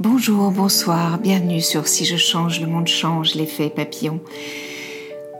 Bonjour, 0.00 0.50
bonsoir, 0.50 1.18
bienvenue 1.18 1.60
sur 1.60 1.86
Si 1.86 2.04
je 2.04 2.16
change, 2.16 2.60
le 2.60 2.66
monde 2.66 2.88
change, 2.88 3.36
l'effet 3.36 3.70
papillon. 3.70 4.18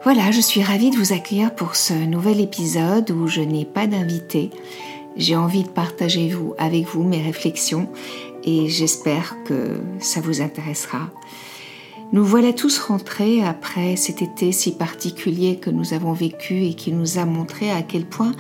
Voilà, 0.05 0.31
je 0.31 0.41
suis 0.41 0.63
ravie 0.63 0.91
de 0.91 0.97
vous 0.97 1.13
accueillir 1.13 1.53
pour 1.57 1.75
ce 1.75 1.93
nouvel 1.93 2.41
épisode 2.41 3.11
où 3.11 3.27
je 3.27 3.41
n'ai 3.41 3.65
pas 3.65 3.89
d'invité. 3.89 4.51
J'ai 5.17 5.35
envie 5.35 5.65
de 5.65 5.69
partager 5.69 6.33
avec 6.57 6.87
vous 6.87 7.03
mes 7.03 7.21
réflexions 7.21 7.89
et 8.45 8.69
j'espère 8.69 9.35
que 9.45 9.81
ça 9.99 10.21
vous 10.21 10.41
intéressera. 10.41 11.11
Nous 12.13 12.25
voilà 12.25 12.53
tous 12.53 12.79
rentrés 12.79 13.45
après 13.45 13.97
cet 13.97 14.23
été 14.23 14.53
si 14.53 14.77
particulier 14.77 15.57
que 15.57 15.71
nous 15.71 15.95
avons 15.95 16.13
vécu 16.13 16.65
et 16.65 16.75
qui 16.75 16.93
nous 16.93 17.19
a 17.19 17.25
montré 17.25 17.73
à 17.73 17.83
quel 17.83 18.07
point 18.07 18.31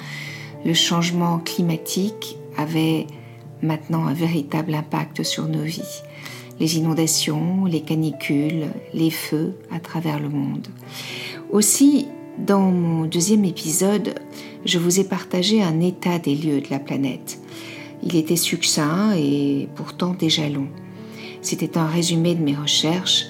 le 0.64 0.74
changement 0.74 1.40
climatique 1.40 2.38
avait 2.56 3.08
maintenant 3.62 4.06
un 4.06 4.14
véritable 4.14 4.74
impact 4.74 5.24
sur 5.24 5.48
nos 5.48 5.62
vies. 5.62 6.03
Les 6.60 6.76
inondations, 6.76 7.64
les 7.64 7.80
canicules, 7.80 8.68
les 8.92 9.10
feux 9.10 9.54
à 9.70 9.80
travers 9.80 10.20
le 10.20 10.28
monde. 10.28 10.68
Aussi, 11.50 12.06
dans 12.38 12.70
mon 12.70 13.04
deuxième 13.06 13.44
épisode, 13.44 14.14
je 14.64 14.78
vous 14.78 15.00
ai 15.00 15.04
partagé 15.04 15.62
un 15.62 15.80
état 15.80 16.18
des 16.18 16.34
lieux 16.34 16.60
de 16.60 16.70
la 16.70 16.78
planète. 16.78 17.38
Il 18.02 18.16
était 18.16 18.36
succinct 18.36 19.14
et 19.16 19.68
pourtant 19.74 20.14
déjà 20.14 20.48
long. 20.48 20.68
C'était 21.42 21.78
un 21.78 21.86
résumé 21.86 22.34
de 22.34 22.42
mes 22.42 22.54
recherches 22.54 23.26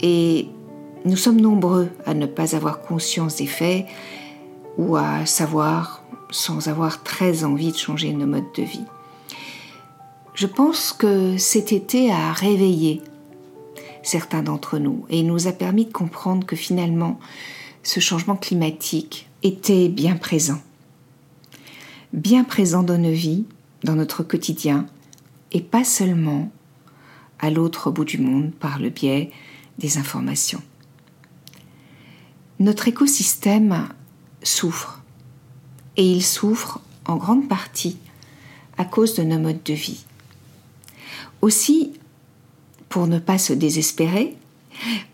et 0.00 0.48
nous 1.04 1.16
sommes 1.16 1.40
nombreux 1.40 1.88
à 2.06 2.14
ne 2.14 2.26
pas 2.26 2.54
avoir 2.54 2.80
conscience 2.80 3.36
des 3.36 3.46
faits 3.46 3.86
ou 4.78 4.96
à 4.96 5.26
savoir 5.26 6.02
sans 6.30 6.68
avoir 6.68 7.02
très 7.02 7.44
envie 7.44 7.72
de 7.72 7.76
changer 7.76 8.12
nos 8.12 8.26
modes 8.26 8.52
de 8.56 8.62
vie. 8.62 8.84
Je 10.34 10.46
pense 10.46 10.94
que 10.94 11.36
cet 11.36 11.72
été 11.72 12.10
a 12.10 12.32
réveillé 12.32 13.02
certains 14.02 14.42
d'entre 14.42 14.78
nous 14.78 15.04
et 15.10 15.22
nous 15.22 15.46
a 15.46 15.52
permis 15.52 15.84
de 15.84 15.92
comprendre 15.92 16.46
que 16.46 16.56
finalement 16.56 17.20
ce 17.82 18.00
changement 18.00 18.36
climatique 18.36 19.28
était 19.42 19.88
bien 19.88 20.16
présent. 20.16 20.60
Bien 22.14 22.44
présent 22.44 22.82
dans 22.82 22.96
nos 22.96 23.12
vies, 23.12 23.44
dans 23.84 23.94
notre 23.94 24.22
quotidien, 24.22 24.86
et 25.52 25.60
pas 25.60 25.84
seulement 25.84 26.50
à 27.38 27.50
l'autre 27.50 27.90
bout 27.90 28.04
du 28.04 28.18
monde 28.18 28.52
par 28.52 28.78
le 28.78 28.88
biais 28.88 29.30
des 29.78 29.98
informations. 29.98 30.62
Notre 32.58 32.88
écosystème 32.88 33.88
souffre, 34.42 35.02
et 35.96 36.10
il 36.10 36.22
souffre 36.22 36.80
en 37.04 37.16
grande 37.16 37.48
partie 37.48 37.98
à 38.78 38.84
cause 38.86 39.14
de 39.14 39.24
nos 39.24 39.38
modes 39.38 39.62
de 39.64 39.74
vie. 39.74 40.04
Aussi, 41.42 41.92
pour 42.88 43.06
ne 43.06 43.18
pas 43.18 43.38
se 43.38 43.52
désespérer, 43.52 44.36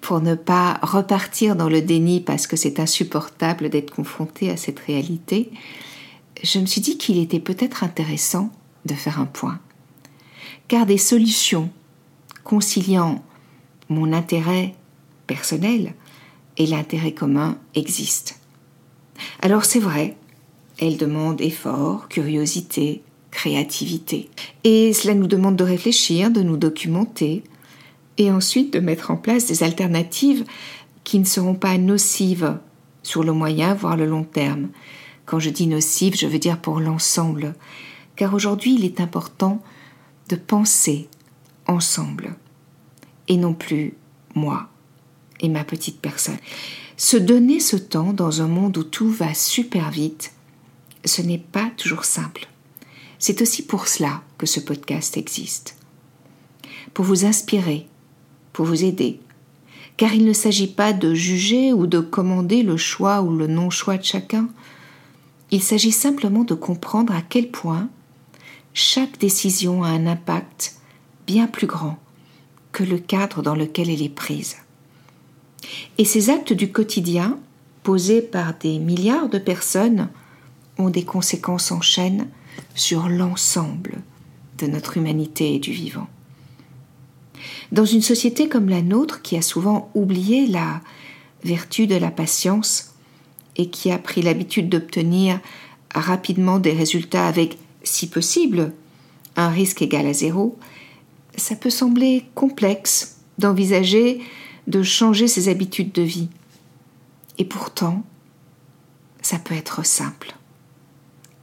pour 0.00 0.20
ne 0.20 0.34
pas 0.34 0.78
repartir 0.82 1.56
dans 1.56 1.68
le 1.68 1.82
déni 1.82 2.20
parce 2.20 2.46
que 2.46 2.56
c'est 2.56 2.80
insupportable 2.80 3.70
d'être 3.70 3.94
confronté 3.94 4.50
à 4.50 4.56
cette 4.56 4.78
réalité, 4.78 5.50
je 6.42 6.58
me 6.58 6.66
suis 6.66 6.80
dit 6.80 6.98
qu'il 6.98 7.18
était 7.18 7.40
peut-être 7.40 7.82
intéressant 7.82 8.50
de 8.84 8.94
faire 8.94 9.20
un 9.20 9.26
point. 9.26 9.58
Car 10.68 10.86
des 10.86 10.98
solutions 10.98 11.70
conciliant 12.44 13.22
mon 13.88 14.12
intérêt 14.12 14.74
personnel 15.26 15.94
et 16.56 16.66
l'intérêt 16.66 17.12
commun 17.12 17.58
existent. 17.74 18.34
Alors 19.40 19.64
c'est 19.64 19.80
vrai, 19.80 20.16
elles 20.78 20.96
demandent 20.96 21.40
effort, 21.40 22.08
curiosité, 22.08 23.02
créativité. 23.38 24.28
Et 24.64 24.92
cela 24.92 25.14
nous 25.14 25.28
demande 25.28 25.54
de 25.54 25.62
réfléchir, 25.62 26.32
de 26.32 26.42
nous 26.42 26.56
documenter, 26.56 27.44
et 28.16 28.32
ensuite 28.32 28.72
de 28.72 28.80
mettre 28.80 29.12
en 29.12 29.16
place 29.16 29.46
des 29.46 29.62
alternatives 29.62 30.44
qui 31.04 31.20
ne 31.20 31.24
seront 31.24 31.54
pas 31.54 31.78
nocives 31.78 32.58
sur 33.04 33.22
le 33.22 33.32
moyen, 33.32 33.74
voire 33.74 33.96
le 33.96 34.06
long 34.06 34.24
terme. 34.24 34.70
Quand 35.24 35.38
je 35.38 35.50
dis 35.50 35.68
nocive, 35.68 36.16
je 36.16 36.26
veux 36.26 36.40
dire 36.40 36.60
pour 36.60 36.80
l'ensemble, 36.80 37.54
car 38.16 38.34
aujourd'hui 38.34 38.74
il 38.74 38.84
est 38.84 39.00
important 39.00 39.62
de 40.28 40.34
penser 40.34 41.08
ensemble, 41.68 42.34
et 43.28 43.36
non 43.36 43.54
plus 43.54 43.94
moi 44.34 44.68
et 45.38 45.48
ma 45.48 45.62
petite 45.62 46.00
personne. 46.00 46.38
Se 46.96 47.16
donner 47.16 47.60
ce 47.60 47.76
temps 47.76 48.12
dans 48.12 48.42
un 48.42 48.48
monde 48.48 48.76
où 48.78 48.82
tout 48.82 49.10
va 49.10 49.32
super 49.32 49.92
vite, 49.92 50.32
ce 51.04 51.22
n'est 51.22 51.38
pas 51.38 51.70
toujours 51.76 52.04
simple. 52.04 52.48
C'est 53.18 53.42
aussi 53.42 53.62
pour 53.62 53.88
cela 53.88 54.22
que 54.38 54.46
ce 54.46 54.60
podcast 54.60 55.16
existe. 55.16 55.76
Pour 56.94 57.04
vous 57.04 57.24
inspirer, 57.24 57.86
pour 58.52 58.66
vous 58.66 58.84
aider. 58.84 59.20
Car 59.96 60.14
il 60.14 60.24
ne 60.24 60.32
s'agit 60.32 60.68
pas 60.68 60.92
de 60.92 61.14
juger 61.14 61.72
ou 61.72 61.86
de 61.86 61.98
commander 61.98 62.62
le 62.62 62.76
choix 62.76 63.20
ou 63.22 63.36
le 63.36 63.48
non-choix 63.48 63.98
de 63.98 64.04
chacun. 64.04 64.48
Il 65.50 65.62
s'agit 65.62 65.92
simplement 65.92 66.44
de 66.44 66.54
comprendre 66.54 67.12
à 67.12 67.22
quel 67.22 67.50
point 67.50 67.88
chaque 68.74 69.18
décision 69.18 69.82
a 69.82 69.88
un 69.88 70.06
impact 70.06 70.76
bien 71.26 71.48
plus 71.48 71.66
grand 71.66 71.98
que 72.70 72.84
le 72.84 72.98
cadre 72.98 73.42
dans 73.42 73.56
lequel 73.56 73.90
elle 73.90 74.02
est 74.02 74.08
prise. 74.08 74.56
Et 75.98 76.04
ces 76.04 76.30
actes 76.30 76.52
du 76.52 76.70
quotidien, 76.70 77.38
posés 77.82 78.22
par 78.22 78.54
des 78.54 78.78
milliards 78.78 79.28
de 79.28 79.38
personnes, 79.38 80.08
ont 80.78 80.90
des 80.90 81.04
conséquences 81.04 81.72
en 81.72 81.80
chaîne 81.80 82.28
sur 82.74 83.08
l'ensemble 83.08 83.98
de 84.58 84.66
notre 84.66 84.96
humanité 84.96 85.54
et 85.54 85.58
du 85.58 85.72
vivant. 85.72 86.08
Dans 87.72 87.84
une 87.84 88.02
société 88.02 88.48
comme 88.48 88.68
la 88.68 88.82
nôtre 88.82 89.22
qui 89.22 89.36
a 89.36 89.42
souvent 89.42 89.90
oublié 89.94 90.46
la 90.46 90.80
vertu 91.44 91.86
de 91.86 91.96
la 91.96 92.10
patience 92.10 92.94
et 93.56 93.70
qui 93.70 93.90
a 93.90 93.98
pris 93.98 94.22
l'habitude 94.22 94.68
d'obtenir 94.68 95.40
rapidement 95.94 96.58
des 96.58 96.72
résultats 96.72 97.26
avec, 97.26 97.58
si 97.82 98.08
possible, 98.08 98.72
un 99.36 99.48
risque 99.48 99.82
égal 99.82 100.06
à 100.06 100.12
zéro, 100.12 100.58
ça 101.36 101.54
peut 101.54 101.70
sembler 101.70 102.24
complexe 102.34 103.18
d'envisager 103.38 104.20
de 104.66 104.82
changer 104.82 105.28
ses 105.28 105.48
habitudes 105.48 105.92
de 105.92 106.02
vie. 106.02 106.28
Et 107.38 107.44
pourtant, 107.44 108.04
ça 109.22 109.38
peut 109.38 109.54
être 109.54 109.84
simple. 109.84 110.37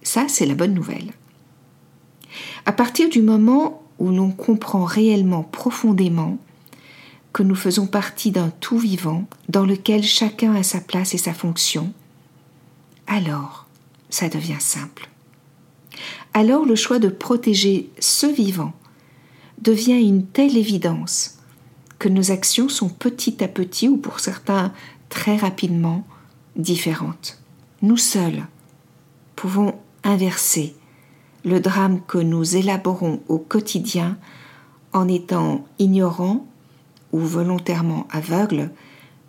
Ça, 0.06 0.28
c'est 0.30 0.46
la 0.46 0.54
bonne 0.54 0.76
nouvelle. 0.76 1.12
À 2.66 2.72
partir 2.72 3.10
du 3.10 3.24
moment 3.24 3.82
où 3.98 4.12
l'on 4.12 4.32
comprend 4.32 4.86
réellement 4.86 5.42
profondément 5.42 6.38
que 7.34 7.42
nous 7.42 7.56
faisons 7.56 7.88
partie 7.88 8.30
d'un 8.30 8.52
tout 8.62 8.78
vivant 8.78 9.26
dans 9.50 9.66
lequel 9.66 10.04
chacun 10.04 10.54
a 10.54 10.62
sa 10.62 10.80
place 10.80 11.16
et 11.16 11.18
sa 11.18 11.34
fonction, 11.34 11.92
alors 13.08 13.66
ça 14.12 14.30
devient 14.30 14.60
simple. 14.60 15.10
Alors 16.36 16.66
le 16.66 16.76
choix 16.76 17.00
de 17.00 17.10
protéger 17.10 17.90
ce 18.00 18.28
vivant 18.28 18.74
devient 19.60 20.00
une 20.00 20.28
telle 20.28 20.56
évidence 20.56 21.40
que 21.98 22.10
nos 22.10 22.30
actions 22.30 22.70
sont 22.70 22.90
petit 22.90 23.44
à 23.44 23.48
petit 23.48 23.88
ou 23.88 23.98
pour 23.98 24.20
certains 24.20 24.72
très 25.10 25.36
rapidement 25.36 26.06
différentes. 26.56 27.42
Nous 27.82 27.98
seuls 27.98 28.46
pouvons 29.36 29.74
inverser 30.06 30.76
le 31.44 31.60
drame 31.60 32.00
que 32.08 32.18
nous 32.18 32.56
élaborons 32.56 33.22
au 33.28 33.38
quotidien 33.38 34.18
en 34.94 35.10
étant 35.10 35.66
ignorants 35.78 36.48
ou 37.12 37.20
volontairement 37.20 38.08
aveugles 38.10 38.72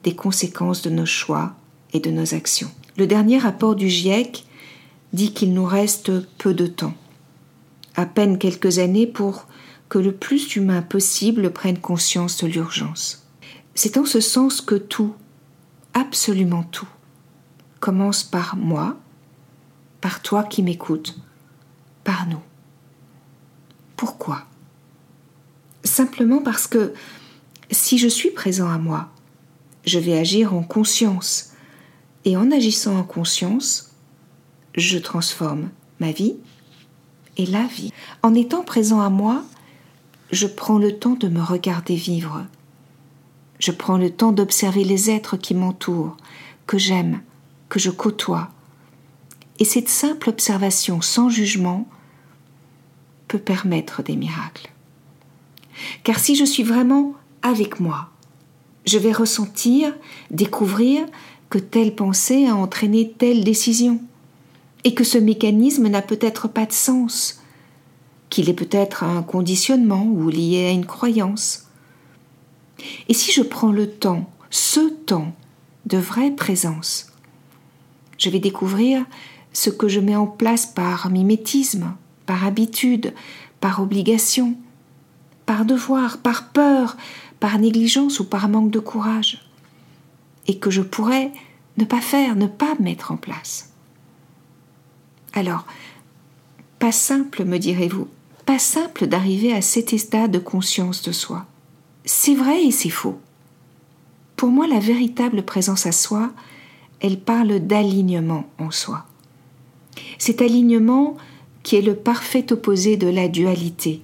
des 0.05 0.15
conséquences 0.15 0.83
de 0.83 0.91
nos 0.91 1.07
choix 1.07 1.55
et 1.93 2.01
de 2.01 2.11
nos 2.11 2.35
actions. 2.35 2.71
Le 2.97 3.07
dernier 3.07 3.39
rapport 3.39 3.75
du 3.75 3.89
GIEC 3.89 4.47
dit 5.13 5.33
qu'il 5.33 5.53
nous 5.53 5.65
reste 5.65 6.13
peu 6.39 6.55
de 6.55 6.67
temps, 6.67 6.95
à 7.97 8.07
peine 8.07 8.39
quelques 8.39 8.79
années 8.79 9.07
pour 9.07 9.47
que 9.89 9.99
le 9.99 10.13
plus 10.13 10.49
d'humains 10.49 10.83
possible 10.83 11.53
prennent 11.53 11.79
conscience 11.79 12.39
de 12.39 12.47
l'urgence. 12.47 13.27
C'est 13.75 13.99
en 13.99 14.05
ce 14.05 14.21
sens 14.21 14.61
que 14.61 14.75
tout, 14.75 15.15
absolument 15.95 16.65
tout, 16.65 16.89
commence 17.81 18.23
par 18.23 18.57
moi, 18.57 18.97
par 20.01 20.23
toi 20.23 20.45
qui 20.45 20.63
m'écoutes, 20.63 21.19
par 22.05 22.27
nous. 22.27 22.43
Pourquoi? 23.97 24.43
Simplement 25.85 26.43
parce 26.43 26.67
que 26.67 26.93
si 27.71 27.99
je 27.99 28.09
suis 28.09 28.31
présent 28.31 28.71
à 28.71 28.79
moi, 28.79 29.11
je 29.85 29.99
vais 29.99 30.19
agir 30.19 30.55
en 30.55 30.63
conscience. 30.63 31.53
Et 32.25 32.37
en 32.37 32.51
agissant 32.51 32.97
en 32.97 33.05
conscience, 33.05 33.93
je 34.75 34.99
transforme 34.99 35.71
ma 36.01 36.11
vie 36.11 36.37
et 37.37 37.47
la 37.47 37.65
vie. 37.67 37.93
En 38.23 38.35
étant 38.35 38.63
présent 38.63 39.01
à 39.01 39.11
moi, 39.11 39.45
je 40.33 40.49
prends 40.49 40.79
le 40.79 40.99
temps 40.99 41.15
de 41.15 41.29
me 41.29 41.41
regarder 41.41 41.95
vivre. 41.95 42.45
Je 43.59 43.71
prends 43.71 43.97
le 43.97 44.11
temps 44.11 44.33
d'observer 44.33 44.85
les 44.85 45.09
êtres 45.09 45.37
qui 45.37 45.55
m'entourent, 45.55 46.17
que 46.67 46.79
j'aime, 46.79 47.21
que 47.69 47.79
je 47.79 47.91
côtoie. 47.91 48.51
Et 49.59 49.65
cette 49.65 49.89
simple 49.89 50.29
observation 50.29 51.01
sans 51.01 51.29
jugement 51.29 51.89
peut 53.29 53.39
permettre 53.39 54.03
des 54.03 54.17
miracles. 54.17 54.71
Car 56.05 56.19
si 56.19 56.37
je 56.37 56.45
suis 56.45 56.63
vraiment 56.63 57.15
avec 57.43 57.81
moi, 57.81 58.11
je 58.87 58.99
vais 58.99 59.13
ressentir, 59.13 59.95
découvrir 60.31 61.05
que 61.51 61.59
telle 61.59 61.95
pensée 61.95 62.47
a 62.47 62.55
entraîné 62.55 63.13
telle 63.13 63.45
décision, 63.45 64.01
et 64.85 64.95
que 64.95 65.05
ce 65.05 65.19
mécanisme 65.19 65.89
n'a 65.89 66.03
peut-être 66.03 66.49
pas 66.49 66.67
de 66.67 66.73
sens, 66.73 67.43
qu'il 68.31 68.49
est 68.49 68.55
peut-être 68.55 69.03
un 69.05 69.23
conditionnement 69.23 70.05
ou 70.05 70.29
lié 70.29 70.67
à 70.67 70.71
une 70.71 70.87
croyance. 70.87 71.67
Et 73.09 73.15
si 73.15 73.33
je 73.33 73.43
prends 73.43 73.73
le 73.73 73.91
temps, 73.91 74.31
ce 74.51 74.89
temps 74.91 75.35
de 75.87 75.99
vraie 75.99 76.31
présence, 76.31 77.13
je 78.19 78.31
vais 78.31 78.39
découvrir 78.39 79.05
ce 79.57 79.71
que 79.71 79.89
je 79.89 80.01
mets 80.01 80.17
en 80.17 80.27
place 80.27 80.67
par 80.67 81.09
mimétisme, 81.09 81.95
par 82.27 82.45
habitude, 82.45 83.15
par 83.59 83.81
obligation, 83.81 84.55
par 85.47 85.65
devoir, 85.65 86.19
par 86.19 86.51
peur, 86.51 86.99
par 87.41 87.59
négligence 87.59 88.21
ou 88.21 88.27
par 88.27 88.51
manque 88.51 88.71
de 88.71 88.81
courage, 88.81 89.49
et 90.47 90.59
que 90.59 90.71
je 90.71 90.83
pourrais 90.83 91.33
ne 91.79 91.87
pas 91.87 92.03
faire, 92.03 92.37
ne 92.37 92.47
pas 92.47 92.75
mettre 92.81 93.13
en 93.13 93.17
place. 93.17 93.71
Alors, 95.33 95.65
pas 96.79 96.93
simple, 96.93 97.47
me 97.47 97.59
direz-vous, 97.59 98.09
pas 98.45 98.59
simple 98.59 99.07
d'arriver 99.07 99.55
à 99.55 99.63
cet 99.63 99.95
état 99.95 100.29
de 100.29 100.39
conscience 100.39 101.01
de 101.01 101.13
soi. 101.13 101.47
C'est 102.05 102.35
vrai 102.35 102.63
et 102.63 102.71
c'est 102.71 102.91
faux. 102.91 103.19
Pour 104.37 104.51
moi, 104.51 104.67
la 104.67 104.81
véritable 104.81 105.43
présence 105.45 105.87
à 105.87 105.93
soi, 105.93 106.31
elle 107.01 107.19
parle 107.19 107.61
d'alignement 107.61 108.45
en 108.59 108.71
soi. 108.71 109.07
Cet 110.19 110.43
alignement 110.43 111.17
qui 111.63 111.77
est 111.77 111.83
le 111.83 111.95
parfait 111.97 112.53
opposé 112.53 112.97
de 112.97 113.09
la 113.09 113.29
dualité 113.29 114.03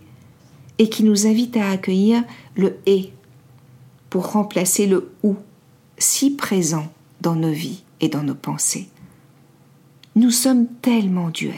et 0.79 0.89
qui 0.89 1.05
nous 1.05 1.27
invite 1.27 1.57
à 1.57 1.71
accueillir 1.71 2.25
le 2.57 2.79
et 2.87 3.13
pour 4.11 4.33
remplacer 4.33 4.87
le 4.87 5.13
ou 5.23 5.37
si 5.99 6.31
présent 6.31 6.93
dans 7.21 7.37
nos 7.37 7.53
vies 7.53 7.83
et 8.01 8.09
dans 8.09 8.23
nos 8.23 8.35
pensées. 8.35 8.89
Nous 10.17 10.31
sommes 10.31 10.67
tellement 10.83 11.31
duels. 11.31 11.55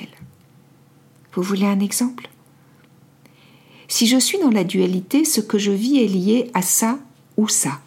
Vous 1.33 1.43
voulez 1.43 1.67
un 1.67 1.81
exemple? 1.81 2.29
Si 3.89 4.07
je 4.07 4.19
suis 4.19 4.39
dans 4.39 4.51
la 4.51 4.65
dualité, 4.65 5.25
ce 5.25 5.41
que 5.41 5.59
je 5.59 5.73
vis 5.73 5.99
est 5.99 6.09
lié 6.09 6.51
à 6.55 6.63
ça 6.63 6.99
ou 7.37 7.49
ça. 7.49 7.81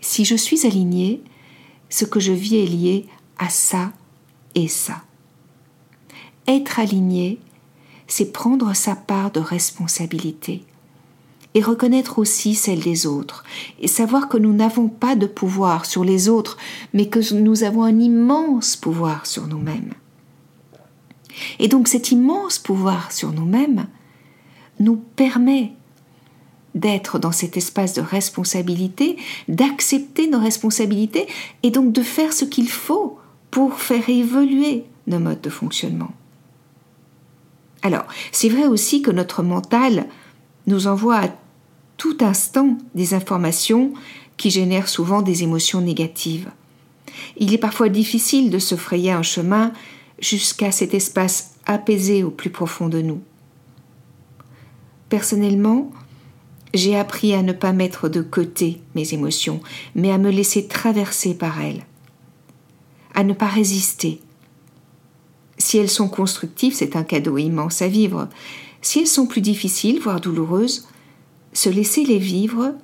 Si 0.00 0.24
je 0.24 0.36
suis 0.36 0.66
aligné, 0.66 1.22
ce 1.88 2.04
que 2.04 2.20
je 2.20 2.32
vis 2.32 2.56
est 2.56 2.66
lié 2.66 3.06
à 3.38 3.48
ça 3.48 3.92
et 4.54 4.68
ça. 4.68 5.02
Être 6.50 6.80
aligné, 6.80 7.38
c'est 8.08 8.32
prendre 8.32 8.74
sa 8.74 8.96
part 8.96 9.30
de 9.30 9.38
responsabilité 9.38 10.64
et 11.54 11.62
reconnaître 11.62 12.18
aussi 12.18 12.56
celle 12.56 12.80
des 12.80 13.06
autres, 13.06 13.44
et 13.80 13.86
savoir 13.86 14.28
que 14.28 14.36
nous 14.36 14.52
n'avons 14.52 14.88
pas 14.88 15.14
de 15.14 15.26
pouvoir 15.26 15.86
sur 15.86 16.02
les 16.02 16.28
autres, 16.28 16.56
mais 16.92 17.08
que 17.08 17.32
nous 17.34 17.62
avons 17.62 17.84
un 17.84 18.00
immense 18.00 18.74
pouvoir 18.74 19.26
sur 19.26 19.46
nous-mêmes. 19.46 19.92
Et 21.60 21.68
donc 21.68 21.86
cet 21.86 22.10
immense 22.10 22.58
pouvoir 22.58 23.12
sur 23.12 23.30
nous-mêmes 23.30 23.86
nous 24.80 24.96
permet 24.96 25.70
d'être 26.74 27.20
dans 27.20 27.32
cet 27.32 27.56
espace 27.56 27.94
de 27.94 28.00
responsabilité, 28.00 29.18
d'accepter 29.46 30.28
nos 30.28 30.40
responsabilités 30.40 31.28
et 31.62 31.70
donc 31.70 31.92
de 31.92 32.02
faire 32.02 32.32
ce 32.32 32.44
qu'il 32.44 32.68
faut 32.68 33.20
pour 33.52 33.78
faire 33.78 34.08
évoluer 34.08 34.84
nos 35.06 35.20
modes 35.20 35.42
de 35.42 35.50
fonctionnement. 35.50 36.10
Alors, 37.82 38.04
c'est 38.32 38.48
vrai 38.48 38.66
aussi 38.66 39.02
que 39.02 39.10
notre 39.10 39.42
mental 39.42 40.06
nous 40.66 40.86
envoie 40.86 41.16
à 41.16 41.28
tout 41.96 42.18
instant 42.20 42.78
des 42.94 43.14
informations 43.14 43.92
qui 44.36 44.50
génèrent 44.50 44.88
souvent 44.88 45.22
des 45.22 45.42
émotions 45.42 45.80
négatives. 45.80 46.50
Il 47.36 47.52
est 47.52 47.58
parfois 47.58 47.88
difficile 47.88 48.50
de 48.50 48.58
se 48.58 48.74
frayer 48.74 49.12
un 49.12 49.22
chemin 49.22 49.72
jusqu'à 50.18 50.72
cet 50.72 50.94
espace 50.94 51.54
apaisé 51.66 52.22
au 52.22 52.30
plus 52.30 52.50
profond 52.50 52.88
de 52.88 53.00
nous. 53.00 53.20
Personnellement, 55.08 55.90
j'ai 56.72 56.96
appris 56.96 57.34
à 57.34 57.42
ne 57.42 57.52
pas 57.52 57.72
mettre 57.72 58.08
de 58.08 58.22
côté 58.22 58.80
mes 58.94 59.12
émotions, 59.12 59.60
mais 59.94 60.10
à 60.10 60.18
me 60.18 60.30
laisser 60.30 60.68
traverser 60.68 61.34
par 61.34 61.60
elles, 61.60 61.84
à 63.14 63.24
ne 63.24 63.32
pas 63.32 63.48
résister. 63.48 64.20
Si 65.60 65.76
elles 65.76 65.90
sont 65.90 66.08
constructives, 66.08 66.74
c'est 66.74 66.96
un 66.96 67.02
cadeau 67.02 67.36
immense 67.36 67.82
à 67.82 67.88
vivre. 67.88 68.28
Si 68.80 69.00
elles 69.00 69.06
sont 69.06 69.26
plus 69.26 69.42
difficiles, 69.42 70.00
voire 70.00 70.20
douloureuses, 70.20 70.88
se 71.52 71.68
laisser 71.68 72.02
les 72.02 72.18
vivre 72.18 72.74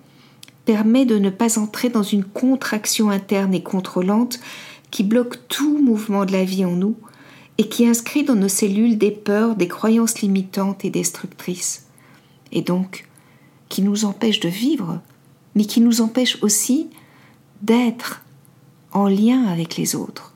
permet 0.66 1.06
de 1.06 1.18
ne 1.18 1.30
pas 1.30 1.58
entrer 1.58 1.88
dans 1.88 2.02
une 2.02 2.24
contraction 2.24 3.08
interne 3.08 3.54
et 3.54 3.62
contrôlante 3.62 4.40
qui 4.90 5.04
bloque 5.04 5.48
tout 5.48 5.78
mouvement 5.78 6.26
de 6.26 6.32
la 6.32 6.44
vie 6.44 6.66
en 6.66 6.72
nous 6.72 6.96
et 7.56 7.66
qui 7.68 7.86
inscrit 7.86 8.24
dans 8.24 8.34
nos 8.34 8.48
cellules 8.48 8.98
des 8.98 9.10
peurs, 9.10 9.56
des 9.56 9.68
croyances 9.68 10.20
limitantes 10.20 10.84
et 10.84 10.90
destructrices. 10.90 11.86
Et 12.52 12.60
donc, 12.60 13.06
qui 13.70 13.80
nous 13.80 14.04
empêche 14.04 14.40
de 14.40 14.50
vivre, 14.50 15.00
mais 15.54 15.64
qui 15.64 15.80
nous 15.80 16.02
empêche 16.02 16.42
aussi 16.42 16.88
d'être 17.62 18.22
en 18.92 19.08
lien 19.08 19.46
avec 19.46 19.78
les 19.78 19.96
autres. 19.96 20.35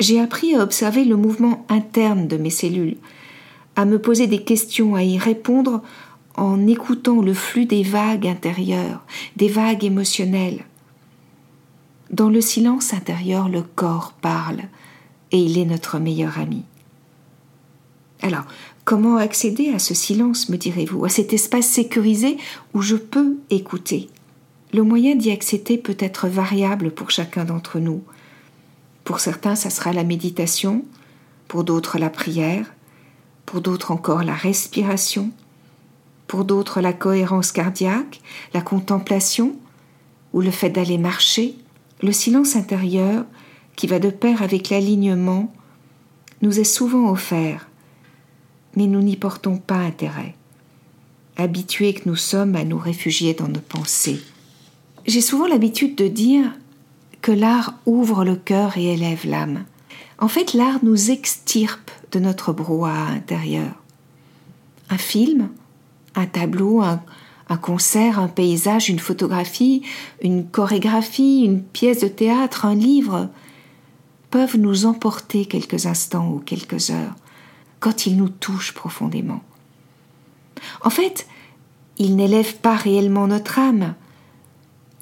J'ai 0.00 0.20
appris 0.20 0.54
à 0.54 0.62
observer 0.62 1.04
le 1.04 1.16
mouvement 1.16 1.64
interne 1.68 2.26
de 2.26 2.36
mes 2.36 2.50
cellules, 2.50 2.96
à 3.76 3.84
me 3.84 3.98
poser 3.98 4.26
des 4.26 4.42
questions, 4.42 4.94
à 4.94 5.02
y 5.02 5.18
répondre 5.18 5.82
en 6.36 6.66
écoutant 6.66 7.20
le 7.20 7.34
flux 7.34 7.66
des 7.66 7.82
vagues 7.82 8.26
intérieures, 8.26 9.04
des 9.36 9.48
vagues 9.48 9.84
émotionnelles. 9.84 10.64
Dans 12.10 12.28
le 12.28 12.40
silence 12.40 12.92
intérieur, 12.92 13.48
le 13.48 13.62
corps 13.62 14.12
parle 14.20 14.62
et 15.32 15.38
il 15.38 15.58
est 15.58 15.64
notre 15.64 15.98
meilleur 15.98 16.38
ami. 16.38 16.64
Alors, 18.22 18.46
Comment 18.84 19.16
accéder 19.16 19.70
à 19.70 19.78
ce 19.78 19.94
silence, 19.94 20.50
me 20.50 20.58
direz-vous, 20.58 21.06
à 21.06 21.08
cet 21.08 21.32
espace 21.32 21.66
sécurisé 21.66 22.36
où 22.74 22.82
je 22.82 22.96
peux 22.96 23.38
écouter? 23.48 24.10
Le 24.74 24.82
moyen 24.82 25.14
d'y 25.14 25.30
accéder 25.30 25.78
peut 25.78 25.96
être 25.98 26.28
variable 26.28 26.90
pour 26.90 27.10
chacun 27.10 27.46
d'entre 27.46 27.78
nous. 27.78 28.02
Pour 29.04 29.20
certains, 29.20 29.54
ça 29.54 29.70
sera 29.70 29.92
la 29.92 30.04
méditation, 30.04 30.84
pour 31.48 31.64
d'autres 31.64 31.98
la 31.98 32.10
prière, 32.10 32.72
pour 33.46 33.60
d'autres 33.60 33.90
encore 33.90 34.24
la 34.24 34.34
respiration, 34.34 35.30
pour 36.26 36.44
d'autres 36.44 36.80
la 36.80 36.92
cohérence 36.92 37.52
cardiaque, 37.52 38.20
la 38.54 38.62
contemplation, 38.62 39.56
ou 40.32 40.40
le 40.40 40.50
fait 40.50 40.70
d'aller 40.70 40.98
marcher, 40.98 41.54
le 42.02 42.12
silence 42.12 42.56
intérieur 42.56 43.24
qui 43.76 43.86
va 43.86 43.98
de 43.98 44.10
pair 44.10 44.42
avec 44.42 44.70
l'alignement 44.70 45.52
nous 46.42 46.58
est 46.58 46.64
souvent 46.64 47.10
offert 47.10 47.68
mais 48.76 48.86
nous 48.86 49.02
n'y 49.02 49.16
portons 49.16 49.56
pas 49.56 49.76
intérêt, 49.76 50.34
habitués 51.36 51.94
que 51.94 52.08
nous 52.08 52.16
sommes 52.16 52.56
à 52.56 52.64
nous 52.64 52.78
réfugier 52.78 53.34
dans 53.34 53.48
nos 53.48 53.60
pensées. 53.60 54.20
J'ai 55.06 55.20
souvent 55.20 55.46
l'habitude 55.46 55.96
de 55.96 56.08
dire 56.08 56.52
que 57.24 57.32
l'art 57.32 57.72
ouvre 57.86 58.22
le 58.22 58.36
cœur 58.36 58.76
et 58.76 58.92
élève 58.92 59.26
l'âme. 59.26 59.64
En 60.18 60.28
fait, 60.28 60.52
l'art 60.52 60.80
nous 60.82 61.10
extirpe 61.10 61.90
de 62.12 62.18
notre 62.18 62.52
brouhaha 62.52 63.06
intérieur. 63.06 63.72
Un 64.90 64.98
film, 64.98 65.48
un 66.14 66.26
tableau, 66.26 66.82
un, 66.82 67.02
un, 67.48 67.56
concert, 67.56 68.18
un 68.18 68.28
paysage, 68.28 68.90
une 68.90 68.98
photographie, 68.98 69.80
une 70.20 70.46
chorégraphie, 70.46 71.44
une 71.46 71.62
pièce 71.62 72.00
de 72.00 72.08
théâtre, 72.08 72.66
un 72.66 72.74
livre 72.74 73.30
peuvent 74.28 74.58
nous 74.58 74.84
emporter 74.84 75.46
quelques 75.46 75.86
instants 75.86 76.28
ou 76.28 76.40
quelques 76.40 76.90
heures 76.90 77.14
quand 77.80 78.04
il 78.04 78.18
nous 78.18 78.28
touche 78.28 78.74
profondément. 78.74 79.40
En 80.82 80.90
fait, 80.90 81.26
il 81.96 82.16
n'élève 82.16 82.56
pas 82.56 82.76
réellement 82.76 83.26
notre 83.28 83.58
âme, 83.58 83.94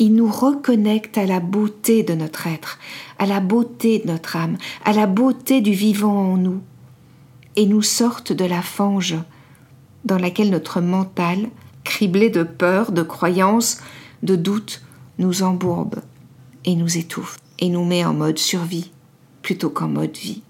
il 0.03 0.17
nous 0.17 0.29
reconnecte 0.29 1.17
à 1.17 1.27
la 1.27 1.39
beauté 1.39 2.03
de 2.03 2.15
notre 2.15 2.49
être, 2.49 2.81
à 3.21 3.27
la 3.27 3.39
beauté 3.39 4.01
de 4.01 4.09
notre 4.09 4.35
âme, 4.35 4.59
à 4.85 4.93
la 4.93 5.07
beauté 5.07 5.61
du 5.61 5.71
vivant 5.71 6.33
en 6.33 6.37
nous, 6.37 6.61
et 7.55 7.67
nous 7.67 7.83
sorte 7.83 8.33
de 8.33 8.45
la 8.45 8.63
fange 8.63 9.15
dans 10.05 10.19
laquelle 10.19 10.51
notre 10.51 10.81
mental, 10.81 11.49
criblé 11.85 12.31
de 12.31 12.43
peur, 12.43 12.91
de 12.91 13.03
croyances, 13.03 13.79
de 14.25 14.35
doutes, 14.35 14.83
nous 15.19 15.45
embourbe 15.45 16.01
et 16.65 16.75
nous 16.75 16.99
étouffe 16.99 17.39
et 17.61 17.69
nous 17.69 17.85
met 17.85 18.05
en 18.05 18.13
mode 18.13 18.39
survie 18.39 18.91
plutôt 19.41 19.71
qu'en 19.71 19.87
mode 19.87 20.17
vie. 20.17 20.43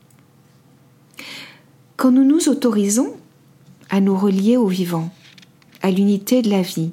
Quand 1.99 2.11
nous 2.11 2.25
nous 2.25 2.49
autorisons 2.49 3.13
à 3.91 4.01
nous 4.01 4.17
relier 4.17 4.57
au 4.57 4.67
vivant, 4.67 5.13
à 5.83 5.91
l'unité 5.91 6.41
de 6.41 6.49
la 6.49 6.63
vie, 6.63 6.93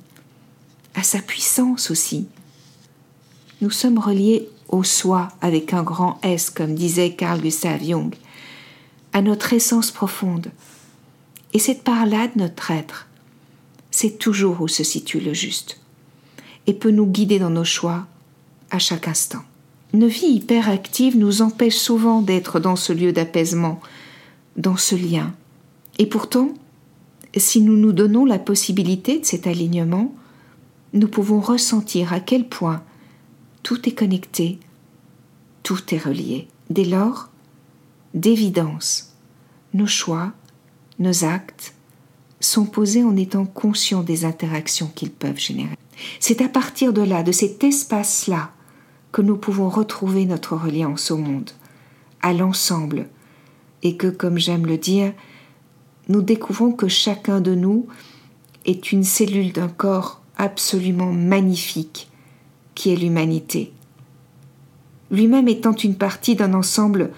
à 0.94 1.04
sa 1.04 1.20
puissance 1.20 1.90
aussi, 1.90 2.28
nous 3.62 3.72
sommes 3.72 4.00
reliés 4.00 4.50
au 4.70 4.84
soi 4.84 5.30
avec 5.42 5.74
un 5.74 5.84
grand 5.84 6.20
S, 6.24 6.50
comme 6.50 6.76
disait 6.76 7.12
Carl 7.12 7.42
Gustav 7.42 7.84
Jung, 7.84 8.14
à 9.14 9.22
notre 9.22 9.54
essence 9.54 9.92
profonde. 9.92 10.52
Et 11.54 11.60
cette 11.60 11.84
part-là 11.84 12.28
de 12.28 12.40
notre 12.40 12.72
être 12.72 13.08
sait 13.92 14.12
toujours 14.12 14.62
où 14.62 14.68
se 14.68 14.84
situe 14.84 15.20
le 15.20 15.34
juste 15.34 15.80
et 16.68 16.74
peut 16.74 16.92
nous 16.92 17.08
guider 17.08 17.40
dans 17.40 17.50
nos 17.50 17.64
choix 17.64 18.06
à 18.70 18.80
chaque 18.80 19.08
instant. 19.08 19.42
Une 19.94 20.08
vie 20.08 20.28
hyperactive 20.28 21.18
nous 21.18 21.42
empêche 21.42 21.78
souvent 21.78 22.22
d'être 22.22 22.60
dans 22.60 22.76
ce 22.76 22.94
lieu 22.94 23.12
d'apaisement, 23.12 23.82
dans 24.56 24.78
ce 24.78 24.96
lien. 24.96 25.34
Et 25.98 26.06
pourtant, 26.06 26.54
si 27.36 27.62
nous 27.62 27.76
nous 27.76 27.92
donnons 27.92 28.26
la 28.26 28.38
possibilité 28.38 29.20
de 29.20 29.26
cet 29.26 29.48
alignement, 29.48 30.14
nous 30.94 31.08
pouvons 31.08 31.40
ressentir 31.40 32.14
à 32.14 32.20
quel 32.20 32.48
point 32.48 32.84
tout 33.64 33.88
est 33.88 33.94
connecté, 33.94 34.60
tout 35.64 35.94
est 35.94 35.98
relié. 35.98 36.48
Dès 36.70 36.86
lors, 36.86 37.30
d'évidence, 38.14 39.14
nos 39.74 39.88
choix, 39.88 40.32
nos 41.00 41.24
actes 41.24 41.74
sont 42.40 42.66
posés 42.66 43.04
en 43.04 43.16
étant 43.16 43.46
conscients 43.46 44.04
des 44.04 44.26
interactions 44.26 44.88
qu'ils 44.94 45.12
peuvent 45.12 45.40
générer. 45.40 45.76
C'est 46.20 46.42
à 46.42 46.50
partir 46.50 46.94
de 46.94 47.02
là, 47.02 47.24
de 47.24 47.32
cet 47.32 47.64
espace-là, 47.64 48.52
que 49.12 49.22
nous 49.22 49.38
pouvons 49.38 49.70
retrouver 49.70 50.26
notre 50.26 50.56
reliance 50.56 51.12
au 51.12 51.18
monde, 51.18 51.52
à 52.22 52.34
l'ensemble, 52.34 53.08
et 53.82 53.98
que, 53.98 54.08
comme 54.08 54.38
j'aime 54.38 54.66
le 54.66 54.78
dire, 54.78 55.14
nous 56.08 56.22
découvrons 56.22 56.72
que 56.72 56.88
chacun 56.88 57.42
de 57.42 57.56
nous 57.56 57.88
est 58.66 58.92
une 58.92 59.04
cellule 59.04 59.52
d'un 59.52 59.68
corps 59.68 60.22
absolument 60.38 61.12
magnifique 61.12 62.09
qui 62.80 62.94
est 62.94 62.96
l'humanité. 62.96 63.74
Lui-même 65.12 65.50
étant 65.50 65.76
une 65.76 65.98
partie 65.98 66.38
d'un 66.38 66.54
ensemble 66.54 67.12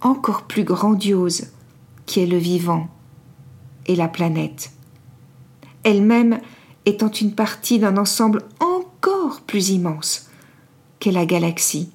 encore 0.00 0.42
plus 0.42 0.62
grandiose 0.62 1.48
qui 2.06 2.20
est 2.20 2.28
le 2.28 2.36
vivant 2.36 2.86
et 3.86 3.96
la 3.96 4.06
planète. 4.06 4.70
Elle-même 5.82 6.38
étant 6.86 7.10
une 7.10 7.32
partie 7.32 7.80
d'un 7.80 7.96
ensemble 7.96 8.44
encore 8.60 9.40
plus 9.40 9.70
immense 9.70 10.28
qu'est 11.00 11.10
la 11.10 11.26
galaxie, 11.26 11.90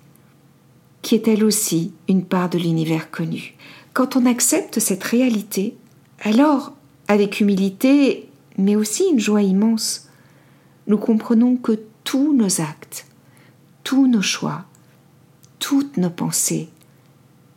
qui 1.02 1.16
est 1.16 1.30
elle 1.30 1.46
aussi 1.46 1.94
une 2.10 2.26
part 2.26 2.50
de 2.50 2.58
l'univers 2.58 3.12
connu. 3.12 3.56
Quand 3.94 4.18
on 4.18 4.26
accepte 4.26 4.82
cette 4.82 5.06
réalité, 5.06 5.78
alors, 6.20 6.74
avec 7.08 7.40
humilité, 7.40 8.28
mais 8.58 8.76
aussi 8.76 9.06
une 9.10 9.22
joie 9.22 9.42
immense, 9.42 10.10
nous 10.88 10.98
comprenons 10.98 11.56
que 11.56 11.80
tous 12.06 12.34
nos 12.34 12.62
actes, 12.62 13.08
tous 13.84 14.08
nos 14.08 14.22
choix, 14.22 14.64
toutes 15.60 15.98
nos 15.98 16.10
pensées 16.10 16.70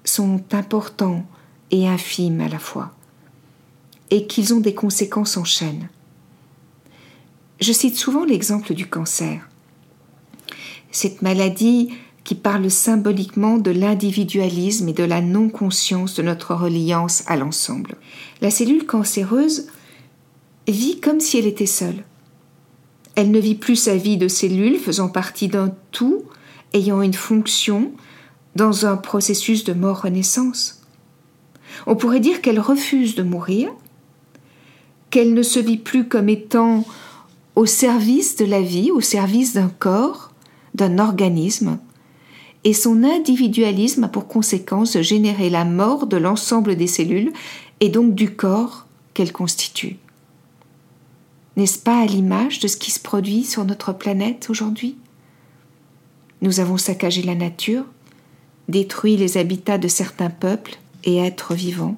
sont 0.03 0.43
importants 0.53 1.25
et 1.71 1.87
infimes 1.87 2.41
à 2.41 2.49
la 2.49 2.59
fois, 2.59 2.93
et 4.11 4.27
qu'ils 4.27 4.55
ont 4.55 4.61
des 4.61 4.75
conséquences 4.75 5.37
en 5.37 5.45
chaîne. 5.45 5.89
Je 7.61 7.73
cite 7.73 7.97
souvent 7.97 8.25
l'exemple 8.25 8.75
du 8.75 8.87
cancer. 8.87 9.49
Cette 10.91 11.23
maladie 11.23 11.93
qui 12.25 12.35
parle 12.35 12.71
symboliquement 12.71 13.59
de 13.59 13.71
l'individualisme 13.71 14.89
et 14.89 14.93
de 14.93 15.05
la 15.05 15.21
non-conscience 15.21 16.15
de 16.15 16.23
notre 16.23 16.55
reliance 16.55 17.23
à 17.27 17.37
l'ensemble. 17.37 17.97
La 18.41 18.51
cellule 18.51 18.87
cancéreuse 18.87 19.69
vit 20.67 21.01
comme 21.01 21.21
si 21.21 21.39
elle 21.39 21.47
était 21.47 21.67
seule. 21.67 22.05
Elle 23.19 23.33
ne 23.33 23.41
vit 23.41 23.57
plus 23.57 23.75
sa 23.75 23.97
vie 23.97 24.17
de 24.17 24.29
cellule 24.29 24.79
faisant 24.79 25.09
partie 25.09 25.49
d'un 25.49 25.73
tout, 25.91 26.23
ayant 26.73 27.03
une 27.03 27.15
fonction, 27.15 27.91
dans 28.55 28.87
un 28.87 28.97
processus 28.97 29.65
de 29.65 29.73
mort-renaissance. 29.73 30.83
On 31.89 31.97
pourrait 31.97 32.21
dire 32.21 32.41
qu'elle 32.41 32.61
refuse 32.61 33.17
de 33.17 33.25
mourir, 33.25 33.73
qu'elle 35.11 35.35
ne 35.35 35.43
se 35.43 35.59
vit 35.59 35.79
plus 35.79 36.07
comme 36.07 36.29
étant 36.29 36.87
au 37.57 37.67
service 37.67 38.37
de 38.37 38.45
la 38.45 38.63
vie, 38.63 38.93
au 38.93 39.01
service 39.01 39.53
d'un 39.53 39.69
corps, 39.69 40.31
d'un 40.77 41.01
organisme, 41.01 41.81
et 42.63 42.73
son 42.73 43.03
individualisme 43.03 44.05
a 44.05 44.09
pour 44.09 44.29
conséquence 44.29 44.93
de 44.93 45.03
générer 45.03 45.51
la 45.51 45.65
mort 45.65 46.07
de 46.07 46.19
l'ensemble 46.19 46.77
des 46.77 46.87
cellules 46.87 47.33
et 47.81 47.89
donc 47.89 48.15
du 48.15 48.37
corps 48.37 48.87
qu'elles 49.13 49.33
constituent. 49.33 49.97
N'est-ce 51.59 51.81
pas 51.81 51.99
à 51.99 52.07
l'image 52.07 52.61
de 52.61 52.69
ce 52.69 52.77
qui 52.77 52.93
se 52.93 53.01
produit 53.01 53.43
sur 53.43 53.65
notre 53.65 53.93
planète 53.93 54.47
aujourd'hui? 54.49 54.97
Nous 56.41 56.61
avons 56.61 56.77
saccagé 56.77 57.21
la 57.21 57.35
nature, 57.35 57.85
détruit 58.69 59.17
les 59.17 59.39
habitats 59.39 59.77
de 59.77 59.89
certains 59.89 60.31
peuples 60.31 60.79
et 61.03 61.17
êtres 61.17 61.55
vivants. 61.55 61.97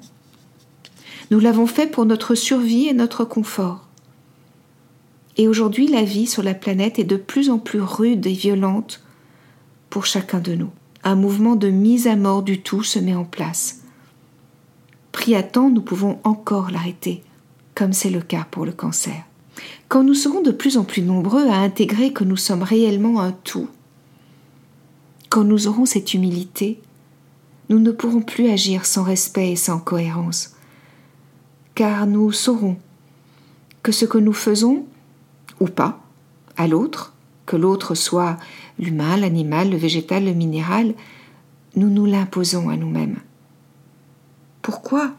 Nous 1.29 1.39
l'avons 1.39 1.67
fait 1.67 1.85
pour 1.85 2.07
notre 2.07 2.33
survie 2.33 2.87
et 2.87 2.93
notre 2.95 3.23
confort. 3.23 3.85
Et 5.37 5.47
aujourd'hui, 5.47 5.85
la 5.85 6.01
vie 6.01 6.25
sur 6.25 6.41
la 6.41 6.55
planète 6.55 6.97
est 6.97 7.03
de 7.03 7.17
plus 7.17 7.51
en 7.51 7.59
plus 7.59 7.81
rude 7.81 8.25
et 8.25 8.33
violente 8.33 9.03
pour 9.91 10.07
chacun 10.07 10.39
de 10.39 10.55
nous. 10.55 10.71
Un 11.03 11.13
mouvement 11.13 11.55
de 11.55 11.69
mise 11.69 12.07
à 12.07 12.15
mort 12.15 12.41
du 12.41 12.63
tout 12.63 12.81
se 12.81 12.97
met 12.97 13.13
en 13.13 13.25
place. 13.25 13.81
Pris 15.11 15.35
à 15.35 15.43
temps, 15.43 15.69
nous 15.69 15.83
pouvons 15.83 16.19
encore 16.23 16.71
l'arrêter, 16.71 17.21
comme 17.75 17.93
c'est 17.93 18.09
le 18.09 18.21
cas 18.21 18.47
pour 18.49 18.65
le 18.65 18.71
cancer. 18.71 19.23
Quand 19.87 20.03
nous 20.03 20.13
serons 20.13 20.41
de 20.41 20.51
plus 20.51 20.77
en 20.77 20.83
plus 20.83 21.01
nombreux 21.01 21.47
à 21.47 21.57
intégrer 21.57 22.13
que 22.13 22.23
nous 22.23 22.37
sommes 22.37 22.63
réellement 22.63 23.19
un 23.19 23.31
tout, 23.31 23.67
quand 25.29 25.43
nous 25.43 25.67
aurons 25.67 25.85
cette 25.85 26.13
humilité, 26.13 26.81
nous 27.69 27.79
ne 27.79 27.91
pourrons 27.91 28.21
plus 28.21 28.49
agir 28.49 28.85
sans 28.85 29.03
respect 29.03 29.51
et 29.51 29.55
sans 29.55 29.79
cohérence, 29.79 30.55
car 31.73 32.05
nous 32.05 32.31
saurons 32.31 32.77
que 33.81 33.91
ce 33.91 34.05
que 34.05 34.17
nous 34.17 34.33
faisons, 34.33 34.85
ou 35.59 35.67
pas, 35.67 36.01
à 36.57 36.67
l'autre, 36.67 37.13
que 37.45 37.55
l'autre 37.55 37.95
soit 37.95 38.37
l'humain, 38.77 39.17
l'animal, 39.17 39.69
le 39.69 39.77
végétal, 39.77 40.25
le 40.25 40.33
minéral, 40.33 40.93
nous 41.75 41.89
nous 41.89 42.05
l'imposons 42.05 42.69
à 42.69 42.75
nous-mêmes. 42.75 43.19
Pourquoi? 44.61 45.11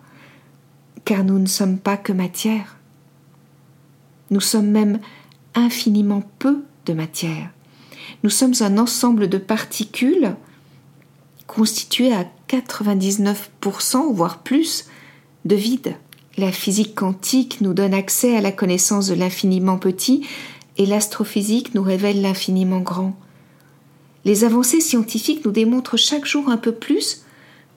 Car 1.04 1.24
nous 1.24 1.38
ne 1.38 1.46
sommes 1.46 1.78
pas 1.78 1.96
que 1.96 2.12
matière. 2.12 2.76
Nous 4.32 4.40
sommes 4.40 4.70
même 4.70 4.98
infiniment 5.54 6.22
peu 6.38 6.64
de 6.86 6.94
matière. 6.94 7.50
Nous 8.22 8.30
sommes 8.30 8.54
un 8.60 8.78
ensemble 8.78 9.28
de 9.28 9.36
particules 9.36 10.36
constituées 11.46 12.14
à 12.14 12.24
99%, 12.48 14.10
voire 14.14 14.38
plus, 14.38 14.86
de 15.44 15.54
vide. 15.54 15.96
La 16.38 16.50
physique 16.50 16.94
quantique 16.94 17.60
nous 17.60 17.74
donne 17.74 17.92
accès 17.92 18.34
à 18.34 18.40
la 18.40 18.52
connaissance 18.52 19.06
de 19.06 19.14
l'infiniment 19.14 19.76
petit 19.76 20.26
et 20.78 20.86
l'astrophysique 20.86 21.74
nous 21.74 21.82
révèle 21.82 22.22
l'infiniment 22.22 22.80
grand. 22.80 23.14
Les 24.24 24.44
avancées 24.44 24.80
scientifiques 24.80 25.44
nous 25.44 25.52
démontrent 25.52 25.98
chaque 25.98 26.24
jour 26.24 26.48
un 26.48 26.56
peu 26.56 26.72
plus 26.72 27.26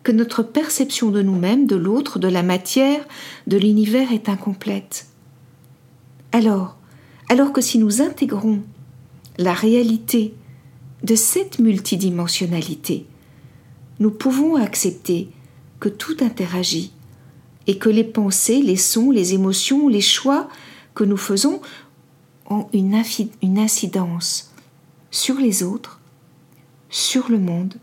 que 0.03 0.13
notre 0.13 0.41
perception 0.41 1.11
de 1.11 1.21
nous-mêmes, 1.21 1.67
de 1.67 1.75
l'autre, 1.75 2.17
de 2.17 2.29
la 2.29 2.43
matière, 2.43 3.05
de 3.45 3.57
l'univers 3.57 4.13
est 4.13 4.29
incomplète. 4.29 5.07
Alors, 6.35 6.75
alors 7.29 7.53
que 7.53 7.61
si 7.61 7.77
nous 7.77 8.01
intégrons 8.01 8.61
la 9.37 9.53
réalité 9.53 10.33
de 11.01 11.15
cette 11.15 11.59
multidimensionnalité, 11.59 13.05
nous 13.99 14.11
pouvons 14.11 14.57
accepter 14.57 15.29
que 15.79 15.87
tout 15.87 16.17
interagit 16.19 16.91
et 17.67 17.77
que 17.77 17.87
les 17.87 18.03
pensées, 18.03 18.61
les 18.61 18.75
sons, 18.75 19.11
les 19.11 19.33
émotions, 19.33 19.87
les 19.87 20.01
choix 20.01 20.49
que 20.93 21.05
nous 21.05 21.15
faisons 21.15 21.61
ont 22.49 22.67
une, 22.73 23.01
une 23.41 23.57
incidence 23.57 24.51
sur 25.11 25.35
les 25.35 25.63
autres 25.63 26.01
sur 26.89 27.29
le 27.29 27.39
monde, 27.39 27.75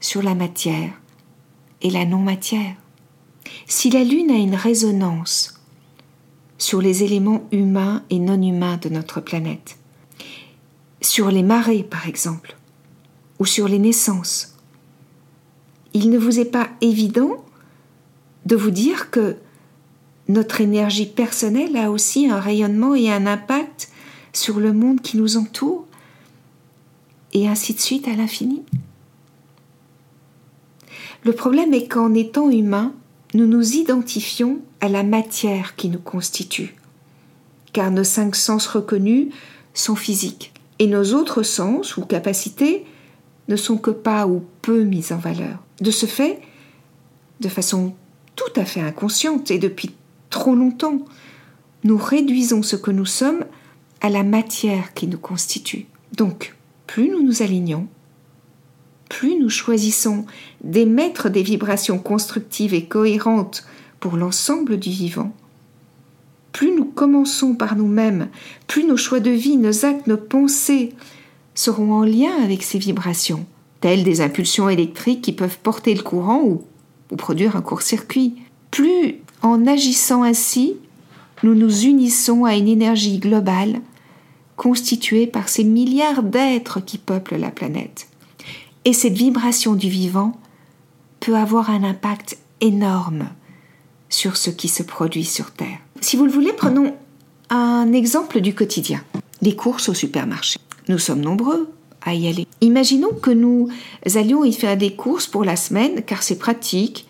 sur 0.00 0.22
la 0.22 0.34
matière 0.34 0.98
et 1.82 1.90
la 1.90 2.06
non-matière. 2.06 2.76
Si 3.66 3.90
la 3.90 4.02
Lune 4.02 4.30
a 4.30 4.38
une 4.38 4.54
résonance 4.54 5.59
sur 6.60 6.82
les 6.82 7.02
éléments 7.02 7.48
humains 7.52 8.04
et 8.10 8.18
non 8.18 8.40
humains 8.40 8.76
de 8.76 8.90
notre 8.90 9.20
planète, 9.20 9.78
sur 11.00 11.30
les 11.30 11.42
marées 11.42 11.82
par 11.82 12.06
exemple, 12.06 12.54
ou 13.38 13.46
sur 13.46 13.66
les 13.66 13.78
naissances, 13.78 14.54
il 15.94 16.10
ne 16.10 16.18
vous 16.18 16.38
est 16.38 16.44
pas 16.44 16.68
évident 16.82 17.42
de 18.44 18.56
vous 18.56 18.70
dire 18.70 19.10
que 19.10 19.36
notre 20.28 20.60
énergie 20.60 21.06
personnelle 21.06 21.76
a 21.76 21.90
aussi 21.90 22.28
un 22.28 22.38
rayonnement 22.38 22.94
et 22.94 23.10
un 23.10 23.26
impact 23.26 23.90
sur 24.34 24.60
le 24.60 24.74
monde 24.74 25.00
qui 25.00 25.16
nous 25.16 25.38
entoure 25.38 25.86
et 27.32 27.48
ainsi 27.48 27.72
de 27.72 27.80
suite 27.80 28.06
à 28.06 28.14
l'infini? 28.14 28.62
Le 31.24 31.32
problème 31.32 31.72
est 31.72 31.88
qu'en 31.88 32.12
étant 32.12 32.50
humain, 32.50 32.92
nous 33.32 33.46
nous 33.46 33.76
identifions 33.76 34.60
à 34.80 34.88
la 34.88 35.02
matière 35.02 35.76
qui 35.76 35.88
nous 35.88 35.98
constitue, 35.98 36.74
car 37.72 37.90
nos 37.90 38.04
cinq 38.04 38.36
sens 38.36 38.66
reconnus 38.66 39.28
sont 39.74 39.96
physiques, 39.96 40.52
et 40.78 40.86
nos 40.86 41.14
autres 41.14 41.42
sens 41.42 41.96
ou 41.96 42.04
capacités 42.04 42.86
ne 43.48 43.56
sont 43.56 43.76
que 43.76 43.90
pas 43.90 44.26
ou 44.26 44.44
peu 44.62 44.82
mis 44.82 45.12
en 45.12 45.18
valeur. 45.18 45.58
De 45.80 45.90
ce 45.90 46.06
fait, 46.06 46.40
de 47.40 47.48
façon 47.48 47.94
tout 48.36 48.60
à 48.60 48.64
fait 48.64 48.80
inconsciente 48.80 49.50
et 49.50 49.58
depuis 49.58 49.90
trop 50.30 50.54
longtemps, 50.54 51.04
nous 51.84 51.96
réduisons 51.96 52.62
ce 52.62 52.76
que 52.76 52.90
nous 52.90 53.06
sommes 53.06 53.44
à 54.00 54.08
la 54.08 54.22
matière 54.22 54.94
qui 54.94 55.06
nous 55.06 55.18
constitue. 55.18 55.86
Donc, 56.16 56.54
plus 56.86 57.10
nous 57.10 57.22
nous 57.22 57.42
alignons, 57.42 57.86
plus 59.08 59.38
nous 59.38 59.50
choisissons 59.50 60.24
d'émettre 60.62 61.28
des 61.28 61.42
vibrations 61.42 61.98
constructives 61.98 62.74
et 62.74 62.86
cohérentes 62.86 63.64
pour 64.00 64.16
l'ensemble 64.16 64.78
du 64.78 64.90
vivant, 64.90 65.32
plus 66.52 66.72
nous 66.74 66.84
commençons 66.84 67.54
par 67.54 67.76
nous-mêmes, 67.76 68.28
plus 68.66 68.84
nos 68.84 68.96
choix 68.96 69.20
de 69.20 69.30
vie, 69.30 69.56
nos 69.56 69.84
actes, 69.84 70.06
nos 70.06 70.16
pensées 70.16 70.94
seront 71.54 71.92
en 71.92 72.04
lien 72.04 72.32
avec 72.42 72.62
ces 72.62 72.78
vibrations, 72.78 73.46
telles 73.80 74.02
des 74.02 74.20
impulsions 74.20 74.68
électriques 74.68 75.22
qui 75.22 75.32
peuvent 75.32 75.58
porter 75.62 75.94
le 75.94 76.02
courant 76.02 76.42
ou, 76.42 76.62
produire 77.16 77.56
un 77.56 77.62
court-circuit. 77.62 78.34
Plus 78.70 79.16
en 79.42 79.66
agissant 79.66 80.22
ainsi, 80.22 80.76
nous 81.42 81.54
nous 81.54 81.84
unissons 81.84 82.44
à 82.44 82.54
une 82.54 82.68
énergie 82.68 83.18
globale 83.18 83.80
constituée 84.56 85.26
par 85.26 85.48
ces 85.48 85.64
milliards 85.64 86.22
d'êtres 86.22 86.80
qui 86.80 86.98
peuplent 86.98 87.36
la 87.36 87.50
planète. 87.50 88.08
Et 88.84 88.92
cette 88.92 89.14
vibration 89.14 89.74
du 89.74 89.88
vivant 89.88 90.38
peut 91.18 91.36
avoir 91.36 91.70
un 91.70 91.82
impact 91.82 92.38
énorme 92.60 93.28
sur 94.10 94.36
ce 94.36 94.50
qui 94.50 94.68
se 94.68 94.82
produit 94.82 95.24
sur 95.24 95.52
Terre. 95.52 95.78
Si 96.00 96.16
vous 96.16 96.26
le 96.26 96.32
voulez, 96.32 96.52
prenons 96.52 96.94
un 97.48 97.92
exemple 97.92 98.40
du 98.40 98.54
quotidien. 98.54 99.02
Les 99.40 99.56
courses 99.56 99.88
au 99.88 99.94
supermarché. 99.94 100.58
Nous 100.88 100.98
sommes 100.98 101.20
nombreux 101.20 101.72
à 102.02 102.14
y 102.14 102.28
aller. 102.28 102.46
Imaginons 102.60 103.12
que 103.12 103.30
nous 103.30 103.68
allions 104.14 104.44
y 104.44 104.52
faire 104.52 104.76
des 104.76 104.94
courses 104.94 105.26
pour 105.26 105.44
la 105.44 105.56
semaine 105.56 106.02
car 106.02 106.22
c'est 106.22 106.38
pratique. 106.38 107.06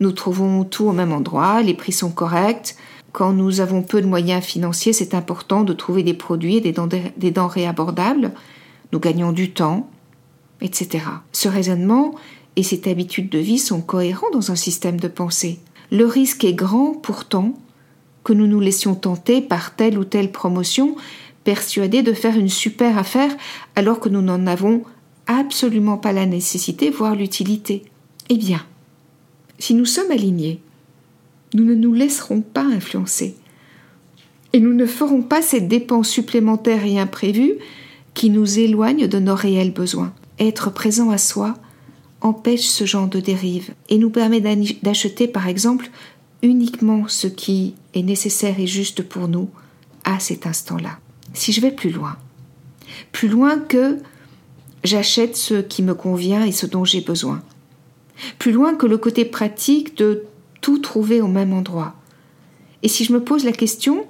Nous 0.00 0.12
trouvons 0.12 0.64
tout 0.64 0.84
au 0.84 0.92
même 0.92 1.12
endroit, 1.12 1.62
les 1.62 1.74
prix 1.74 1.92
sont 1.92 2.10
corrects. 2.10 2.76
Quand 3.12 3.32
nous 3.32 3.60
avons 3.60 3.82
peu 3.82 4.00
de 4.00 4.06
moyens 4.06 4.42
financiers, 4.42 4.92
c'est 4.92 5.14
important 5.14 5.62
de 5.62 5.72
trouver 5.72 6.02
des 6.02 6.14
produits 6.14 6.56
et 6.56 6.60
des 6.60 7.30
denrées 7.30 7.66
abordables. 7.66 8.32
Nous 8.92 8.98
gagnons 9.00 9.32
du 9.32 9.52
temps, 9.52 9.90
etc. 10.60 11.04
Ce 11.32 11.48
raisonnement 11.48 12.14
et 12.56 12.62
cette 12.62 12.86
habitude 12.86 13.28
de 13.28 13.38
vie 13.38 13.58
sont 13.58 13.80
cohérents 13.80 14.30
dans 14.32 14.50
un 14.50 14.56
système 14.56 14.98
de 14.98 15.08
pensée. 15.08 15.60
Le 15.92 16.06
risque 16.06 16.44
est 16.44 16.54
grand 16.54 16.94
pourtant 16.94 17.52
que 18.24 18.32
nous 18.32 18.46
nous 18.46 18.60
laissions 18.60 18.94
tenter 18.94 19.42
par 19.42 19.76
telle 19.76 19.98
ou 19.98 20.04
telle 20.04 20.32
promotion, 20.32 20.96
persuadés 21.44 22.02
de 22.02 22.14
faire 22.14 22.38
une 22.38 22.48
super 22.48 22.96
affaire 22.96 23.36
alors 23.76 24.00
que 24.00 24.08
nous 24.08 24.22
n'en 24.22 24.46
avons 24.46 24.84
absolument 25.26 25.98
pas 25.98 26.12
la 26.12 26.24
nécessité, 26.24 26.88
voire 26.88 27.14
l'utilité. 27.14 27.82
Eh 28.30 28.38
bien, 28.38 28.64
si 29.58 29.74
nous 29.74 29.84
sommes 29.84 30.10
alignés, 30.10 30.62
nous 31.52 31.64
ne 31.64 31.74
nous 31.74 31.92
laisserons 31.92 32.40
pas 32.40 32.64
influencer. 32.64 33.36
Et 34.54 34.60
nous 34.60 34.72
ne 34.72 34.86
ferons 34.86 35.20
pas 35.20 35.42
ces 35.42 35.60
dépenses 35.60 36.08
supplémentaires 36.08 36.86
et 36.86 36.98
imprévues 36.98 37.56
qui 38.14 38.30
nous 38.30 38.58
éloignent 38.58 39.08
de 39.08 39.18
nos 39.18 39.34
réels 39.34 39.74
besoins. 39.74 40.14
Être 40.38 40.70
présent 40.70 41.10
à 41.10 41.18
soi, 41.18 41.54
empêche 42.22 42.66
ce 42.66 42.86
genre 42.86 43.08
de 43.08 43.20
dérive 43.20 43.74
et 43.88 43.98
nous 43.98 44.10
permet 44.10 44.40
d'acheter 44.82 45.28
par 45.28 45.48
exemple 45.48 45.90
uniquement 46.42 47.06
ce 47.08 47.26
qui 47.26 47.74
est 47.94 48.02
nécessaire 48.02 48.58
et 48.58 48.66
juste 48.66 49.02
pour 49.02 49.28
nous 49.28 49.50
à 50.04 50.18
cet 50.18 50.46
instant-là. 50.46 50.98
Si 51.34 51.52
je 51.52 51.60
vais 51.60 51.70
plus 51.70 51.90
loin, 51.90 52.16
plus 53.12 53.28
loin 53.28 53.58
que 53.58 53.98
j'achète 54.84 55.36
ce 55.36 55.60
qui 55.60 55.82
me 55.82 55.94
convient 55.94 56.44
et 56.44 56.52
ce 56.52 56.66
dont 56.66 56.84
j'ai 56.84 57.00
besoin, 57.00 57.42
plus 58.38 58.52
loin 58.52 58.74
que 58.74 58.86
le 58.86 58.98
côté 58.98 59.24
pratique 59.24 59.96
de 59.96 60.24
tout 60.60 60.78
trouver 60.78 61.20
au 61.20 61.28
même 61.28 61.52
endroit. 61.52 61.94
Et 62.82 62.88
si 62.88 63.04
je 63.04 63.12
me 63.12 63.22
pose 63.22 63.44
la 63.44 63.52
question, 63.52 64.06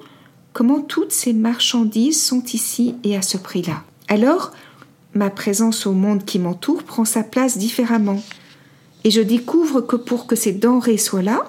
comment 0.53 0.81
toutes 0.81 1.13
ces 1.13 1.33
marchandises 1.33 2.23
sont 2.23 2.43
ici 2.45 2.95
et 3.05 3.17
à 3.17 3.23
ce 3.23 3.37
prix-là? 3.37 3.85
Alors, 4.09 4.53
ma 5.15 5.31
présence 5.31 5.87
au 5.87 5.93
monde 5.93 6.25
qui 6.25 6.39
m'entoure 6.39 6.83
prend 6.83 7.05
sa 7.05 7.23
place 7.23 7.59
différemment. 7.59 8.23
Et 9.05 9.11
je 9.11 9.21
découvre 9.21 9.81
que 9.81 9.97
pour 9.97 10.27
que 10.27 10.37
ces 10.37 10.53
denrées 10.53 10.99
soient 10.99 11.23
là, 11.23 11.45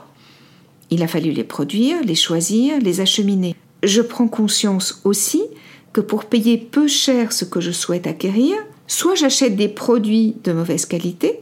il 0.89 1.03
a 1.03 1.07
fallu 1.07 1.31
les 1.31 1.43
produire, 1.43 2.03
les 2.03 2.15
choisir, 2.15 2.79
les 2.79 3.01
acheminer. 3.01 3.55
Je 3.83 4.01
prends 4.01 4.27
conscience 4.27 5.01
aussi 5.03 5.43
que 5.91 6.01
pour 6.01 6.25
payer 6.25 6.57
peu 6.57 6.87
cher 6.87 7.31
ce 7.31 7.45
que 7.45 7.61
je 7.61 7.71
souhaite 7.71 8.07
acquérir, 8.07 8.55
soit 8.87 9.15
j'achète 9.15 9.55
des 9.55 9.69
produits 9.69 10.35
de 10.43 10.51
mauvaise 10.51 10.85
qualité, 10.85 11.39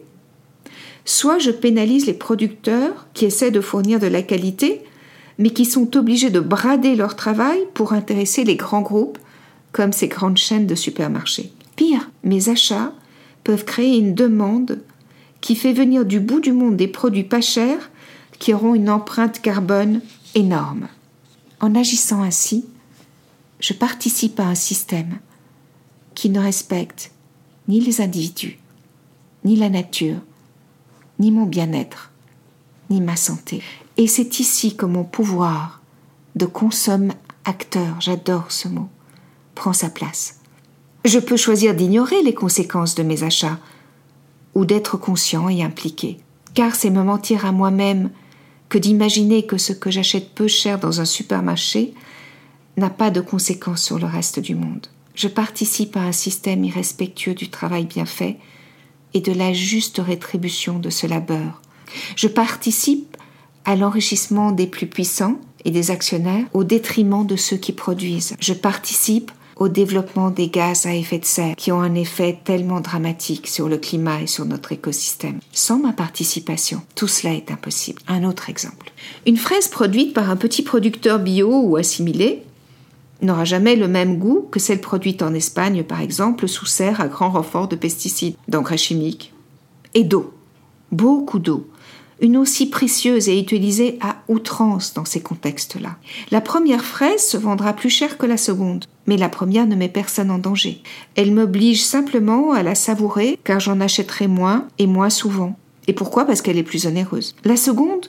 soit 1.05 1.39
je 1.39 1.51
pénalise 1.51 2.05
les 2.05 2.13
producteurs 2.13 3.07
qui 3.13 3.25
essaient 3.25 3.51
de 3.51 3.61
fournir 3.61 3.99
de 3.99 4.07
la 4.07 4.21
qualité, 4.21 4.81
mais 5.37 5.49
qui 5.49 5.65
sont 5.65 5.97
obligés 5.97 6.29
de 6.29 6.39
brader 6.39 6.95
leur 6.95 7.15
travail 7.15 7.59
pour 7.73 7.93
intéresser 7.93 8.43
les 8.43 8.55
grands 8.55 8.81
groupes 8.81 9.17
comme 9.71 9.93
ces 9.93 10.07
grandes 10.07 10.37
chaînes 10.37 10.67
de 10.67 10.75
supermarchés. 10.75 11.51
Pire, 11.81 12.11
mes 12.23 12.47
achats 12.47 12.93
peuvent 13.43 13.65
créer 13.65 13.97
une 13.97 14.13
demande 14.13 14.83
qui 15.41 15.55
fait 15.55 15.73
venir 15.73 16.05
du 16.05 16.19
bout 16.19 16.39
du 16.39 16.51
monde 16.51 16.77
des 16.77 16.87
produits 16.87 17.23
pas 17.23 17.41
chers 17.41 17.89
qui 18.37 18.53
auront 18.53 18.75
une 18.75 18.87
empreinte 18.87 19.41
carbone 19.41 20.01
énorme. 20.35 20.89
En 21.59 21.73
agissant 21.73 22.21
ainsi, 22.21 22.67
je 23.59 23.73
participe 23.73 24.39
à 24.39 24.45
un 24.45 24.53
système 24.53 25.17
qui 26.13 26.29
ne 26.29 26.39
respecte 26.39 27.13
ni 27.67 27.79
les 27.79 27.99
individus, 27.99 28.59
ni 29.43 29.55
la 29.55 29.71
nature, 29.71 30.19
ni 31.17 31.31
mon 31.31 31.47
bien-être, 31.47 32.11
ni 32.91 33.01
ma 33.01 33.15
santé. 33.15 33.63
Et 33.97 34.05
c'est 34.05 34.39
ici 34.39 34.75
que 34.75 34.85
mon 34.85 35.03
pouvoir 35.03 35.81
de 36.35 36.45
consomme 36.45 37.11
acteur, 37.43 37.99
j'adore 37.99 38.51
ce 38.51 38.67
mot, 38.67 38.87
prend 39.55 39.73
sa 39.73 39.89
place. 39.89 40.40
Je 41.03 41.17
peux 41.17 41.37
choisir 41.37 41.73
d'ignorer 41.73 42.21
les 42.21 42.33
conséquences 42.33 42.93
de 42.93 43.03
mes 43.03 43.23
achats 43.23 43.59
ou 44.53 44.65
d'être 44.65 44.97
conscient 44.97 45.49
et 45.49 45.63
impliqué, 45.63 46.17
car 46.53 46.75
c'est 46.75 46.91
me 46.91 47.03
mentir 47.03 47.45
à 47.45 47.51
moi-même 47.51 48.11
que 48.69 48.77
d'imaginer 48.77 49.45
que 49.45 49.57
ce 49.57 49.73
que 49.73 49.89
j'achète 49.89 50.33
peu 50.35 50.47
cher 50.47 50.79
dans 50.79 51.01
un 51.01 51.05
supermarché 51.05 51.93
n'a 52.77 52.89
pas 52.89 53.09
de 53.09 53.19
conséquences 53.19 53.83
sur 53.83 53.97
le 53.97 54.05
reste 54.05 54.39
du 54.39 54.55
monde. 54.55 54.87
Je 55.15 55.27
participe 55.27 55.97
à 55.97 56.01
un 56.01 56.11
système 56.11 56.63
irrespectueux 56.63 57.33
du 57.33 57.49
travail 57.49 57.85
bien 57.85 58.05
fait 58.05 58.37
et 59.13 59.21
de 59.21 59.33
la 59.33 59.53
juste 59.53 59.99
rétribution 60.03 60.79
de 60.79 60.89
ce 60.89 61.07
labeur. 61.07 61.61
Je 62.15 62.27
participe 62.27 63.17
à 63.65 63.75
l'enrichissement 63.75 64.51
des 64.51 64.67
plus 64.67 64.87
puissants 64.87 65.39
et 65.65 65.71
des 65.71 65.91
actionnaires 65.91 66.45
au 66.53 66.63
détriment 66.63 67.25
de 67.25 67.35
ceux 67.35 67.57
qui 67.57 67.73
produisent. 67.73 68.35
Je 68.39 68.53
participe 68.53 69.31
au 69.55 69.67
développement 69.67 70.29
des 70.29 70.47
gaz 70.47 70.85
à 70.85 70.95
effet 70.95 71.19
de 71.19 71.25
serre 71.25 71.55
qui 71.55 71.71
ont 71.71 71.81
un 71.81 71.95
effet 71.95 72.39
tellement 72.43 72.81
dramatique 72.81 73.47
sur 73.47 73.69
le 73.69 73.77
climat 73.77 74.21
et 74.21 74.27
sur 74.27 74.45
notre 74.45 74.71
écosystème. 74.71 75.39
Sans 75.51 75.79
ma 75.79 75.93
participation, 75.93 76.81
tout 76.95 77.07
cela 77.07 77.33
est 77.33 77.51
impossible. 77.51 78.01
Un 78.07 78.23
autre 78.23 78.49
exemple. 78.49 78.91
Une 79.25 79.37
fraise 79.37 79.67
produite 79.67 80.13
par 80.13 80.29
un 80.29 80.35
petit 80.35 80.63
producteur 80.63 81.19
bio 81.19 81.49
ou 81.51 81.75
assimilé 81.75 82.43
n'aura 83.21 83.45
jamais 83.45 83.75
le 83.75 83.87
même 83.87 84.17
goût 84.17 84.47
que 84.51 84.59
celle 84.59 84.81
produite 84.81 85.21
en 85.21 85.33
Espagne, 85.33 85.83
par 85.83 86.01
exemple, 86.01 86.47
sous 86.47 86.65
serre 86.65 87.01
à 87.01 87.07
grand 87.07 87.29
renfort 87.29 87.67
de 87.67 87.75
pesticides, 87.75 88.35
d'engrais 88.47 88.77
chimiques 88.77 89.33
et 89.93 90.03
d'eau. 90.03 90.33
Beaucoup 90.91 91.39
d'eau 91.39 91.67
une 92.21 92.37
eau 92.37 92.45
si 92.45 92.69
précieuse 92.69 93.27
et 93.27 93.39
utilisée 93.39 93.97
à 93.99 94.17
outrance 94.27 94.93
dans 94.93 95.05
ces 95.05 95.21
contextes-là. 95.21 95.97
La 96.29 96.39
première 96.39 96.85
fraise 96.85 97.25
se 97.25 97.37
vendra 97.37 97.73
plus 97.73 97.89
cher 97.89 98.17
que 98.17 98.25
la 98.25 98.37
seconde, 98.37 98.85
mais 99.07 99.17
la 99.17 99.29
première 99.29 99.67
ne 99.67 99.75
met 99.75 99.89
personne 99.89 100.31
en 100.31 100.37
danger. 100.37 100.81
Elle 101.15 101.33
m'oblige 101.33 101.83
simplement 101.83 102.51
à 102.51 102.63
la 102.63 102.75
savourer 102.75 103.39
car 103.43 103.59
j'en 103.59 103.81
achèterai 103.81 104.27
moins 104.27 104.67
et 104.77 104.87
moins 104.87 105.09
souvent. 105.09 105.57
Et 105.87 105.93
pourquoi? 105.93 106.25
Parce 106.25 106.41
qu'elle 106.41 106.59
est 106.59 106.63
plus 106.63 106.85
onéreuse. 106.85 107.35
La 107.43 107.57
seconde 107.57 108.07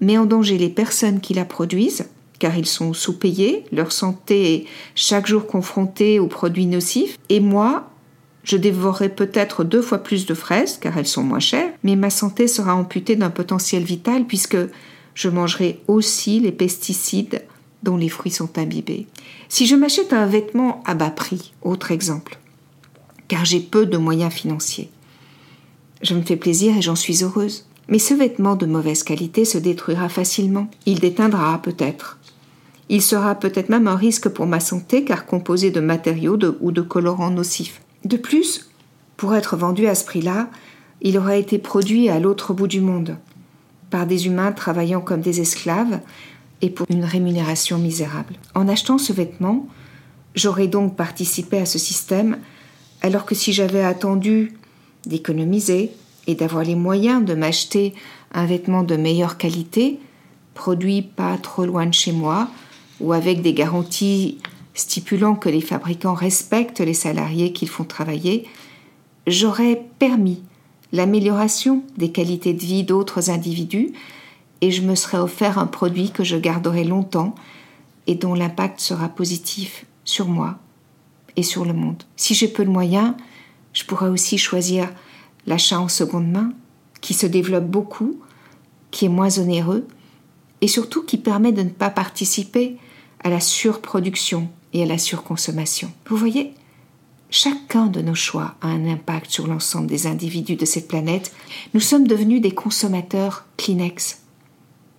met 0.00 0.16
en 0.16 0.26
danger 0.26 0.56
les 0.56 0.68
personnes 0.68 1.20
qui 1.20 1.34
la 1.34 1.44
produisent, 1.44 2.06
car 2.38 2.56
ils 2.56 2.66
sont 2.66 2.92
sous-payés, 2.92 3.64
leur 3.72 3.90
santé 3.90 4.54
est 4.54 4.64
chaque 4.94 5.26
jour 5.26 5.46
confrontée 5.46 6.20
aux 6.20 6.28
produits 6.28 6.66
nocifs, 6.66 7.18
et 7.28 7.40
moi, 7.40 7.90
je 8.48 8.56
dévorerai 8.56 9.10
peut-être 9.10 9.62
deux 9.62 9.82
fois 9.82 9.98
plus 9.98 10.24
de 10.24 10.32
fraises, 10.32 10.78
car 10.78 10.96
elles 10.96 11.06
sont 11.06 11.22
moins 11.22 11.38
chères, 11.38 11.70
mais 11.82 11.96
ma 11.96 12.08
santé 12.08 12.48
sera 12.48 12.74
amputée 12.74 13.14
d'un 13.14 13.28
potentiel 13.28 13.82
vital 13.82 14.24
puisque 14.26 14.56
je 15.14 15.28
mangerai 15.28 15.80
aussi 15.86 16.40
les 16.40 16.52
pesticides 16.52 17.44
dont 17.82 17.98
les 17.98 18.08
fruits 18.08 18.32
sont 18.32 18.58
imbibés. 18.58 19.06
Si 19.50 19.66
je 19.66 19.76
m'achète 19.76 20.14
un 20.14 20.24
vêtement 20.24 20.82
à 20.86 20.94
bas 20.94 21.10
prix, 21.10 21.52
autre 21.60 21.92
exemple, 21.92 22.38
car 23.28 23.44
j'ai 23.44 23.60
peu 23.60 23.84
de 23.84 23.98
moyens 23.98 24.32
financiers, 24.32 24.90
je 26.00 26.14
me 26.14 26.22
fais 26.22 26.36
plaisir 26.36 26.74
et 26.76 26.82
j'en 26.82 26.96
suis 26.96 27.24
heureuse. 27.24 27.66
Mais 27.88 27.98
ce 27.98 28.14
vêtement 28.14 28.54
de 28.54 28.66
mauvaise 28.66 29.02
qualité 29.02 29.44
se 29.44 29.58
détruira 29.58 30.08
facilement. 30.08 30.70
Il 30.86 31.00
déteindra 31.00 31.60
peut-être. 31.60 32.18
Il 32.88 33.02
sera 33.02 33.34
peut-être 33.34 33.70
même 33.70 33.88
un 33.88 33.96
risque 33.96 34.28
pour 34.28 34.46
ma 34.46 34.60
santé 34.60 35.04
car 35.04 35.26
composé 35.26 35.70
de 35.70 35.80
matériaux 35.80 36.38
ou 36.60 36.70
de 36.70 36.82
colorants 36.82 37.30
nocifs. 37.30 37.80
De 38.04 38.16
plus, 38.16 38.70
pour 39.16 39.34
être 39.34 39.56
vendu 39.56 39.86
à 39.86 39.94
ce 39.94 40.04
prix-là, 40.04 40.48
il 41.00 41.18
aurait 41.18 41.40
été 41.40 41.58
produit 41.58 42.08
à 42.08 42.18
l'autre 42.18 42.52
bout 42.54 42.68
du 42.68 42.80
monde, 42.80 43.16
par 43.90 44.06
des 44.06 44.26
humains 44.26 44.52
travaillant 44.52 45.00
comme 45.00 45.20
des 45.20 45.40
esclaves, 45.40 46.00
et 46.60 46.70
pour 46.70 46.86
une 46.90 47.04
rémunération 47.04 47.78
misérable. 47.78 48.34
En 48.54 48.68
achetant 48.68 48.98
ce 48.98 49.12
vêtement, 49.12 49.68
j'aurais 50.34 50.66
donc 50.66 50.96
participé 50.96 51.58
à 51.58 51.66
ce 51.66 51.78
système, 51.78 52.38
alors 53.00 53.26
que 53.26 53.34
si 53.34 53.52
j'avais 53.52 53.84
attendu 53.84 54.54
d'économiser 55.06 55.92
et 56.26 56.34
d'avoir 56.34 56.64
les 56.64 56.74
moyens 56.74 57.24
de 57.24 57.34
m'acheter 57.34 57.94
un 58.32 58.44
vêtement 58.44 58.82
de 58.82 58.96
meilleure 58.96 59.38
qualité, 59.38 60.00
produit 60.54 61.02
pas 61.02 61.36
trop 61.38 61.64
loin 61.64 61.86
de 61.86 61.94
chez 61.94 62.12
moi, 62.12 62.48
ou 63.00 63.12
avec 63.12 63.42
des 63.42 63.54
garanties 63.54 64.38
stipulant 64.78 65.34
que 65.34 65.48
les 65.48 65.60
fabricants 65.60 66.14
respectent 66.14 66.80
les 66.80 66.94
salariés 66.94 67.52
qu'ils 67.52 67.68
font 67.68 67.84
travailler, 67.84 68.46
j'aurais 69.26 69.84
permis 69.98 70.42
l'amélioration 70.92 71.82
des 71.96 72.12
qualités 72.12 72.54
de 72.54 72.60
vie 72.60 72.84
d'autres 72.84 73.28
individus 73.30 73.92
et 74.60 74.70
je 74.70 74.82
me 74.82 74.94
serais 74.94 75.18
offert 75.18 75.58
un 75.58 75.66
produit 75.66 76.10
que 76.10 76.24
je 76.24 76.36
garderai 76.36 76.84
longtemps 76.84 77.34
et 78.06 78.14
dont 78.14 78.34
l'impact 78.34 78.80
sera 78.80 79.08
positif 79.08 79.84
sur 80.04 80.28
moi 80.28 80.58
et 81.36 81.42
sur 81.42 81.64
le 81.64 81.74
monde. 81.74 82.04
Si 82.16 82.34
j'ai 82.34 82.48
peu 82.48 82.64
de 82.64 82.70
moyens, 82.70 83.14
je 83.72 83.84
pourrais 83.84 84.08
aussi 84.08 84.38
choisir 84.38 84.88
l'achat 85.46 85.80
en 85.80 85.88
seconde 85.88 86.30
main, 86.30 86.52
qui 87.00 87.14
se 87.14 87.26
développe 87.26 87.66
beaucoup, 87.66 88.18
qui 88.90 89.04
est 89.04 89.10
moins 89.10 89.38
onéreux, 89.38 89.86
et 90.60 90.68
surtout 90.68 91.04
qui 91.04 91.18
permet 91.18 91.52
de 91.52 91.62
ne 91.62 91.68
pas 91.68 91.90
participer 91.90 92.76
à 93.22 93.28
la 93.28 93.40
surproduction 93.40 94.48
et 94.72 94.82
à 94.82 94.86
la 94.86 94.98
surconsommation. 94.98 95.90
Vous 96.08 96.16
voyez, 96.16 96.52
chacun 97.30 97.86
de 97.86 98.00
nos 98.00 98.14
choix 98.14 98.54
a 98.60 98.68
un 98.68 98.86
impact 98.86 99.30
sur 99.30 99.46
l'ensemble 99.46 99.86
des 99.86 100.06
individus 100.06 100.56
de 100.56 100.64
cette 100.64 100.88
planète. 100.88 101.32
Nous 101.74 101.80
sommes 101.80 102.06
devenus 102.06 102.40
des 102.40 102.52
consommateurs 102.52 103.46
Kleenex. 103.56 104.22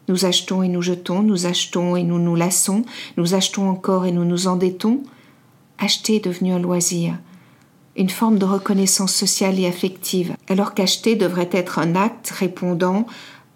Nous 0.08 0.25
achetons 0.25 0.63
et 0.63 0.67
nous 0.67 0.82
jetons, 0.82 1.21
nous 1.21 1.45
achetons 1.45 1.95
et 1.95 2.03
nous 2.03 2.19
nous 2.19 2.36
lassons, 2.36 2.84
nous 3.17 3.36
achetons 3.36 3.69
encore 3.69 4.05
et 4.05 4.12
nous 4.12 4.25
nous 4.25 4.47
endettons. 4.47 5.03
Acheter 5.77 6.15
est 6.15 6.25
devenu 6.25 6.51
un 6.51 6.60
loisir, 6.60 7.17
une 7.95 8.10
forme 8.10 8.39
de 8.39 8.45
reconnaissance 8.45 9.13
sociale 9.13 9.60
et 9.60 9.67
affective, 9.67 10.36
alors 10.47 10.73
qu'acheter 10.73 11.15
devrait 11.15 11.49
être 11.51 11.79
un 11.79 11.95
acte 11.95 12.32
répondant 12.32 13.05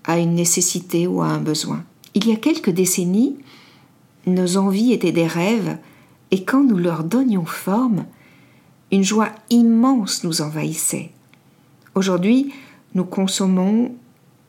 à 0.03 0.19
une 0.19 0.35
nécessité 0.35 1.07
ou 1.07 1.21
à 1.21 1.27
un 1.27 1.39
besoin. 1.39 1.83
Il 2.13 2.27
y 2.27 2.31
a 2.31 2.35
quelques 2.35 2.69
décennies, 2.69 3.35
nos 4.27 4.57
envies 4.57 4.93
étaient 4.93 5.11
des 5.11 5.27
rêves, 5.27 5.77
et 6.33 6.43
quand 6.45 6.63
nous 6.63 6.77
leur 6.77 7.03
donnions 7.03 7.45
forme, 7.45 8.07
une 8.91 9.03
joie 9.03 9.29
immense 9.51 10.23
nous 10.23 10.41
envahissait. 10.41 11.11
Aujourd'hui, 11.93 12.51
nous 12.95 13.05
consommons 13.05 13.93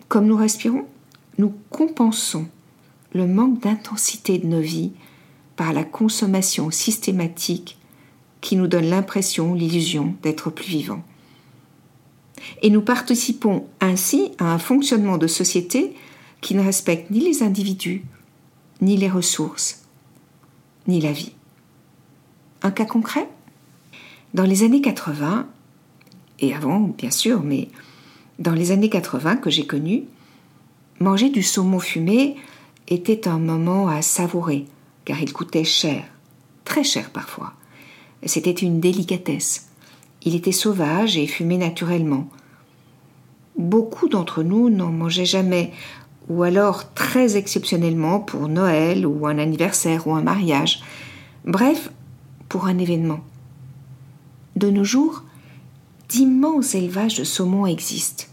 comme 0.08 0.24
nous 0.24 0.36
respirons. 0.38 0.86
Nous 1.36 1.52
compensons 1.68 2.46
le 3.12 3.26
manque 3.26 3.60
d'intensité 3.60 4.38
de 4.38 4.46
nos 4.46 4.62
vies 4.62 4.92
par 5.56 5.74
la 5.74 5.84
consommation 5.84 6.70
systématique 6.70 7.76
qui 8.40 8.56
nous 8.56 8.66
donne 8.66 8.86
l'impression, 8.86 9.52
l'illusion 9.52 10.14
d'être 10.22 10.48
plus 10.48 10.64
vivants. 10.64 11.04
Et 12.62 12.70
nous 12.70 12.80
participons 12.80 13.66
ainsi 13.82 14.32
à 14.38 14.54
un 14.54 14.58
fonctionnement 14.58 15.18
de 15.18 15.26
société 15.26 15.94
qui 16.40 16.54
ne 16.54 16.64
respecte 16.64 17.10
ni 17.10 17.20
les 17.20 17.42
individus, 17.42 18.06
ni 18.80 18.96
les 18.96 19.10
ressources, 19.10 19.82
ni 20.88 21.02
la 21.02 21.12
vie. 21.12 21.33
Un 22.64 22.70
cas 22.70 22.86
concret? 22.86 23.28
Dans 24.32 24.44
les 24.44 24.62
années 24.62 24.80
80, 24.80 25.46
et 26.40 26.54
avant 26.54 26.80
bien 26.80 27.10
sûr, 27.10 27.42
mais 27.42 27.68
dans 28.38 28.54
les 28.54 28.70
années 28.70 28.88
80 28.88 29.36
que 29.36 29.50
j'ai 29.50 29.66
connues, 29.66 30.04
manger 30.98 31.28
du 31.28 31.42
saumon 31.42 31.78
fumé 31.78 32.36
était 32.88 33.28
un 33.28 33.38
moment 33.38 33.88
à 33.88 34.00
savourer, 34.00 34.64
car 35.04 35.20
il 35.20 35.34
coûtait 35.34 35.62
cher, 35.62 36.04
très 36.64 36.84
cher 36.84 37.10
parfois. 37.10 37.52
C'était 38.24 38.50
une 38.50 38.80
délicatesse. 38.80 39.68
Il 40.22 40.34
était 40.34 40.50
sauvage 40.50 41.18
et 41.18 41.26
fumé 41.26 41.58
naturellement. 41.58 42.30
Beaucoup 43.58 44.08
d'entre 44.08 44.42
nous 44.42 44.70
n'en 44.70 44.90
mangeaient 44.90 45.26
jamais, 45.26 45.70
ou 46.30 46.44
alors 46.44 46.94
très 46.94 47.36
exceptionnellement 47.36 48.20
pour 48.20 48.48
Noël 48.48 49.06
ou 49.06 49.26
un 49.26 49.38
anniversaire 49.38 50.06
ou 50.06 50.14
un 50.14 50.22
mariage, 50.22 50.80
bref, 51.44 51.90
un 52.62 52.78
événement. 52.78 53.20
De 54.56 54.70
nos 54.70 54.84
jours, 54.84 55.24
d'immenses 56.08 56.74
élevages 56.74 57.18
de 57.18 57.24
saumon 57.24 57.66
existent. 57.66 58.24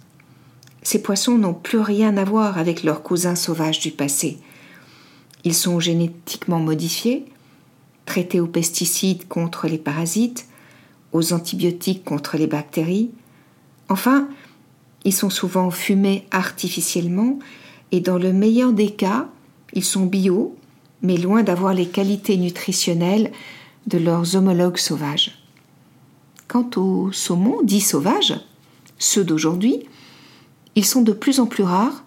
Ces 0.83 1.01
poissons 1.01 1.37
n'ont 1.37 1.53
plus 1.53 1.79
rien 1.79 2.15
à 2.17 2.23
voir 2.23 2.57
avec 2.57 2.83
leurs 2.83 3.03
cousins 3.03 3.35
sauvages 3.35 3.79
du 3.79 3.91
passé. 3.91 4.37
Ils 5.43 5.55
sont 5.55 5.79
génétiquement 5.79 6.59
modifiés, 6.59 7.25
traités 8.05 8.39
aux 8.39 8.47
pesticides 8.47 9.27
contre 9.27 9.67
les 9.67 9.77
parasites, 9.77 10.47
aux 11.11 11.33
antibiotiques 11.33 12.03
contre 12.03 12.37
les 12.37 12.47
bactéries. 12.47 13.11
Enfin, 13.89 14.29
ils 15.03 15.13
sont 15.13 15.29
souvent 15.29 15.71
fumés 15.71 16.25
artificiellement 16.31 17.39
et 17.91 17.99
dans 17.99 18.17
le 18.17 18.31
meilleur 18.33 18.73
des 18.73 18.91
cas, 18.91 19.27
ils 19.73 19.83
sont 19.83 20.05
bio, 20.05 20.55
mais 21.01 21.17
loin 21.17 21.43
d'avoir 21.43 21.73
les 21.73 21.87
qualités 21.87 22.37
nutritionnelles 22.37 23.31
de 23.87 23.97
leurs 23.97 24.35
homologues 24.35 24.77
sauvages. 24.77 25.43
Quant 26.47 26.69
aux 26.75 27.11
saumons 27.11 27.61
dits 27.63 27.81
sauvages, 27.81 28.35
ceux 28.97 29.23
d'aujourd'hui, 29.23 29.87
ils 30.75 30.85
sont 30.85 31.01
de 31.01 31.13
plus 31.13 31.39
en 31.39 31.45
plus 31.45 31.63
rares 31.63 32.03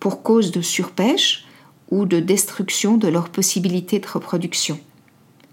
pour 0.00 0.22
cause 0.22 0.50
de 0.52 0.60
surpêche 0.60 1.46
ou 1.90 2.04
de 2.04 2.20
destruction 2.20 2.96
de 2.96 3.08
leurs 3.08 3.30
possibilités 3.30 3.98
de 3.98 4.06
reproduction. 4.06 4.78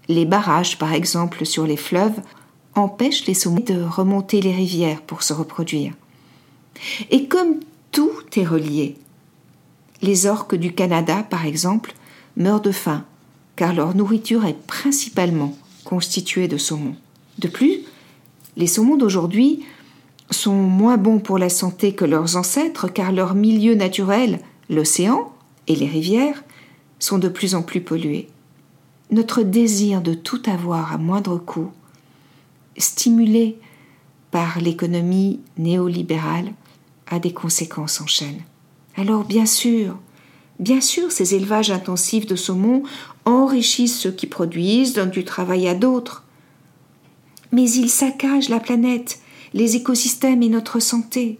Les 0.08 0.24
barrages, 0.24 0.78
par 0.78 0.92
exemple, 0.92 1.44
sur 1.44 1.66
les 1.66 1.76
fleuves, 1.76 2.20
empêchent 2.74 3.26
les 3.26 3.34
saumons 3.34 3.60
de 3.60 3.82
remonter 3.82 4.40
les 4.40 4.54
rivières 4.54 5.02
pour 5.02 5.22
se 5.22 5.32
reproduire. 5.32 5.94
Et 7.10 7.26
comme 7.26 7.60
tout 7.90 8.12
est 8.36 8.44
relié, 8.44 8.96
les 10.02 10.26
orques 10.26 10.54
du 10.54 10.74
Canada, 10.74 11.22
par 11.28 11.46
exemple, 11.46 11.94
meurent 12.36 12.60
de 12.60 12.72
faim, 12.72 13.04
car 13.56 13.74
leur 13.74 13.96
nourriture 13.96 14.44
est 14.44 14.66
principalement 14.66 15.56
constituée 15.84 16.46
de 16.46 16.58
saumon. 16.58 16.94
De 17.38 17.48
plus, 17.48 17.80
les 18.56 18.66
saumons 18.66 18.96
d'aujourd'hui 18.96 19.64
sont 20.30 20.54
moins 20.54 20.96
bons 20.96 21.18
pour 21.18 21.38
la 21.38 21.48
santé 21.48 21.94
que 21.94 22.04
leurs 22.04 22.36
ancêtres, 22.36 22.88
car 22.88 23.12
leur 23.12 23.34
milieu 23.34 23.74
naturel, 23.74 24.40
l'océan 24.68 25.32
et 25.68 25.76
les 25.76 25.86
rivières, 25.86 26.44
sont 26.98 27.18
de 27.18 27.28
plus 27.28 27.54
en 27.54 27.62
plus 27.62 27.80
pollués. 27.80 28.28
Notre 29.10 29.42
désir 29.42 30.02
de 30.02 30.14
tout 30.14 30.42
avoir 30.46 30.92
à 30.92 30.98
moindre 30.98 31.38
coût, 31.38 31.70
stimulé 32.76 33.58
par 34.30 34.60
l'économie 34.60 35.40
néolibérale, 35.58 36.52
a 37.06 37.18
des 37.18 37.32
conséquences 37.32 38.00
en 38.00 38.06
chaîne. 38.06 38.40
Alors 38.96 39.24
bien 39.24 39.46
sûr, 39.46 39.96
bien 40.58 40.80
sûr, 40.80 41.12
ces 41.12 41.34
élevages 41.34 41.70
intensifs 41.70 42.26
de 42.26 42.34
saumon 42.34 42.82
enrichissent 43.26 43.98
ceux 43.98 44.12
qui 44.12 44.26
produisent, 44.26 44.94
donnent 44.94 45.10
du 45.10 45.24
travail 45.24 45.68
à 45.68 45.74
d'autres. 45.74 46.24
Mais 47.52 47.68
ils 47.70 47.90
saccagent 47.90 48.48
la 48.48 48.60
planète, 48.60 49.20
les 49.52 49.76
écosystèmes 49.76 50.42
et 50.42 50.48
notre 50.48 50.80
santé. 50.80 51.38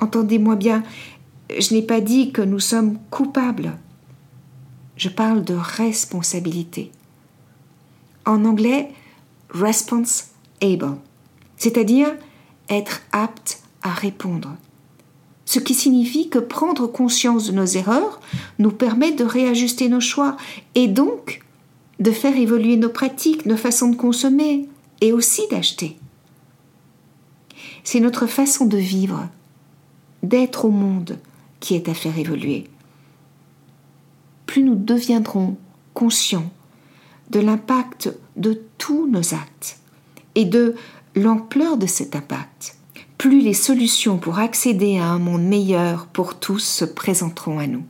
Entendez-moi 0.00 0.56
bien, 0.56 0.82
je 1.56 1.74
n'ai 1.74 1.82
pas 1.82 2.00
dit 2.00 2.32
que 2.32 2.42
nous 2.42 2.58
sommes 2.58 2.98
coupables. 3.10 3.76
Je 4.96 5.08
parle 5.08 5.44
de 5.44 5.54
responsabilité. 5.54 6.90
En 8.26 8.44
anglais, 8.44 8.90
response-able, 9.50 10.96
c'est-à-dire 11.56 12.14
être 12.68 13.02
apte 13.12 13.62
à 13.82 13.90
répondre. 13.90 14.56
Ce 15.50 15.58
qui 15.58 15.74
signifie 15.74 16.28
que 16.28 16.38
prendre 16.38 16.86
conscience 16.86 17.48
de 17.48 17.52
nos 17.52 17.66
erreurs 17.66 18.20
nous 18.60 18.70
permet 18.70 19.10
de 19.10 19.24
réajuster 19.24 19.88
nos 19.88 19.98
choix 19.98 20.36
et 20.76 20.86
donc 20.86 21.42
de 21.98 22.12
faire 22.12 22.36
évoluer 22.36 22.76
nos 22.76 22.88
pratiques, 22.88 23.46
nos 23.46 23.56
façons 23.56 23.88
de 23.88 23.96
consommer 23.96 24.68
et 25.00 25.12
aussi 25.12 25.42
d'acheter. 25.50 25.98
C'est 27.82 27.98
notre 27.98 28.28
façon 28.28 28.64
de 28.64 28.76
vivre, 28.76 29.28
d'être 30.22 30.66
au 30.66 30.70
monde 30.70 31.18
qui 31.58 31.74
est 31.74 31.88
à 31.88 31.94
faire 31.94 32.16
évoluer. 32.16 32.68
Plus 34.46 34.62
nous 34.62 34.76
deviendrons 34.76 35.56
conscients 35.94 36.52
de 37.30 37.40
l'impact 37.40 38.14
de 38.36 38.62
tous 38.78 39.08
nos 39.08 39.34
actes 39.34 39.80
et 40.36 40.44
de 40.44 40.76
l'ampleur 41.16 41.76
de 41.76 41.86
cet 41.86 42.14
impact, 42.14 42.76
plus 43.20 43.42
les 43.42 43.52
solutions 43.52 44.16
pour 44.16 44.38
accéder 44.38 44.96
à 44.96 45.04
un 45.04 45.18
monde 45.18 45.42
meilleur 45.42 46.06
pour 46.06 46.40
tous 46.40 46.60
se 46.60 46.86
présenteront 46.86 47.58
à 47.58 47.66
nous. 47.66 47.84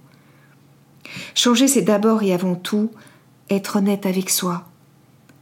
Changer, 1.37 1.69
c'est 1.69 1.83
d'abord 1.83 2.25
et 2.25 2.35
avant 2.35 2.57
tout 2.57 2.91
être 3.49 3.77
honnête 3.77 4.07
avec 4.07 4.29
soi, 4.29 4.67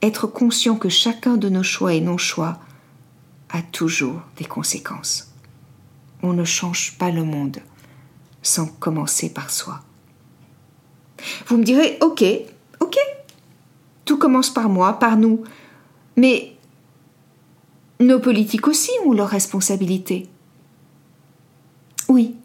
être 0.03 0.27
conscient 0.27 0.77
que 0.77 0.90
chacun 0.90 1.38
de 1.38 1.48
nos 1.48 1.62
choix 1.62 1.94
et 1.94 2.03
non-choix 2.03 2.59
a 3.48 3.62
toujours 3.62 4.20
des 4.37 4.44
conséquences. 4.44 5.33
On 6.22 6.35
ne 6.35 6.44
change 6.44 6.98
pas 6.98 7.11
le 7.11 7.24
monde 7.24 7.57
sans 8.42 8.66
commencer 8.66 9.33
par 9.33 9.48
soi. 9.48 9.81
Vous 11.46 11.57
me 11.57 11.64
direz, 11.64 11.96
ok, 12.03 12.22
ok, 12.81 12.98
tout 14.05 14.18
commence 14.18 14.53
par 14.53 14.68
moi, 14.68 14.98
par 14.98 15.16
nous, 15.16 15.44
mais 16.14 16.58
nos 18.01 18.21
politiques 18.21 18.69
aussi 18.69 18.91
ont 19.05 19.13
leurs 19.13 19.29
responsabilités. 19.29 20.29
Oui. 22.09 22.37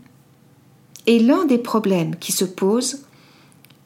Et 1.06 1.20
l'un 1.20 1.46
des 1.46 1.58
problèmes 1.58 2.16
qui 2.16 2.32
se 2.32 2.46
posent 2.46 3.06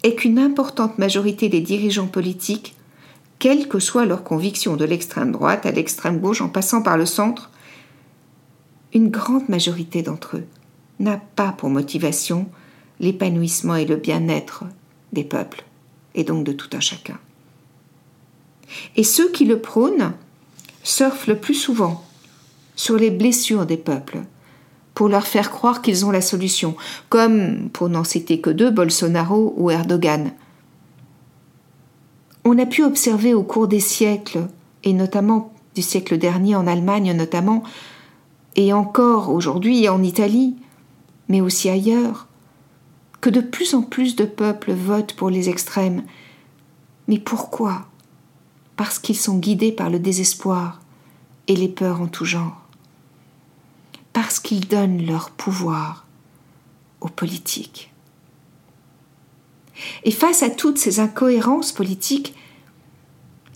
est 0.04 0.16
qu'une 0.16 0.40
importante 0.40 0.98
majorité 0.98 1.50
des 1.50 1.62
dirigeants 1.62 2.08
politiques, 2.08 2.76
quelles 3.40 3.68
que 3.68 3.80
soient 3.80 4.06
leurs 4.06 4.24
convictions 4.24 4.76
de 4.78 4.86
l'extrême 4.86 5.32
droite 5.32 5.66
à 5.66 5.72
l'extrême 5.72 6.20
gauche 6.20 6.42
en 6.42 6.50
passant 6.50 6.82
par 6.82 6.98
le 6.98 7.06
centre, 7.06 7.52
une 8.94 9.10
grande 9.10 9.50
majorité 9.50 10.02
d'entre 10.02 10.38
eux 10.38 10.46
n'a 11.00 11.18
pas 11.18 11.52
pour 11.52 11.70
motivation 11.70 12.48
l'épanouissement 13.00 13.76
et 13.76 13.86
le 13.86 13.98
bien-être 13.98 14.64
des 15.14 15.24
peuples, 15.24 15.64
et 16.16 16.24
donc 16.24 16.44
de 16.44 16.52
tout 16.52 16.70
un 16.74 16.80
chacun. 16.80 17.20
Et 18.96 19.04
ceux 19.04 19.32
qui 19.32 19.46
le 19.46 19.60
prônent 19.60 20.14
surfent 20.88 21.28
le 21.28 21.38
plus 21.38 21.54
souvent 21.54 22.04
sur 22.76 22.96
les 22.96 23.12
blessures 23.12 23.66
des 23.66 23.78
peuples 23.78 24.22
pour 24.94 25.10
leur 25.10 25.28
faire 25.28 25.52
croire 25.52 25.82
qu'ils 25.82 26.06
ont 26.06 26.12
la 26.12 26.22
solution, 26.22 26.76
comme, 27.10 27.70
pour 27.70 27.88
n'en 27.88 28.04
citer 28.04 28.42
que 28.42 28.50
deux, 28.50 28.72
Bolsonaro 28.72 29.54
ou 29.58 29.70
Erdogan. 29.70 30.32
On 32.46 32.58
a 32.58 32.66
pu 32.66 32.84
observer 32.84 33.36
au 33.36 33.44
cours 33.44 33.68
des 33.68 33.80
siècles, 33.80 34.48
et 34.84 34.94
notamment 34.94 35.54
du 35.76 35.84
siècle 35.84 36.18
dernier 36.18 36.56
en 36.56 36.66
Allemagne 36.66 37.16
notamment, 37.16 37.62
et 38.56 38.74
encore 38.74 39.30
aujourd'hui 39.30 39.88
en 39.88 40.02
Italie, 40.02 40.56
mais 41.30 41.42
aussi 41.42 41.70
ailleurs, 41.70 42.28
que 43.22 43.30
de 43.30 43.42
plus 43.42 43.76
en 43.76 43.84
plus 43.84 44.16
de 44.16 44.26
peuples 44.26 44.74
votent 44.74 45.14
pour 45.14 45.30
les 45.30 45.50
extrêmes. 45.50 46.04
Mais 47.08 47.20
pourquoi? 47.20 47.86
Parce 48.78 49.00
qu'ils 49.00 49.18
sont 49.18 49.38
guidés 49.38 49.72
par 49.74 49.90
le 49.90 50.00
désespoir 50.00 50.80
et 51.48 51.56
les 51.56 51.68
peurs 51.68 52.00
en 52.00 52.08
tout 52.08 52.26
genre. 52.26 52.62
Parce 54.14 54.40
qu'ils 54.40 54.68
donnent 54.68 55.06
leur 55.06 55.32
pouvoir 55.32 56.06
aux 57.02 57.10
politiques. 57.10 57.92
Et 60.04 60.12
face 60.12 60.44
à 60.44 60.50
toutes 60.50 60.78
ces 60.78 61.00
incohérences 61.00 61.72
politiques, 61.72 62.34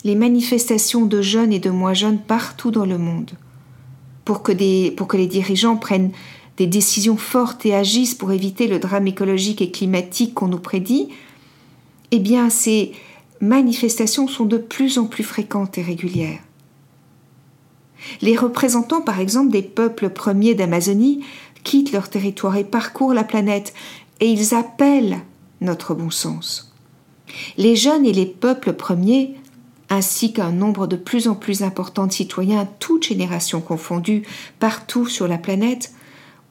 les 0.04 0.16
manifestations 0.16 1.06
de 1.06 1.22
jeunes 1.22 1.54
et 1.54 1.60
de 1.60 1.70
moins 1.70 1.94
jeunes 1.94 2.20
partout 2.20 2.72
dans 2.72 2.86
le 2.86 2.98
monde, 2.98 3.32
pour 4.26 4.44
que, 4.44 4.52
les 4.52 5.28
dirigeants 5.28 5.78
prennent 5.78 6.12
des 6.58 6.68
décisions 6.68 7.18
fortes 7.18 7.66
et 7.66 7.76
agissent 7.76 8.16
pour 8.16 8.32
éviter 8.32 8.68
le 8.68 8.80
drame 8.80 9.08
écologique 9.08 9.62
et 9.62 9.72
climatique 9.72 10.34
qu'on 10.34 10.48
nous 10.48 10.60
prédit, 10.60 11.10
eh 12.12 12.20
bien 12.20 12.50
ces 12.50 12.94
manifestations 13.42 14.28
sont 14.28 14.46
de 14.46 14.58
plus 14.58 14.98
en 14.98 15.06
plus 15.06 15.24
fréquentes 15.24 15.78
et 15.78 15.82
régulières. 15.82 16.40
Les 18.22 18.38
représentants, 18.38 19.02
par 19.02 19.20
exemple, 19.20 19.52
des 19.52 19.62
peuples 19.62 20.10
premiers 20.10 20.56
d'Amazonie 20.56 21.24
quittent 21.64 21.92
leur 21.92 22.10
territoire 22.10 22.56
et 22.58 22.64
parcourent 22.64 23.14
la 23.14 23.24
planète, 23.24 23.74
et 24.20 24.28
ils 24.28 24.56
appellent 24.56 25.20
notre 25.60 25.94
bon 25.94 26.10
sens. 26.10 26.74
Les 27.58 27.76
jeunes 27.76 28.06
et 28.06 28.14
les 28.14 28.26
peuples 28.26 28.74
premiers, 28.74 29.36
ainsi 29.90 30.34
qu'un 30.34 30.52
nombre 30.52 30.88
de 30.88 30.96
plus 30.96 31.28
en 31.28 31.36
plus 31.36 31.64
important 31.64 32.08
de 32.08 32.12
citoyens, 32.12 32.68
toutes 32.80 33.06
générations 33.06 33.62
confondues, 33.62 34.24
partout 34.60 35.08
sur 35.08 35.28
la 35.28 35.38
planète, 35.38 35.94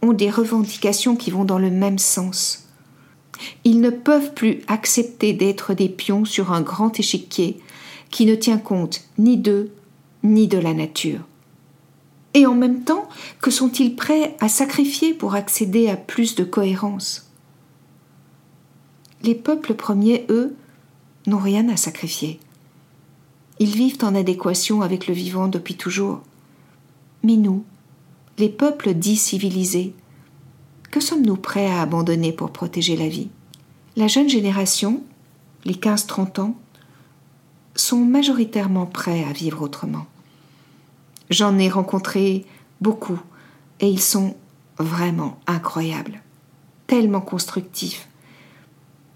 ont 0.03 0.13
des 0.13 0.31
revendications 0.31 1.17
qui 1.17 1.31
vont 1.31 1.45
dans 1.45 1.59
le 1.59 1.71
même 1.71 1.99
sens. 1.99 2.70
Ils 3.65 3.81
ne 3.81 3.91
peuvent 3.91 4.35
plus 4.35 4.61
accepter 4.67 5.33
d'être 5.33 5.75
des 5.75 5.89
pions 5.89 6.25
sur 6.25 6.53
un 6.53 6.61
grand 6.61 6.99
échiquier 6.99 7.61
qui 8.11 8.27
ne 8.27 8.35
tient 8.35 8.59
compte 8.59 9.03
ni 9.19 9.37
d'eux 9.37 9.73
ni 10.23 10.49
de 10.49 10.59
la 10.59 10.75
nature. 10.75 11.21
Et 12.35 12.47
en 12.47 12.55
même 12.55 12.85
temps, 12.85 13.09
que 13.41 13.51
sont-ils 13.51 13.97
prêts 13.97 14.37
à 14.41 14.49
sacrifier 14.49 15.15
pour 15.15 15.35
accéder 15.35 15.89
à 15.89 15.97
plus 15.97 16.35
de 16.35 16.45
cohérence? 16.45 17.29
Les 19.23 19.35
peuples 19.35 19.75
premiers, 19.75 20.27
eux, 20.29 20.55
n'ont 21.27 21.39
rien 21.39 21.69
à 21.69 21.77
sacrifier. 21.77 22.39
Ils 23.59 23.75
vivent 23.75 24.03
en 24.03 24.15
adéquation 24.15 24.81
avec 24.81 25.07
le 25.07 25.15
vivant 25.15 25.49
depuis 25.49 25.75
toujours. 25.75 26.21
Mais 27.23 27.37
nous, 27.37 27.65
les 28.39 28.49
peuples 28.49 28.95
dits 28.95 29.17
civilisés, 29.17 29.93
que 30.91 31.01
sommes-nous 31.01 31.37
prêts 31.37 31.71
à 31.71 31.83
abandonner 31.83 32.33
pour 32.33 32.51
protéger 32.51 32.97
la 32.97 33.09
vie? 33.09 33.29
La 33.97 34.09
jeune 34.09 34.29
génération, 34.29 35.03
les 35.65 35.75
15-30 35.75 36.41
ans, 36.41 36.57
sont 37.75 38.05
majoritairement 38.05 38.87
prêts 38.87 39.25
à 39.25 39.33
vivre 39.33 39.63
autrement. 39.63 40.07
J'en 41.31 41.59
ai 41.59 41.69
rencontré 41.69 42.45
beaucoup 42.81 43.21
et 43.79 43.89
ils 43.89 44.01
sont 44.01 44.37
vraiment 44.79 45.39
incroyables, 45.47 46.23
tellement 46.87 47.21
constructifs, 47.21 48.09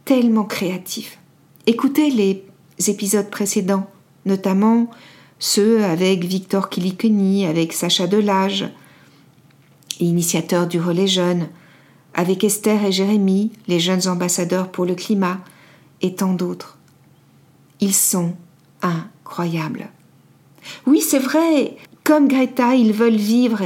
tellement 0.04 0.44
créatifs. 0.44 1.18
Écoutez 1.66 2.10
les 2.10 2.44
épisodes 2.87 3.30
précédents, 3.30 3.90
notamment 4.26 4.90
ceux 5.38 5.82
avec 5.84 6.24
Victor 6.24 6.70
Kilikuni, 6.70 7.46
avec 7.46 7.72
Sacha 7.72 8.06
Delage, 8.06 8.68
initiateur 9.98 10.66
du 10.66 10.80
relais 10.80 11.06
jeune, 11.06 11.48
avec 12.14 12.44
Esther 12.44 12.85
et 12.85 12.92
Jérémie, 12.92 13.50
les 13.66 13.81
jeunes 13.81 14.09
ambassadeurs 14.09 14.70
pour 14.70 14.85
le 14.85 14.94
climat, 14.94 15.40
et 16.00 16.14
tant 16.14 16.35
d'autres. 16.35 16.79
Ils 17.81 17.94
sont 17.94 18.35
incroyables. 18.83 19.88
Oui, 20.87 21.00
c'est 21.00 21.18
vrai, 21.18 21.77
comme 22.05 22.29
Greta, 22.29 22.74
ils 22.74 22.92
veulent 22.92 23.14
vivre 23.14 23.62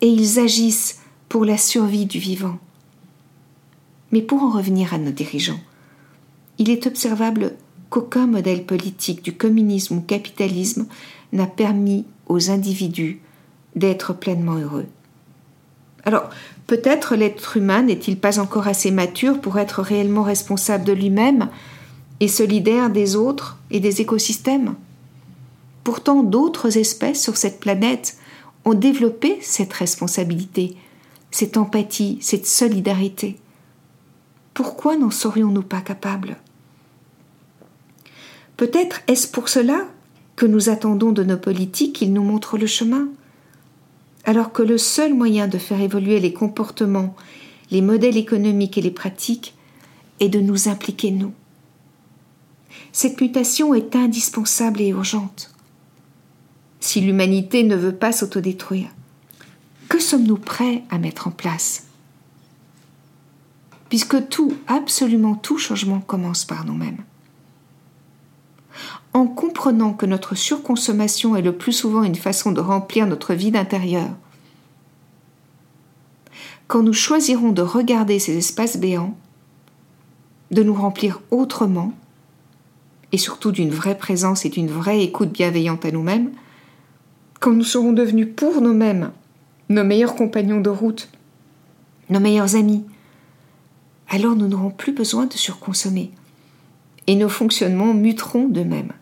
et 0.00 0.08
ils 0.08 0.38
agissent 0.38 1.00
pour 1.28 1.44
la 1.44 1.56
survie 1.56 2.06
du 2.06 2.18
vivant. 2.18 2.58
Mais 4.12 4.22
pour 4.22 4.42
en 4.42 4.50
revenir 4.50 4.94
à 4.94 4.98
nos 4.98 5.10
dirigeants, 5.10 5.60
il 6.58 6.70
est 6.70 6.86
observable 6.86 7.54
qu'aucun 7.90 8.26
modèle 8.26 8.64
politique 8.64 9.22
du 9.22 9.36
communisme 9.36 9.98
ou 9.98 10.00
capitalisme 10.00 10.86
n'a 11.32 11.46
permis 11.46 12.04
aux 12.28 12.50
individus 12.50 13.20
d'être 13.74 14.12
pleinement 14.12 14.56
heureux. 14.56 14.86
Alors, 16.04 16.30
peut-être 16.66 17.16
l'être 17.16 17.56
humain 17.56 17.82
n'est-il 17.82 18.18
pas 18.18 18.38
encore 18.38 18.68
assez 18.68 18.90
mature 18.90 19.40
pour 19.40 19.58
être 19.58 19.82
réellement 19.82 20.22
responsable 20.22 20.84
de 20.84 20.92
lui-même 20.92 21.48
et 22.20 22.28
solidaire 22.28 22.90
des 22.90 23.16
autres 23.16 23.58
et 23.70 23.80
des 23.80 24.00
écosystèmes. 24.00 24.74
Pourtant, 25.84 26.22
d'autres 26.22 26.78
espèces 26.78 27.22
sur 27.22 27.36
cette 27.36 27.60
planète 27.60 28.16
ont 28.64 28.74
développé 28.74 29.38
cette 29.42 29.72
responsabilité, 29.72 30.76
cette 31.30 31.56
empathie, 31.56 32.18
cette 32.20 32.46
solidarité. 32.46 33.36
Pourquoi 34.54 34.96
n'en 34.96 35.10
serions-nous 35.10 35.62
pas 35.62 35.80
capables? 35.80 36.36
Peut-être 38.56 39.02
est-ce 39.06 39.28
pour 39.28 39.48
cela 39.48 39.86
que 40.34 40.46
nous 40.46 40.70
attendons 40.70 41.12
de 41.12 41.22
nos 41.22 41.36
politiques 41.36 41.94
qu'ils 41.94 42.12
nous 42.12 42.22
montrent 42.22 42.58
le 42.58 42.66
chemin 42.66 43.08
alors 44.26 44.52
que 44.52 44.62
le 44.62 44.76
seul 44.76 45.14
moyen 45.14 45.46
de 45.46 45.56
faire 45.56 45.80
évoluer 45.80 46.18
les 46.18 46.32
comportements, 46.32 47.14
les 47.70 47.80
modèles 47.80 48.16
économiques 48.16 48.76
et 48.76 48.82
les 48.82 48.90
pratiques 48.90 49.54
est 50.20 50.28
de 50.28 50.40
nous 50.40 50.68
impliquer 50.68 51.12
nous. 51.12 51.32
Cette 52.92 53.20
mutation 53.20 53.72
est 53.72 53.94
indispensable 53.94 54.80
et 54.80 54.88
urgente. 54.88 55.54
Si 56.80 57.00
l'humanité 57.00 57.62
ne 57.62 57.76
veut 57.76 57.94
pas 57.94 58.12
s'autodétruire, 58.12 58.90
que 59.88 60.00
sommes-nous 60.00 60.38
prêts 60.38 60.82
à 60.90 60.98
mettre 60.98 61.28
en 61.28 61.30
place? 61.30 61.84
Puisque 63.88 64.28
tout, 64.28 64.54
absolument 64.66 65.36
tout 65.36 65.58
changement 65.58 66.00
commence 66.00 66.44
par 66.44 66.64
nous-mêmes. 66.64 67.04
En 69.12 69.26
comprenant 69.26 69.92
que 69.92 70.06
notre 70.06 70.34
surconsommation 70.34 71.36
est 71.36 71.42
le 71.42 71.56
plus 71.56 71.72
souvent 71.72 72.02
une 72.02 72.14
façon 72.14 72.52
de 72.52 72.60
remplir 72.60 73.06
notre 73.06 73.34
vide 73.34 73.56
intérieur, 73.56 74.10
quand 76.66 76.82
nous 76.82 76.92
choisirons 76.92 77.52
de 77.52 77.62
regarder 77.62 78.18
ces 78.18 78.36
espaces 78.36 78.76
béants, 78.76 79.16
de 80.50 80.62
nous 80.62 80.74
remplir 80.74 81.20
autrement, 81.30 81.92
et 83.12 83.18
surtout 83.18 83.52
d'une 83.52 83.70
vraie 83.70 83.96
présence 83.96 84.44
et 84.44 84.48
d'une 84.48 84.68
vraie 84.68 85.02
écoute 85.02 85.30
bienveillante 85.30 85.84
à 85.84 85.90
nous-mêmes, 85.90 86.32
quand 87.40 87.52
nous 87.52 87.64
serons 87.64 87.92
devenus 87.92 88.28
pour 88.34 88.60
nous-mêmes 88.60 89.12
nos 89.68 89.84
meilleurs 89.84 90.14
compagnons 90.14 90.60
de 90.60 90.70
route, 90.70 91.08
nos 92.10 92.20
meilleurs 92.20 92.56
amis, 92.56 92.84
alors 94.08 94.36
nous 94.36 94.48
n'aurons 94.48 94.70
plus 94.70 94.92
besoin 94.92 95.26
de 95.26 95.34
surconsommer, 95.34 96.10
et 97.06 97.14
nos 97.14 97.28
fonctionnements 97.28 97.94
muteront 97.94 98.48
d'eux-mêmes. 98.48 98.92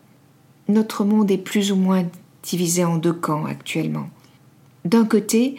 Notre 0.67 1.03
monde 1.03 1.31
est 1.31 1.37
plus 1.37 1.71
ou 1.71 1.75
moins 1.75 2.05
divisé 2.43 2.83
en 2.85 2.97
deux 2.97 3.13
camps 3.13 3.45
actuellement. 3.45 4.09
D'un 4.83 5.05
côté, 5.05 5.55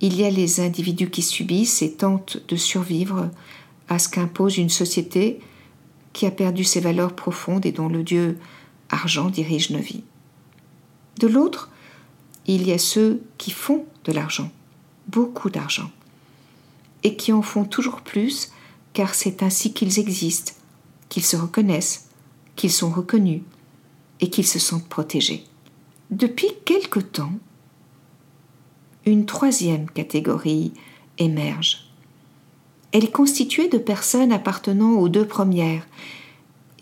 il 0.00 0.16
y 0.16 0.24
a 0.24 0.30
les 0.30 0.60
individus 0.60 1.10
qui 1.10 1.22
subissent 1.22 1.82
et 1.82 1.92
tentent 1.92 2.42
de 2.48 2.56
survivre 2.56 3.30
à 3.88 3.98
ce 3.98 4.08
qu'impose 4.08 4.56
une 4.56 4.70
société 4.70 5.40
qui 6.12 6.26
a 6.26 6.30
perdu 6.30 6.64
ses 6.64 6.80
valeurs 6.80 7.14
profondes 7.14 7.66
et 7.66 7.72
dont 7.72 7.88
le 7.88 8.02
dieu 8.02 8.38
argent 8.88 9.28
dirige 9.28 9.70
nos 9.70 9.78
vies. 9.78 10.04
De 11.18 11.26
l'autre, 11.26 11.70
il 12.46 12.66
y 12.66 12.72
a 12.72 12.78
ceux 12.78 13.22
qui 13.36 13.50
font 13.50 13.84
de 14.04 14.12
l'argent, 14.12 14.50
beaucoup 15.08 15.50
d'argent, 15.50 15.90
et 17.04 17.16
qui 17.16 17.32
en 17.32 17.42
font 17.42 17.64
toujours 17.64 18.00
plus 18.00 18.50
car 18.92 19.14
c'est 19.14 19.42
ainsi 19.42 19.72
qu'ils 19.72 19.98
existent, 19.98 20.52
qu'ils 21.10 21.24
se 21.24 21.36
reconnaissent, 21.36 22.08
qu'ils 22.56 22.72
sont 22.72 22.90
reconnus 22.90 23.42
et 24.20 24.30
qu'ils 24.30 24.46
se 24.46 24.58
sentent 24.58 24.88
protégés. 24.88 25.44
Depuis 26.10 26.48
quelque 26.64 27.00
temps, 27.00 27.34
une 29.04 29.26
troisième 29.26 29.90
catégorie 29.90 30.72
émerge. 31.18 31.90
Elle 32.92 33.04
est 33.04 33.12
constituée 33.12 33.68
de 33.68 33.78
personnes 33.78 34.32
appartenant 34.32 34.92
aux 34.92 35.08
deux 35.08 35.26
premières 35.26 35.86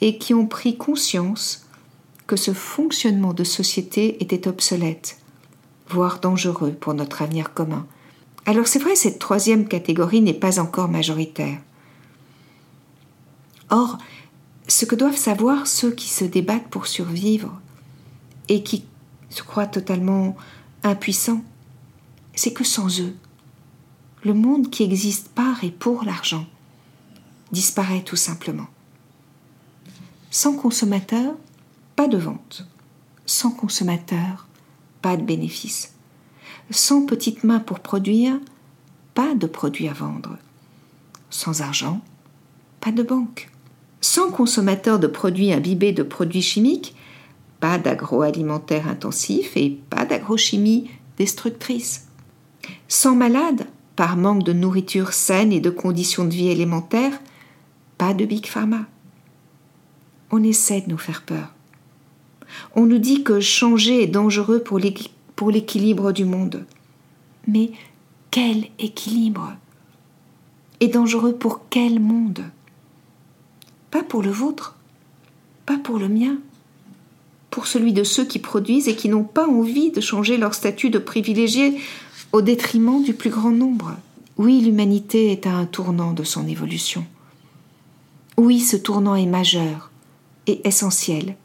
et 0.01 0.19
qui 0.19 0.33
ont 0.35 0.47
pris 0.47 0.77
conscience 0.77 1.67
que 2.27 2.37
ce 2.37 2.53
fonctionnement 2.53 3.35
de 3.35 3.45
société 3.45 4.23
était 4.23 4.49
obsolète, 4.49 5.19
voire 5.89 6.21
dangereux 6.21 6.73
pour 6.73 6.95
notre 6.95 7.23
avenir 7.23 7.53
commun. 7.53 7.87
Alors 8.47 8.67
c'est 8.67 8.79
vrai, 8.79 8.97
cette 8.97 9.19
troisième 9.19 9.69
catégorie 9.69 10.21
n'est 10.21 10.35
pas 10.35 10.61
encore 10.61 10.89
majoritaire. 10.89 11.59
Or, 13.71 13.99
ce 14.69 14.85
que 14.85 14.95
doivent 14.95 15.17
savoir 15.17 15.67
ceux 15.67 15.91
qui 15.91 16.09
se 16.09 16.25
débattent 16.25 16.69
pour 16.69 16.87
survivre 16.87 17.61
et 18.49 18.63
qui 18.63 18.85
se 19.31 19.43
croient 19.43 19.67
totalement 19.67 20.37
impuissants, 20.83 21.43
c'est 22.35 22.53
que 22.53 22.65
sans 22.65 23.01
eux, 23.01 23.17
le 24.25 24.35
monde 24.35 24.71
qui 24.71 24.83
existe 24.83 25.29
par 25.29 25.65
et 25.65 25.71
pour 25.71 26.05
l'argent 26.05 26.47
disparaît 27.51 28.03
tout 28.03 28.17
simplement. 28.17 28.67
Sans 30.31 30.55
consommateur, 30.55 31.35
pas 31.97 32.09
de 32.09 32.19
vente. 32.19 32.67
Sans 33.25 33.51
consommateur, 33.51 34.47
pas 35.01 35.17
de 35.17 35.23
bénéfice. 35.23 35.95
Sans 36.71 37.07
petites 37.07 37.45
mains 37.45 37.61
pour 37.61 37.81
produire, 37.81 38.39
pas 39.15 39.35
de 39.35 39.47
produits 39.47 39.89
à 39.89 39.95
vendre. 39.95 40.37
Sans 41.31 41.63
argent, 41.63 42.03
pas 42.81 42.93
de 42.93 43.03
banque. 43.03 43.51
Sans 44.01 44.31
consommateur 44.31 44.99
de 44.99 45.07
produits 45.07 45.53
imbibés 45.53 45.93
de 45.93 46.03
produits 46.03 46.43
chimiques, 46.43 46.95
pas 47.61 47.79
d'agroalimentaire 47.79 48.89
intensif 48.89 49.57
et 49.57 49.71
pas 49.91 50.05
d'agrochimie 50.05 50.91
destructrice. 51.17 52.07
Sans 52.87 53.17
malade, 53.17 53.67
par 53.97 54.17
manque 54.17 54.45
de 54.45 54.53
nourriture 54.53 55.13
saine 55.13 55.53
et 55.53 55.61
de 55.61 55.71
conditions 55.71 56.25
de 56.25 56.31
vie 56.31 56.49
élémentaires, 56.49 57.21
pas 57.97 58.15
de 58.15 58.25
Big 58.25 58.47
Pharma. 58.47 58.87
On 60.31 60.45
essaie 60.45 60.83
de 60.83 60.91
nous 60.91 60.99
faire 60.99 61.23
peur. 61.23 61.53
On 62.77 62.87
nous 62.87 62.99
dit 62.99 63.25
que 63.25 63.41
changer 63.41 64.05
est 64.05 64.07
dangereux 64.07 64.63
pour 64.63 64.79
l'équilibre 64.79 66.13
du 66.13 66.25
monde. 66.25 66.65
Mais 67.49 67.73
quel 68.31 68.67
équilibre? 68.79 69.55
Et 70.81 70.89
dangereux 70.89 71.35
pour 71.35 71.63
quel 71.69 71.99
monde? 71.99 72.45
Pas 73.91 74.03
pour 74.03 74.23
le 74.23 74.31
vôtre, 74.31 74.77
pas 75.67 75.79
pour 75.79 75.99
le 75.99 76.09
mien, 76.09 76.39
pour 77.51 77.67
celui 77.67 77.93
de 77.93 78.05
ceux 78.05 78.25
qui 78.25 78.39
produisent 78.39 78.89
et 78.89 78.97
qui 78.97 79.09
n'ont 79.09 79.25
pas 79.25 79.49
envie 79.49 79.91
de 79.91 80.01
changer 80.01 80.37
leur 80.37 80.55
statut 80.55 80.91
de 80.91 80.99
privilégié 80.99 81.81
au 82.33 82.43
détriment 82.43 83.03
du 83.03 83.15
plus 83.15 83.31
grand 83.31 83.51
nombre. 83.51 83.97
Oui, 84.37 84.61
l'humanité 84.61 85.33
est 85.33 85.47
à 85.47 85.55
un 85.55 85.67
tournant 85.67 86.13
de 86.13 86.23
son 86.23 86.47
évolution. 86.47 87.05
Oui, 88.37 88.61
ce 88.61 88.77
tournant 88.77 89.17
est 89.17 89.27
majeur 89.27 89.91
et 90.47 90.67
essentiel. 90.67 91.37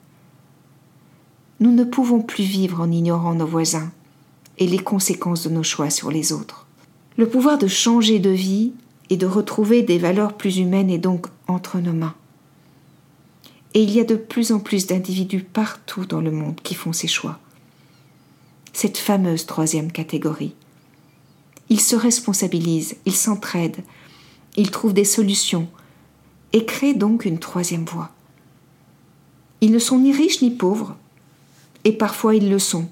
Nous 1.60 1.72
ne 1.72 1.84
pouvons 1.84 2.22
plus 2.22 2.44
vivre 2.44 2.82
en 2.82 2.92
ignorant 2.92 3.34
nos 3.34 3.48
voisins 3.48 3.92
et 4.60 4.68
les 4.68 4.80
conséquences 4.80 5.44
de 5.48 5.50
nos 5.50 5.64
choix 5.64 5.90
sur 5.90 6.12
les 6.12 6.34
autres. 6.34 6.68
Le 7.18 7.28
pouvoir 7.28 7.58
de 7.58 7.68
changer 7.68 8.20
de 8.20 8.30
vie 8.30 8.74
et 9.10 9.18
de 9.18 9.26
retrouver 9.26 9.82
des 9.82 9.98
valeurs 9.98 10.34
plus 10.34 10.58
humaines 10.58 10.90
est 10.90 10.98
donc 10.98 11.28
entre 11.48 11.80
nos 11.80 11.94
mains. 11.94 12.16
Et 13.74 13.82
il 13.82 13.92
y 13.92 14.00
a 14.00 14.04
de 14.04 14.16
plus 14.16 14.52
en 14.52 14.60
plus 14.60 14.88
d'individus 14.88 15.44
partout 15.44 16.06
dans 16.06 16.22
le 16.22 16.32
monde 16.32 16.60
qui 16.62 16.76
font 16.76 16.94
ces 16.94 17.08
choix. 17.08 17.40
Cette 18.72 18.98
fameuse 18.98 19.46
troisième 19.46 19.92
catégorie, 19.92 20.56
ils 21.70 21.82
se 21.82 21.96
responsabilisent, 21.96 22.98
ils 23.06 23.16
s'entraident, 23.16 23.84
ils 24.58 24.72
trouvent 24.72 24.94
des 24.94 25.06
solutions 25.06 25.68
et 26.52 26.66
créent 26.66 26.94
donc 26.94 27.26
une 27.26 27.40
troisième 27.40 27.86
voie. 27.86 28.12
Ils 29.62 29.72
ne 29.72 29.80
sont 29.80 30.00
ni 30.00 30.12
riches 30.12 30.42
ni 30.42 30.52
pauvres, 30.52 30.96
et 31.84 31.94
parfois 31.94 32.36
ils 32.36 32.50
le 32.50 32.60
sont, 32.60 32.90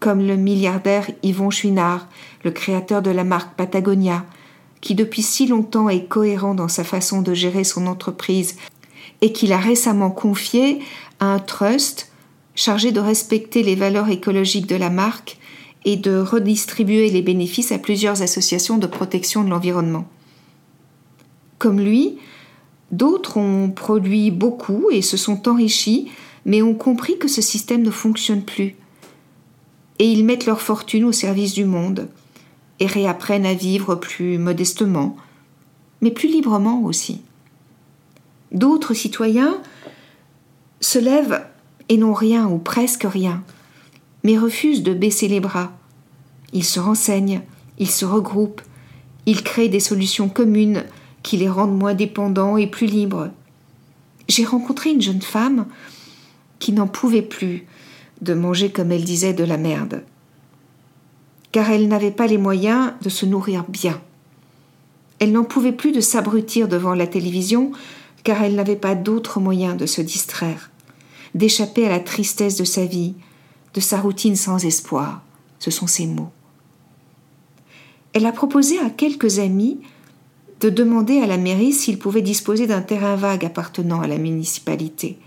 comme 0.00 0.26
le 0.26 0.36
milliardaire 0.36 1.10
Yvon 1.22 1.50
Chouinard, 1.50 2.08
le 2.42 2.50
créateur 2.50 3.00
de 3.02 3.10
la 3.10 3.24
marque 3.24 3.54
Patagonia, 3.54 4.24
qui 4.80 4.94
depuis 4.94 5.22
si 5.22 5.46
longtemps 5.46 5.88
est 5.88 6.04
cohérent 6.04 6.54
dans 6.54 6.68
sa 6.68 6.84
façon 6.84 7.22
de 7.22 7.32
gérer 7.32 7.64
son 7.64 7.86
entreprise 7.86 8.56
et 9.24 9.32
qu'il 9.32 9.54
a 9.54 9.58
récemment 9.58 10.10
confié 10.10 10.80
à 11.18 11.24
un 11.24 11.38
trust 11.38 12.12
chargé 12.54 12.92
de 12.92 13.00
respecter 13.00 13.62
les 13.62 13.74
valeurs 13.74 14.10
écologiques 14.10 14.66
de 14.66 14.76
la 14.76 14.90
marque 14.90 15.38
et 15.86 15.96
de 15.96 16.18
redistribuer 16.18 17.08
les 17.08 17.22
bénéfices 17.22 17.72
à 17.72 17.78
plusieurs 17.78 18.20
associations 18.20 18.76
de 18.76 18.86
protection 18.86 19.42
de 19.42 19.48
l'environnement. 19.48 20.06
Comme 21.58 21.80
lui, 21.80 22.18
d'autres 22.92 23.38
ont 23.38 23.70
produit 23.70 24.30
beaucoup 24.30 24.90
et 24.90 25.00
se 25.00 25.16
sont 25.16 25.48
enrichis, 25.48 26.10
mais 26.44 26.60
ont 26.60 26.74
compris 26.74 27.16
que 27.16 27.26
ce 27.26 27.40
système 27.40 27.80
ne 27.80 27.90
fonctionne 27.90 28.42
plus. 28.42 28.76
Et 29.98 30.06
ils 30.06 30.26
mettent 30.26 30.44
leur 30.44 30.60
fortune 30.60 31.04
au 31.04 31.12
service 31.12 31.54
du 31.54 31.64
monde 31.64 32.10
et 32.78 32.86
réapprennent 32.86 33.46
à 33.46 33.54
vivre 33.54 33.94
plus 33.94 34.36
modestement, 34.36 35.16
mais 36.02 36.10
plus 36.10 36.28
librement 36.28 36.82
aussi. 36.82 37.22
D'autres 38.54 38.94
citoyens 38.94 39.60
se 40.80 40.98
lèvent 40.98 41.44
et 41.88 41.96
n'ont 41.96 42.14
rien 42.14 42.46
ou 42.48 42.58
presque 42.58 43.04
rien, 43.04 43.42
mais 44.22 44.38
refusent 44.38 44.84
de 44.84 44.94
baisser 44.94 45.28
les 45.28 45.40
bras. 45.40 45.72
Ils 46.52 46.64
se 46.64 46.78
renseignent, 46.78 47.42
ils 47.78 47.90
se 47.90 48.04
regroupent, 48.04 48.62
ils 49.26 49.42
créent 49.42 49.68
des 49.68 49.80
solutions 49.80 50.28
communes 50.28 50.84
qui 51.24 51.36
les 51.36 51.48
rendent 51.48 51.76
moins 51.76 51.94
dépendants 51.94 52.56
et 52.56 52.68
plus 52.68 52.86
libres. 52.86 53.30
J'ai 54.28 54.44
rencontré 54.44 54.90
une 54.90 55.02
jeune 55.02 55.22
femme 55.22 55.66
qui 56.60 56.72
n'en 56.72 56.86
pouvait 56.86 57.22
plus 57.22 57.66
de 58.22 58.34
manger, 58.34 58.70
comme 58.70 58.92
elle 58.92 59.04
disait, 59.04 59.34
de 59.34 59.44
la 59.44 59.56
merde, 59.56 60.04
car 61.50 61.70
elle 61.70 61.88
n'avait 61.88 62.10
pas 62.10 62.28
les 62.28 62.38
moyens 62.38 62.92
de 63.02 63.08
se 63.08 63.26
nourrir 63.26 63.64
bien. 63.68 64.00
Elle 65.18 65.32
n'en 65.32 65.44
pouvait 65.44 65.72
plus 65.72 65.92
de 65.92 66.00
s'abrutir 66.00 66.68
devant 66.68 66.94
la 66.94 67.06
télévision, 67.06 67.72
car 68.24 68.42
elle 68.42 68.54
n'avait 68.56 68.74
pas 68.74 68.94
d'autre 68.94 69.38
moyen 69.38 69.76
de 69.76 69.86
se 69.86 70.00
distraire, 70.00 70.70
d'échapper 71.34 71.86
à 71.86 71.90
la 71.90 72.00
tristesse 72.00 72.56
de 72.56 72.64
sa 72.64 72.86
vie, 72.86 73.14
de 73.74 73.80
sa 73.80 74.00
routine 74.00 74.36
sans 74.36 74.64
espoir. 74.64 75.22
Ce 75.58 75.70
sont 75.70 75.86
ses 75.86 76.06
mots. 76.06 76.32
Elle 78.12 78.26
a 78.26 78.32
proposé 78.32 78.78
à 78.78 78.90
quelques 78.90 79.38
amis 79.38 79.80
de 80.60 80.70
demander 80.70 81.20
à 81.20 81.26
la 81.26 81.36
mairie 81.36 81.72
s'ils 81.72 81.98
pouvaient 81.98 82.22
disposer 82.22 82.66
d'un 82.66 82.80
terrain 82.80 83.16
vague 83.16 83.44
appartenant 83.44 84.00
à 84.00 84.06
la 84.06 84.18
municipalité. 84.18 85.18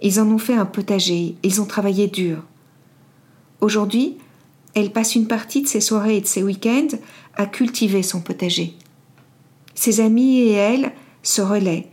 Ils 0.00 0.20
en 0.20 0.28
ont 0.28 0.38
fait 0.38 0.54
un 0.54 0.64
potager, 0.64 1.34
ils 1.42 1.60
ont 1.60 1.66
travaillé 1.66 2.06
dur. 2.06 2.44
Aujourd'hui, 3.60 4.16
elle 4.74 4.92
passe 4.92 5.16
une 5.16 5.26
partie 5.26 5.62
de 5.62 5.66
ses 5.66 5.80
soirées 5.80 6.18
et 6.18 6.20
de 6.20 6.26
ses 6.26 6.42
week-ends 6.42 6.96
à 7.34 7.46
cultiver 7.46 8.02
son 8.02 8.20
potager. 8.20 8.74
Ses 9.74 10.00
amis 10.00 10.38
et 10.38 10.52
elle 10.52 10.92
se 11.22 11.42
relaient. 11.42 11.88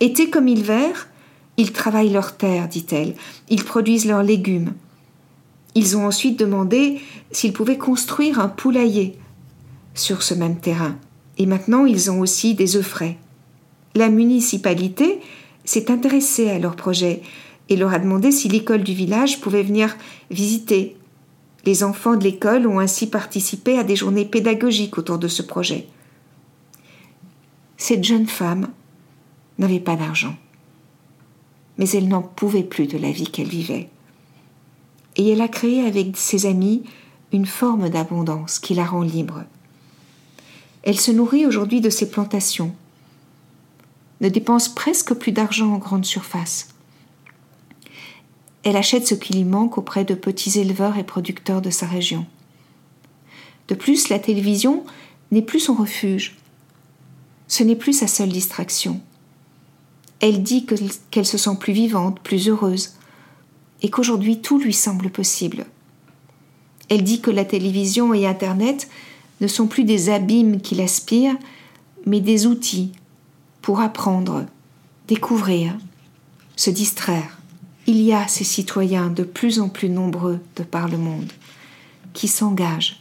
Été 0.00 0.30
comme 0.30 0.48
hiver, 0.48 1.08
ils 1.56 1.72
travaillent 1.72 2.12
leur 2.12 2.36
terre, 2.36 2.68
dit-elle. 2.68 3.14
Ils 3.48 3.64
produisent 3.64 4.06
leurs 4.06 4.22
légumes. 4.22 4.74
Ils 5.74 5.96
ont 5.96 6.06
ensuite 6.06 6.38
demandé 6.38 7.00
s'ils 7.32 7.52
pouvaient 7.52 7.78
construire 7.78 8.40
un 8.40 8.48
poulailler 8.48 9.18
sur 9.94 10.22
ce 10.22 10.34
même 10.34 10.56
terrain. 10.56 10.96
Et 11.38 11.46
maintenant, 11.46 11.86
ils 11.86 12.10
ont 12.10 12.20
aussi 12.20 12.54
des 12.54 12.76
œufs 12.76 12.86
frais. 12.86 13.16
La 13.94 14.08
municipalité 14.08 15.20
s'est 15.64 15.90
intéressée 15.90 16.50
à 16.50 16.58
leur 16.58 16.76
projet 16.76 17.22
et 17.68 17.76
leur 17.76 17.92
a 17.92 17.98
demandé 17.98 18.30
si 18.30 18.48
l'école 18.48 18.84
du 18.84 18.94
village 18.94 19.40
pouvait 19.40 19.62
venir 19.62 19.96
visiter. 20.30 20.96
Les 21.64 21.82
enfants 21.82 22.14
de 22.14 22.24
l'école 22.24 22.66
ont 22.66 22.78
ainsi 22.78 23.08
participé 23.08 23.78
à 23.78 23.84
des 23.84 23.96
journées 23.96 24.24
pédagogiques 24.24 24.98
autour 24.98 25.18
de 25.18 25.28
ce 25.28 25.42
projet. 25.42 25.86
Cette 27.76 28.04
jeune 28.04 28.26
femme 28.26 28.68
n'avait 29.58 29.80
pas 29.80 29.96
d'argent 29.96 30.34
mais 31.78 31.88
elle 31.90 32.08
n'en 32.08 32.22
pouvait 32.22 32.62
plus 32.62 32.86
de 32.86 32.98
la 32.98 33.10
vie 33.10 33.30
qu'elle 33.30 33.48
vivait. 33.48 33.88
Et 35.16 35.28
elle 35.30 35.40
a 35.40 35.48
créé 35.48 35.86
avec 35.86 36.16
ses 36.16 36.46
amis 36.46 36.82
une 37.32 37.46
forme 37.46 37.88
d'abondance 37.88 38.58
qui 38.58 38.74
la 38.74 38.84
rend 38.84 39.02
libre. 39.02 39.44
Elle 40.82 41.00
se 41.00 41.10
nourrit 41.10 41.46
aujourd'hui 41.46 41.80
de 41.80 41.90
ses 41.90 42.10
plantations. 42.10 42.74
ne 44.22 44.28
dépense 44.30 44.74
presque 44.74 45.12
plus 45.12 45.32
d'argent 45.32 45.74
en 45.74 45.78
grande 45.78 46.06
surface. 46.06 46.68
Elle 48.62 48.76
achète 48.76 49.06
ce 49.06 49.14
qui 49.14 49.34
lui 49.34 49.44
manque 49.44 49.76
auprès 49.76 50.04
de 50.04 50.14
petits 50.14 50.58
éleveurs 50.58 50.96
et 50.96 51.04
producteurs 51.04 51.60
de 51.60 51.70
sa 51.70 51.86
région. 51.86 52.26
De 53.68 53.74
plus, 53.74 54.08
la 54.08 54.18
télévision 54.18 54.84
n'est 55.32 55.42
plus 55.42 55.60
son 55.60 55.74
refuge. 55.74 56.36
Ce 57.48 57.62
n'est 57.62 57.76
plus 57.76 57.92
sa 57.92 58.06
seule 58.06 58.30
distraction. 58.30 59.00
Elle 60.20 60.42
dit 60.42 60.66
qu'elle 61.10 61.26
se 61.26 61.38
sent 61.38 61.56
plus 61.60 61.72
vivante, 61.72 62.20
plus 62.20 62.48
heureuse, 62.48 62.94
et 63.82 63.90
qu'aujourd'hui 63.90 64.40
tout 64.40 64.58
lui 64.58 64.72
semble 64.72 65.10
possible. 65.10 65.66
Elle 66.88 67.04
dit 67.04 67.20
que 67.20 67.30
la 67.30 67.44
télévision 67.44 68.14
et 68.14 68.26
Internet 68.26 68.88
ne 69.40 69.46
sont 69.46 69.66
plus 69.66 69.84
des 69.84 70.08
abîmes 70.08 70.60
qui 70.60 70.74
l'aspirent, 70.74 71.36
mais 72.06 72.20
des 72.20 72.46
outils 72.46 72.92
pour 73.60 73.80
apprendre, 73.80 74.46
découvrir, 75.08 75.76
se 76.54 76.70
distraire. 76.70 77.38
Il 77.86 78.00
y 78.00 78.12
a 78.12 78.26
ces 78.28 78.44
citoyens 78.44 79.08
de 79.08 79.22
plus 79.22 79.60
en 79.60 79.68
plus 79.68 79.88
nombreux 79.88 80.40
de 80.56 80.62
par 80.62 80.88
le 80.88 80.98
monde 80.98 81.32
qui 82.14 82.28
s'engagent 82.28 82.98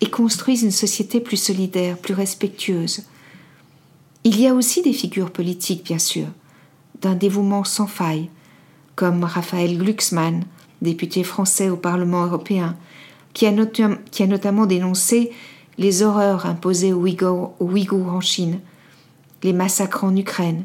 et 0.00 0.10
construisent 0.10 0.62
une 0.62 0.70
société 0.70 1.20
plus 1.20 1.36
solidaire, 1.36 1.96
plus 1.96 2.14
respectueuse. 2.14 3.04
Il 4.28 4.40
y 4.40 4.48
a 4.48 4.54
aussi 4.54 4.82
des 4.82 4.92
figures 4.92 5.30
politiques, 5.30 5.84
bien 5.84 6.00
sûr, 6.00 6.26
d'un 7.00 7.14
dévouement 7.14 7.62
sans 7.62 7.86
faille, 7.86 8.28
comme 8.96 9.22
Raphaël 9.22 9.78
Glucksmann, 9.78 10.42
député 10.82 11.22
français 11.22 11.70
au 11.70 11.76
Parlement 11.76 12.26
européen, 12.26 12.76
qui 13.34 13.46
a, 13.46 13.52
notamment 13.52 14.66
dénoncé 14.66 15.30
les 15.78 16.02
horreurs 16.02 16.44
imposées 16.44 16.92
aux 16.92 17.02
Ouïghours, 17.02 18.12
en 18.12 18.20
Chine, 18.20 18.58
les 19.44 19.52
massacres 19.52 20.02
en 20.02 20.16
Ukraine, 20.16 20.64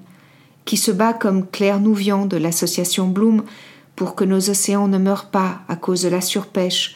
qui 0.66 0.76
se 0.76 0.90
bat 0.90 1.14
comme 1.14 1.46
Claire 1.46 1.80
Nouvian 1.80 2.26
de 2.26 2.38
l'association 2.38 3.10
Bloom 3.10 3.44
pour 3.96 4.16
que 4.16 4.24
nos 4.24 4.50
océans 4.50 4.88
ne 4.88 4.98
meurent 4.98 5.30
pas 5.30 5.60
à 5.68 5.76
cause 5.76 6.02
de 6.02 6.10
la 6.10 6.22
surpêche 6.22 6.96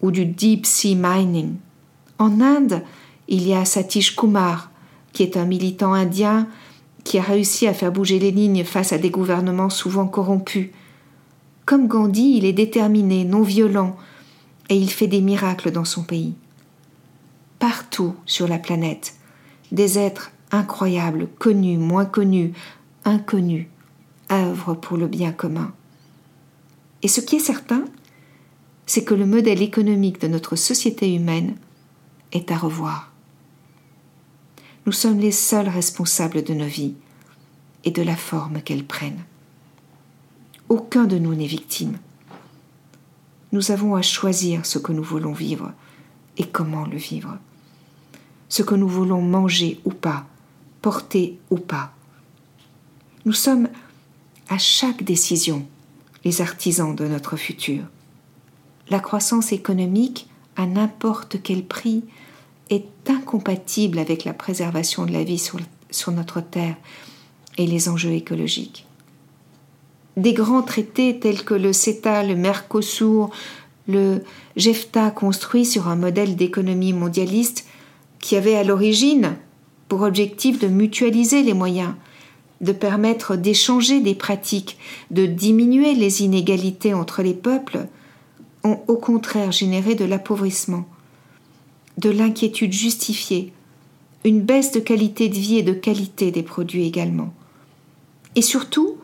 ou 0.00 0.12
du 0.12 0.26
deep 0.26 0.64
sea 0.64 0.94
mining. 0.94 1.56
En 2.20 2.40
Inde, 2.40 2.84
il 3.26 3.48
y 3.48 3.52
a 3.52 3.64
Satish 3.64 4.14
Kumar, 4.14 4.70
qui 5.16 5.22
est 5.22 5.38
un 5.38 5.46
militant 5.46 5.94
indien 5.94 6.46
qui 7.02 7.16
a 7.18 7.22
réussi 7.22 7.66
à 7.66 7.72
faire 7.72 7.90
bouger 7.90 8.18
les 8.18 8.30
lignes 8.30 8.64
face 8.64 8.92
à 8.92 8.98
des 8.98 9.08
gouvernements 9.08 9.70
souvent 9.70 10.06
corrompus. 10.06 10.68
Comme 11.64 11.88
Gandhi, 11.88 12.36
il 12.36 12.44
est 12.44 12.52
déterminé, 12.52 13.24
non 13.24 13.40
violent, 13.40 13.96
et 14.68 14.76
il 14.76 14.90
fait 14.90 15.06
des 15.06 15.22
miracles 15.22 15.70
dans 15.70 15.86
son 15.86 16.02
pays. 16.02 16.34
Partout 17.58 18.14
sur 18.26 18.46
la 18.46 18.58
planète, 18.58 19.14
des 19.72 19.98
êtres 19.98 20.32
incroyables, 20.52 21.28
connus, 21.38 21.78
moins 21.78 22.04
connus, 22.04 22.52
inconnus, 23.06 23.68
œuvrent 24.30 24.78
pour 24.78 24.98
le 24.98 25.06
bien 25.06 25.32
commun. 25.32 25.72
Et 27.02 27.08
ce 27.08 27.22
qui 27.22 27.36
est 27.36 27.38
certain, 27.54 27.86
c'est 28.84 29.04
que 29.04 29.14
le 29.14 29.24
modèle 29.24 29.62
économique 29.62 30.20
de 30.20 30.28
notre 30.28 30.56
société 30.56 31.14
humaine 31.14 31.54
est 32.32 32.50
à 32.50 32.58
revoir. 32.58 33.15
Nous 34.86 34.92
sommes 34.92 35.18
les 35.18 35.32
seuls 35.32 35.68
responsables 35.68 36.44
de 36.44 36.54
nos 36.54 36.66
vies 36.66 36.94
et 37.84 37.90
de 37.90 38.02
la 38.02 38.14
forme 38.14 38.62
qu'elles 38.62 38.86
prennent. 38.86 39.24
Aucun 40.68 41.04
de 41.04 41.18
nous 41.18 41.34
n'est 41.34 41.46
victime. 41.46 41.98
Nous 43.50 43.72
avons 43.72 43.96
à 43.96 44.02
choisir 44.02 44.64
ce 44.64 44.78
que 44.78 44.92
nous 44.92 45.02
voulons 45.02 45.32
vivre 45.32 45.72
et 46.38 46.46
comment 46.46 46.86
le 46.86 46.98
vivre. 46.98 47.36
Ce 48.48 48.62
que 48.62 48.76
nous 48.76 48.88
voulons 48.88 49.22
manger 49.22 49.80
ou 49.84 49.90
pas, 49.90 50.24
porter 50.82 51.36
ou 51.50 51.56
pas. 51.56 51.92
Nous 53.24 53.32
sommes 53.32 53.68
à 54.48 54.58
chaque 54.58 55.02
décision 55.02 55.66
les 56.24 56.40
artisans 56.40 56.94
de 56.94 57.08
notre 57.08 57.36
futur. 57.36 57.82
La 58.88 59.00
croissance 59.00 59.50
économique, 59.50 60.28
à 60.54 60.66
n'importe 60.66 61.42
quel 61.42 61.64
prix, 61.64 62.04
est 62.70 62.86
incompatible 63.08 63.98
avec 63.98 64.24
la 64.24 64.32
préservation 64.32 65.06
de 65.06 65.12
la 65.12 65.24
vie 65.24 65.38
sur, 65.38 65.58
notre 66.12 66.40
Terre 66.40 66.76
et 67.58 67.66
les 67.66 67.88
enjeux 67.88 68.12
écologiques. 68.12 68.86
Des 70.16 70.32
grands 70.32 70.62
traités 70.62 71.18
tels 71.18 71.44
que 71.44 71.54
le 71.54 71.72
CETA, 71.72 72.22
le 72.22 72.36
Mercosur, 72.36 73.30
le 73.86 74.22
GEFTA 74.56 75.10
construits 75.10 75.66
sur 75.66 75.88
un 75.88 75.96
modèle 75.96 76.36
d'économie 76.36 76.92
mondialiste 76.92 77.66
qui 78.18 78.36
avait 78.36 78.56
à 78.56 78.64
l'origine 78.64 79.36
pour 79.88 80.02
objectif 80.02 80.58
de 80.58 80.66
mutualiser 80.66 81.42
les 81.42 81.54
moyens, 81.54 81.94
de 82.60 82.72
permettre 82.72 83.36
d'échanger 83.36 84.00
des 84.00 84.14
pratiques, 84.14 84.78
de 85.10 85.26
diminuer 85.26 85.94
les 85.94 86.22
inégalités 86.22 86.94
entre 86.94 87.22
les 87.22 87.34
peuples, 87.34 87.86
ont 88.64 88.80
au 88.88 88.96
contraire 88.96 89.52
généré 89.52 89.94
de 89.94 90.04
l'appauvrissement, 90.04 90.86
de 91.98 92.10
l'inquiétude 92.10 92.72
justifiée, 92.72 93.52
une 94.24 94.42
baisse 94.42 94.72
de 94.72 94.80
qualité 94.80 95.28
de 95.28 95.34
vie 95.34 95.58
et 95.58 95.62
de 95.62 95.72
qualité 95.72 96.30
des 96.30 96.42
produits 96.42 96.86
également. 96.86 97.32
Et 98.34 98.42
surtout, 98.42 98.98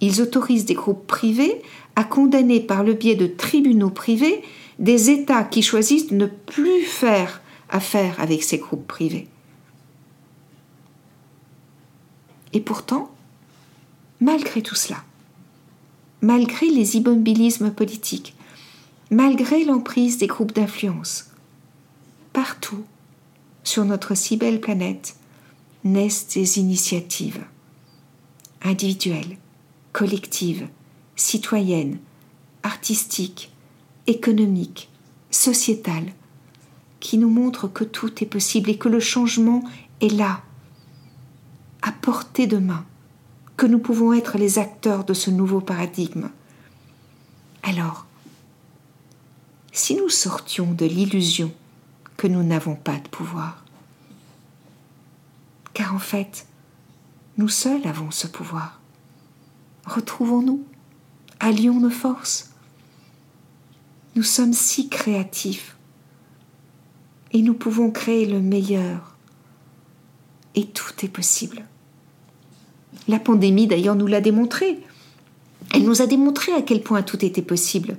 ils 0.00 0.20
autorisent 0.20 0.66
des 0.66 0.74
groupes 0.74 1.06
privés 1.06 1.62
à 1.94 2.04
condamner 2.04 2.60
par 2.60 2.84
le 2.84 2.92
biais 2.92 3.14
de 3.14 3.26
tribunaux 3.26 3.90
privés 3.90 4.42
des 4.78 5.10
États 5.10 5.44
qui 5.44 5.62
choisissent 5.62 6.08
de 6.08 6.16
ne 6.16 6.26
plus 6.26 6.82
faire 6.82 7.40
affaire 7.70 8.20
avec 8.20 8.42
ces 8.42 8.58
groupes 8.58 8.86
privés. 8.86 9.28
Et 12.52 12.60
pourtant, 12.60 13.10
malgré 14.20 14.62
tout 14.62 14.74
cela, 14.74 14.98
malgré 16.20 16.68
les 16.68 16.96
immobilismes 16.96 17.70
politiques, 17.70 18.34
malgré 19.10 19.64
l'emprise 19.64 20.18
des 20.18 20.26
groupes 20.26 20.52
d'influence, 20.52 21.30
partout 22.36 22.84
sur 23.64 23.86
notre 23.86 24.14
si 24.14 24.36
belle 24.36 24.60
planète 24.60 25.16
naissent 25.84 26.28
des 26.28 26.58
initiatives 26.58 27.42
individuelles, 28.60 29.38
collectives, 29.94 30.68
citoyennes, 31.16 31.98
artistiques, 32.62 33.54
économiques, 34.06 34.90
sociétales, 35.30 36.12
qui 37.00 37.16
nous 37.16 37.30
montrent 37.30 37.68
que 37.68 37.84
tout 37.84 38.22
est 38.22 38.26
possible 38.26 38.68
et 38.68 38.76
que 38.76 38.90
le 38.90 39.00
changement 39.00 39.64
est 40.02 40.12
là, 40.12 40.42
à 41.80 41.90
portée 41.90 42.46
de 42.46 42.58
main, 42.58 42.84
que 43.56 43.64
nous 43.64 43.78
pouvons 43.78 44.12
être 44.12 44.36
les 44.36 44.58
acteurs 44.58 45.04
de 45.04 45.14
ce 45.14 45.30
nouveau 45.30 45.62
paradigme. 45.62 46.28
Alors, 47.62 48.04
si 49.72 49.94
nous 49.94 50.10
sortions 50.10 50.74
de 50.74 50.84
l'illusion 50.84 51.50
que 52.16 52.26
nous 52.26 52.42
n'avons 52.42 52.74
pas 52.74 52.98
de 52.98 53.08
pouvoir, 53.08 53.64
car 55.74 55.94
en 55.94 55.98
fait, 55.98 56.46
nous 57.36 57.48
seuls 57.48 57.86
avons 57.86 58.10
ce 58.10 58.26
pouvoir. 58.26 58.80
Retrouvons-nous, 59.84 60.64
allions 61.38 61.78
nos 61.78 61.90
forces. 61.90 62.50
Nous 64.14 64.22
sommes 64.22 64.54
si 64.54 64.88
créatifs 64.88 65.76
et 67.32 67.42
nous 67.42 67.52
pouvons 67.52 67.90
créer 67.90 68.24
le 68.24 68.40
meilleur. 68.40 69.16
Et 70.54 70.64
tout 70.64 71.04
est 71.04 71.08
possible. 71.08 71.66
La 73.08 73.18
pandémie, 73.18 73.66
d'ailleurs, 73.66 73.94
nous 73.94 74.06
l'a 74.06 74.22
démontré. 74.22 74.78
Elle 75.74 75.84
nous 75.84 76.00
a 76.00 76.06
démontré 76.06 76.52
à 76.52 76.62
quel 76.62 76.82
point 76.82 77.02
tout 77.02 77.22
était 77.22 77.42
possible. 77.42 77.98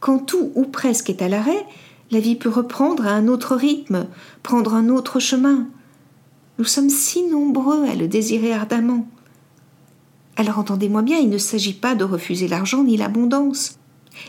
Quand 0.00 0.18
tout 0.18 0.52
ou 0.54 0.66
presque 0.66 1.08
est 1.08 1.22
à 1.22 1.28
l'arrêt, 1.28 1.64
la 2.10 2.20
vie 2.20 2.36
peut 2.36 2.48
reprendre 2.48 3.06
à 3.06 3.10
un 3.10 3.28
autre 3.28 3.54
rythme, 3.54 4.06
prendre 4.42 4.74
un 4.74 4.88
autre 4.88 5.20
chemin. 5.20 5.66
Nous 6.58 6.64
sommes 6.64 6.90
si 6.90 7.22
nombreux 7.22 7.84
à 7.84 7.94
le 7.94 8.08
désirer 8.08 8.52
ardemment. 8.52 9.06
Alors 10.36 10.58
entendez-moi 10.58 11.02
bien, 11.02 11.18
il 11.18 11.30
ne 11.30 11.38
s'agit 11.38 11.74
pas 11.74 11.94
de 11.94 12.04
refuser 12.04 12.48
l'argent 12.48 12.84
ni 12.84 12.96
l'abondance. 12.96 13.78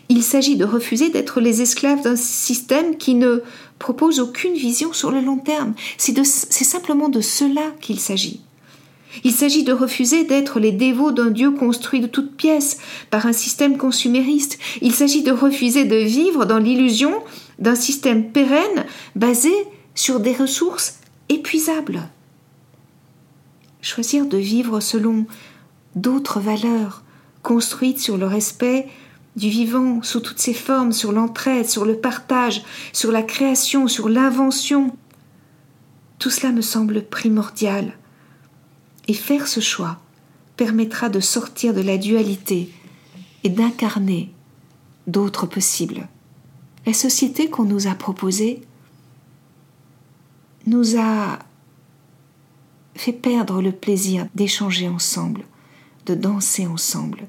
Il 0.09 0.23
s'agit 0.23 0.55
de 0.55 0.65
refuser 0.65 1.09
d'être 1.09 1.39
les 1.39 1.61
esclaves 1.61 2.03
d'un 2.03 2.15
système 2.15 2.97
qui 2.97 3.15
ne 3.15 3.41
propose 3.79 4.19
aucune 4.19 4.53
vision 4.53 4.93
sur 4.93 5.11
le 5.11 5.21
long 5.21 5.37
terme. 5.37 5.73
C'est 5.97 6.23
simplement 6.63 7.09
de 7.09 7.21
cela 7.21 7.61
qu'il 7.81 7.99
s'agit. 7.99 8.41
Il 9.23 9.31
s'agit 9.31 9.63
de 9.63 9.73
refuser 9.73 10.23
d'être 10.23 10.59
les 10.59 10.71
dévots 10.71 11.11
d'un 11.11 11.31
Dieu 11.31 11.51
construit 11.51 11.99
de 11.99 12.07
toutes 12.07 12.35
pièces 12.35 12.77
par 13.09 13.25
un 13.25 13.33
système 13.33 13.77
consumériste. 13.77 14.59
Il 14.81 14.93
s'agit 14.93 15.23
de 15.23 15.31
refuser 15.31 15.85
de 15.85 15.95
vivre 15.95 16.45
dans 16.45 16.59
l'illusion 16.59 17.13
d'un 17.59 17.75
système 17.75 18.31
pérenne 18.31 18.85
basé 19.15 19.53
sur 19.93 20.19
des 20.19 20.33
ressources 20.33 20.99
épuisables. 21.27 22.07
Choisir 23.81 24.25
de 24.25 24.37
vivre 24.37 24.79
selon 24.79 25.25
d'autres 25.95 26.39
valeurs 26.39 27.03
construites 27.43 27.99
sur 27.99 28.17
le 28.17 28.25
respect 28.25 28.87
du 29.35 29.49
vivant 29.49 30.01
sous 30.01 30.19
toutes 30.19 30.39
ses 30.39 30.53
formes, 30.53 30.91
sur 30.91 31.11
l'entraide, 31.11 31.69
sur 31.69 31.85
le 31.85 31.97
partage, 31.97 32.63
sur 32.91 33.11
la 33.11 33.23
création, 33.23 33.87
sur 33.87 34.09
l'invention. 34.09 34.95
Tout 36.17 36.29
cela 36.29 36.51
me 36.51 36.61
semble 36.61 37.03
primordial 37.03 37.93
Et 39.07 39.13
faire 39.13 39.47
ce 39.47 39.61
choix 39.61 39.99
permettra 40.57 41.07
de 41.07 41.21
sortir 41.21 41.73
de 41.73 41.81
la 41.81 41.97
dualité 41.97 42.69
et 43.45 43.49
d'incarner 43.49 44.33
d'autres 45.07 45.45
possibles. 45.45 46.09
La 46.85 46.93
société 46.93 47.49
qu'on 47.49 47.65
nous 47.65 47.87
a 47.87 47.95
proposée 47.95 48.61
nous 50.65 50.97
a 50.97 51.39
fait 52.95 53.13
perdre 53.13 53.61
le 53.61 53.71
plaisir 53.71 54.27
d'échanger 54.35 54.87
ensemble, 54.87 55.43
de 56.05 56.15
danser 56.15 56.67
ensemble, 56.67 57.27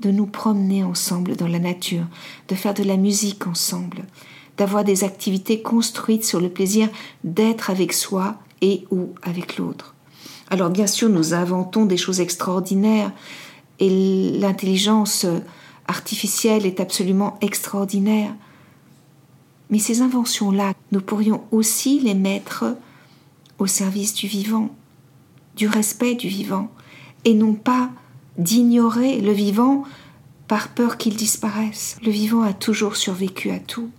de 0.00 0.10
nous 0.10 0.26
promener 0.26 0.84
ensemble 0.84 1.36
dans 1.36 1.46
la 1.46 1.58
nature, 1.58 2.06
de 2.48 2.54
faire 2.54 2.74
de 2.74 2.82
la 2.82 2.96
musique 2.96 3.46
ensemble, 3.46 4.04
d'avoir 4.56 4.84
des 4.84 5.04
activités 5.04 5.62
construites 5.62 6.24
sur 6.24 6.40
le 6.40 6.48
plaisir 6.48 6.88
d'être 7.24 7.70
avec 7.70 7.92
soi 7.92 8.36
et 8.60 8.84
ou 8.90 9.10
avec 9.22 9.58
l'autre. 9.58 9.94
Alors 10.48 10.70
bien 10.70 10.86
sûr, 10.86 11.08
nous 11.08 11.34
inventons 11.34 11.86
des 11.86 11.96
choses 11.96 12.20
extraordinaires 12.20 13.12
et 13.78 13.90
l'intelligence 14.38 15.26
artificielle 15.86 16.66
est 16.66 16.80
absolument 16.80 17.38
extraordinaire. 17.40 18.34
Mais 19.70 19.78
ces 19.78 20.00
inventions-là, 20.00 20.74
nous 20.92 21.00
pourrions 21.00 21.44
aussi 21.50 22.00
les 22.00 22.14
mettre 22.14 22.76
au 23.58 23.66
service 23.66 24.14
du 24.14 24.26
vivant, 24.26 24.74
du 25.56 25.66
respect 25.66 26.14
du 26.14 26.28
vivant, 26.28 26.70
et 27.24 27.34
non 27.34 27.54
pas 27.54 27.90
d'ignorer 28.38 29.20
le 29.20 29.32
vivant 29.32 29.84
par 30.46 30.68
peur 30.68 30.96
qu'il 30.96 31.16
disparaisse. 31.16 31.96
Le 32.04 32.10
vivant 32.10 32.42
a 32.42 32.52
toujours 32.52 32.96
survécu 32.96 33.50
à 33.50 33.58
tout 33.58 33.90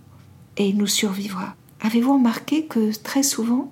et 0.56 0.68
il 0.68 0.76
nous 0.76 0.86
survivra. 0.86 1.54
Avez-vous 1.80 2.14
remarqué 2.14 2.64
que 2.64 2.96
très 3.02 3.22
souvent, 3.22 3.70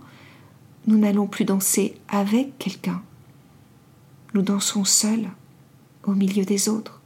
nous 0.87 0.99
n'allons 0.99 1.27
plus 1.27 1.45
danser 1.45 1.97
avec 2.09 2.59
quelqu'un? 2.59 3.03
Nous 4.35 4.43
dansons 4.43 4.85
seuls, 4.85 5.29
au 6.05 6.13
milieu 6.13 6.45
des 6.45 6.69
autres. 6.69 7.01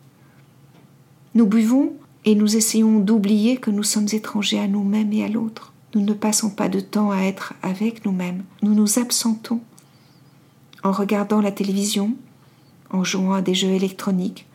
Nous 1.35 1.47
buvons 1.47 1.95
et 2.25 2.35
nous 2.35 2.57
essayons 2.57 2.99
d'oublier 2.99 3.57
que 3.57 3.71
nous 3.71 3.83
sommes 3.83 4.09
étrangers 4.13 4.59
à 4.59 4.69
nous-mêmes 4.69 5.13
et 5.13 5.25
à 5.25 5.29
l'autre. 5.29 5.73
Nous 5.95 6.03
ne 6.03 6.13
passons 6.13 6.51
pas 6.51 6.69
de 6.69 6.81
temps 6.81 7.11
à 7.11 7.23
être 7.23 7.55
avec 7.63 8.05
nous-mêmes. 8.05 8.45
Nous 8.63 8.75
nous 8.75 8.99
absentons 8.99 9.61
en 10.83 10.93
regardant 10.93 11.41
la 11.41 11.53
télévision, 11.53 12.15
en 12.91 13.05
jouant 13.05 13.35
à 13.35 13.43
des 13.43 13.55
jeux 13.55 13.71
électroniques, 13.71 14.47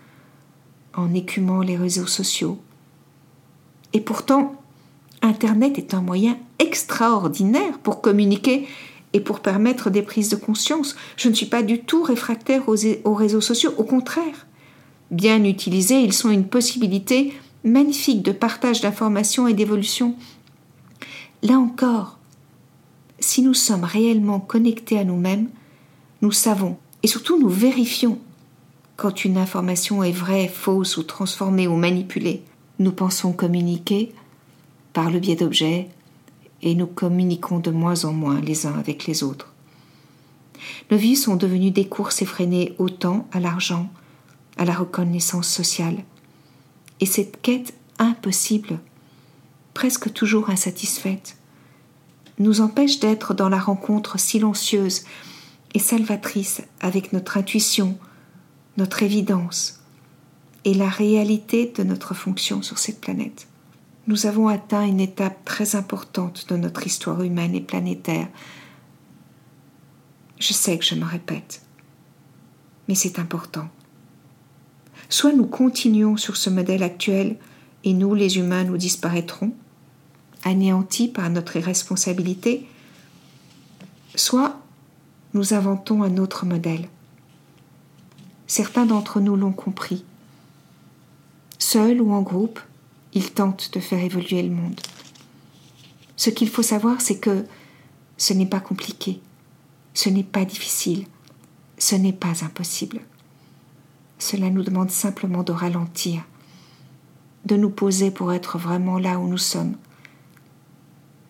en 0.95 1.13
écumant 1.13 1.61
les 1.61 1.77
réseaux 1.77 2.07
sociaux. 2.07 2.59
Et 3.93 4.01
pourtant, 4.01 4.55
Internet 5.21 5.77
est 5.77 5.93
un 5.93 6.01
moyen 6.01 6.37
extraordinaire 6.59 7.79
pour 7.79 8.01
communiquer 8.01 8.67
et 9.13 9.19
pour 9.19 9.39
permettre 9.39 9.89
des 9.89 10.01
prises 10.01 10.29
de 10.29 10.35
conscience. 10.35 10.95
Je 11.17 11.29
ne 11.29 11.33
suis 11.33 11.45
pas 11.45 11.63
du 11.63 11.79
tout 11.79 12.03
réfractaire 12.03 12.63
aux, 12.67 13.13
réseaux 13.13 13.41
sociaux, 13.41 13.73
au 13.77 13.83
contraire. 13.83 14.45
Bien 15.11 15.43
utilisés, 15.43 16.01
ils 16.01 16.13
sont 16.13 16.29
une 16.29 16.47
possibilité 16.47 17.33
magnifique 17.65 18.21
de 18.21 18.31
partage 18.31 18.79
d'informations 18.79 19.47
et 19.47 19.53
d'évolution. 19.53 20.15
Là 21.41 21.57
encore, 21.57 22.17
si 23.19 23.41
nous 23.41 23.53
sommes 23.53 23.83
réellement 23.83 24.39
connectés 24.39 24.99
à 24.99 25.03
nous-mêmes, 25.03 25.49
nous 26.21 26.31
savons 26.31 26.77
et 27.03 27.07
surtout 27.07 27.39
nous 27.39 27.49
vérifions 27.49 28.19
quand 28.95 29.25
une 29.25 29.37
information 29.37 30.03
est 30.03 30.11
vraie, 30.11 30.47
fausse 30.47 30.95
ou 30.97 31.03
transformée 31.03 31.67
ou 31.67 31.75
manipulée. 31.75 32.43
Nous 32.79 32.91
pensons 32.91 33.33
communiquer 33.33 34.13
par 34.93 35.11
le 35.11 35.19
biais 35.19 35.35
d'objets 35.35 35.89
et 36.61 36.75
nous 36.75 36.87
communiquons 36.87 37.59
de 37.59 37.71
moins 37.71 38.05
en 38.05 38.13
moins 38.13 38.39
les 38.39 38.65
uns 38.65 38.77
avec 38.79 39.05
les 39.05 39.23
autres. 39.23 39.53
Nos 40.89 40.97
vies 40.97 41.17
sont 41.17 41.35
devenues 41.35 41.71
des 41.71 41.87
courses 41.87 42.21
effrénées 42.21 42.73
au 42.79 42.89
temps, 42.89 43.27
à 43.31 43.39
l'argent, 43.39 43.89
à 44.57 44.65
la 44.65 44.73
reconnaissance 44.73 45.49
sociale. 45.49 45.97
Et 46.99 47.05
cette 47.05 47.41
quête 47.41 47.73
impossible, 47.99 48.79
presque 49.73 50.11
toujours 50.13 50.49
insatisfaite, 50.49 51.37
nous 52.39 52.61
empêche 52.61 52.99
d'être 52.99 53.33
dans 53.33 53.49
la 53.49 53.59
rencontre 53.59 54.19
silencieuse 54.19 55.03
et 55.73 55.79
salvatrice 55.79 56.61
avec 56.79 57.13
notre 57.13 57.37
intuition, 57.37 57.97
notre 58.77 59.03
évidence 59.03 59.81
et 60.63 60.73
la 60.73 60.89
réalité 60.89 61.71
de 61.75 61.83
notre 61.83 62.13
fonction 62.13 62.61
sur 62.61 62.77
cette 62.77 62.99
planète. 62.99 63.47
Nous 64.07 64.25
avons 64.25 64.47
atteint 64.47 64.85
une 64.85 64.99
étape 64.99 65.43
très 65.45 65.75
importante 65.75 66.47
de 66.49 66.57
notre 66.57 66.85
histoire 66.85 67.21
humaine 67.21 67.55
et 67.55 67.61
planétaire. 67.61 68.27
Je 70.39 70.53
sais 70.53 70.77
que 70.77 70.85
je 70.85 70.95
me 70.95 71.05
répète, 71.05 71.61
mais 72.87 72.95
c'est 72.95 73.19
important. 73.19 73.67
Soit 75.09 75.33
nous 75.33 75.45
continuons 75.45 76.17
sur 76.17 76.37
ce 76.37 76.49
modèle 76.49 76.83
actuel 76.83 77.37
et 77.83 77.93
nous, 77.93 78.15
les 78.15 78.37
humains, 78.37 78.63
nous 78.63 78.77
disparaîtrons, 78.77 79.51
anéantis 80.43 81.07
par 81.07 81.29
notre 81.29 81.55
irresponsabilité, 81.55 82.65
soit 84.15 84.59
nous 85.33 85.53
inventons 85.53 86.03
un 86.03 86.17
autre 86.17 86.45
modèle. 86.45 86.87
Certains 88.47 88.85
d'entre 88.85 89.19
nous 89.19 89.35
l'ont 89.35 89.51
compris. 89.51 90.05
Seuls 91.59 92.01
ou 92.01 92.13
en 92.13 92.21
groupe, 92.21 92.59
ils 93.13 93.31
tentent 93.31 93.71
de 93.73 93.79
faire 93.79 94.03
évoluer 94.03 94.43
le 94.43 94.51
monde. 94.51 94.79
Ce 96.15 96.29
qu'il 96.29 96.49
faut 96.49 96.61
savoir, 96.61 97.01
c'est 97.01 97.19
que 97.19 97.45
ce 98.17 98.33
n'est 98.33 98.45
pas 98.45 98.59
compliqué, 98.59 99.19
ce 99.93 100.09
n'est 100.09 100.23
pas 100.23 100.45
difficile, 100.45 101.05
ce 101.77 101.95
n'est 101.95 102.13
pas 102.13 102.43
impossible. 102.43 103.01
Cela 104.17 104.49
nous 104.49 104.63
demande 104.63 104.91
simplement 104.91 105.43
de 105.43 105.51
ralentir, 105.51 106.21
de 107.45 107.55
nous 107.55 107.69
poser 107.69 108.11
pour 108.11 108.33
être 108.33 108.57
vraiment 108.57 108.97
là 108.97 109.19
où 109.19 109.27
nous 109.27 109.37
sommes, 109.37 109.75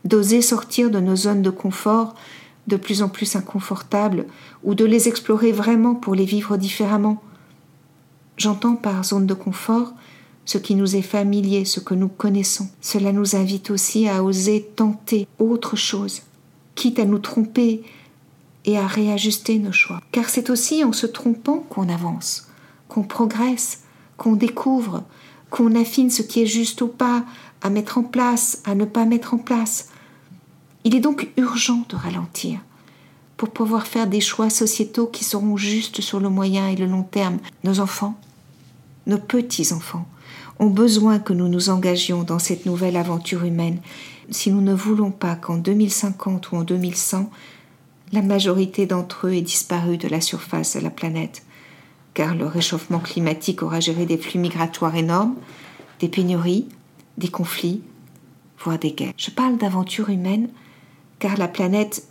d'oser 0.04 0.42
sortir 0.42 0.92
de 0.92 1.00
nos 1.00 1.16
zones 1.16 1.42
de 1.42 1.50
confort 1.50 2.16
de 2.68 2.78
plus 2.78 3.02
en 3.02 3.10
plus 3.10 3.36
inconfortables 3.36 4.26
ou 4.64 4.76
de 4.76 4.86
les 4.86 5.08
explorer 5.08 5.52
vraiment 5.52 5.96
pour 5.96 6.16
les 6.16 6.26
vivre 6.26 6.58
différemment. 6.58 7.22
J'entends 8.38 8.76
par 8.76 9.04
zone 9.04 9.28
de 9.28 9.34
confort 9.34 9.94
ce 10.46 10.58
qui 10.58 10.76
nous 10.76 10.96
est 10.96 11.02
familier, 11.02 11.66
ce 11.66 11.80
que 11.80 11.94
nous 11.94 12.08
connaissons. 12.08 12.70
Cela 12.82 13.12
nous 13.12 13.36
invite 13.36 13.72
aussi 13.72 14.08
à 14.08 14.24
oser 14.24 14.68
tenter 14.76 15.28
autre 15.40 15.76
chose, 15.76 16.22
quitte 16.76 17.00
à 17.00 17.06
nous 17.06 17.20
tromper 17.20 17.84
et 18.66 18.78
à 18.78 18.86
réajuster 18.86 19.58
nos 19.58 19.72
choix. 19.72 20.02
Car 20.12 20.30
c'est 20.30 20.50
aussi 20.50 20.84
en 20.84 20.92
se 20.92 21.08
trompant 21.08 21.60
qu'on 21.70 21.90
avance, 21.90 22.45
qu'on 22.96 23.04
progresse, 23.04 23.82
qu'on 24.16 24.38
découvre, 24.38 25.04
qu'on 25.50 25.76
affine 25.76 26.10
ce 26.10 26.22
qui 26.22 26.42
est 26.42 26.46
juste 26.46 26.82
ou 26.82 26.88
pas, 26.88 27.26
à 27.62 27.70
mettre 27.70 27.98
en 27.98 28.04
place, 28.04 28.62
à 28.64 28.74
ne 28.74 28.86
pas 28.86 29.04
mettre 29.04 29.34
en 29.34 29.38
place, 29.38 29.90
il 30.86 30.96
est 30.96 31.02
donc 31.02 31.28
urgent 31.36 31.84
de 31.90 31.98
ralentir 31.98 32.60
pour 33.36 33.50
pouvoir 33.50 33.86
faire 33.86 34.08
des 34.08 34.22
choix 34.22 34.50
sociétaux 34.50 35.08
qui 35.08 35.26
seront 35.26 35.58
justes 35.58 36.00
sur 36.00 36.22
le 36.22 36.30
moyen 36.30 36.70
et 36.70 36.78
le 36.78 36.86
long 36.86 37.04
terme. 37.04 37.40
Nos 37.66 37.82
enfants, 37.82 38.18
nos 39.08 39.18
petits-enfants, 39.18 40.08
ont 40.60 40.70
besoin 40.70 41.20
que 41.20 41.34
nous 41.34 41.50
nous 41.50 41.70
engagions 41.70 42.24
dans 42.24 42.40
cette 42.40 42.66
nouvelle 42.66 42.96
aventure 42.96 43.44
humaine. 43.44 43.80
Si 44.30 44.52
nous 44.52 44.62
ne 44.62 44.74
voulons 44.74 45.12
pas 45.12 45.36
qu'en 45.36 45.58
2050 45.58 46.54
ou 46.54 46.56
en 46.56 46.64
2100, 46.64 47.30
la 48.14 48.22
majorité 48.22 48.86
d'entre 48.86 49.28
eux 49.28 49.34
ait 49.34 49.42
disparu 49.42 49.98
de 49.98 50.08
la 50.08 50.22
surface 50.22 50.78
de 50.78 50.82
la 50.82 50.90
planète, 50.90 51.44
car 52.16 52.34
le 52.34 52.48
réchauffement 52.48 53.00
climatique 53.00 53.62
aura 53.62 53.80
géré 53.80 54.08
des 54.08 54.18
flux 54.18 54.40
migratoires 54.40 54.96
énormes, 54.96 55.36
des 56.00 56.08
pénuries, 56.08 56.68
des 57.20 57.28
conflits, 57.28 57.84
voire 58.58 58.80
des 58.80 58.94
guerres. 58.94 59.14
Je 59.18 59.30
parle 59.30 59.58
d'aventure 59.58 60.10
humaine 60.10 60.50
car 61.20 61.38
la 61.38 61.48
planète, 61.48 62.08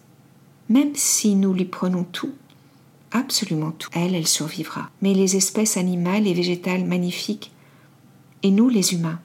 même 0.68 0.94
si 0.94 1.34
nous 1.34 1.52
lui 1.52 1.64
prenons 1.64 2.04
tout, 2.04 2.32
absolument 3.12 3.72
tout, 3.72 3.88
elle, 3.94 4.14
elle 4.14 4.26
survivra. 4.26 4.90
Mais 5.02 5.14
les 5.14 5.36
espèces 5.36 5.76
animales 5.76 6.26
et 6.26 6.34
végétales 6.34 6.84
magnifiques, 6.84 7.52
et 8.42 8.50
nous 8.50 8.68
les 8.68 8.92
humains, 8.92 9.20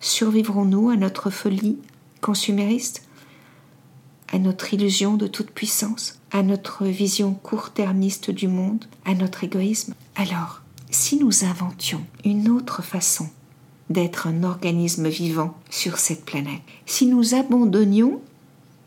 survivrons-nous 0.00 0.90
à 0.90 0.96
notre 0.96 1.30
folie 1.30 1.78
consumériste, 2.20 3.05
à 4.32 4.38
notre 4.38 4.74
illusion 4.74 5.16
de 5.16 5.26
toute 5.26 5.50
puissance, 5.50 6.18
à 6.32 6.42
notre 6.42 6.84
vision 6.84 7.34
court-termiste 7.34 8.30
du 8.30 8.48
monde, 8.48 8.84
à 9.04 9.14
notre 9.14 9.44
égoïsme 9.44 9.94
Alors, 10.14 10.62
si 10.90 11.16
nous 11.16 11.44
inventions 11.44 12.04
une 12.24 12.48
autre 12.48 12.82
façon 12.82 13.28
d'être 13.90 14.26
un 14.26 14.42
organisme 14.42 15.08
vivant 15.08 15.56
sur 15.70 15.98
cette 15.98 16.24
planète, 16.24 16.62
si 16.86 17.06
nous 17.06 17.34
abandonnions 17.34 18.20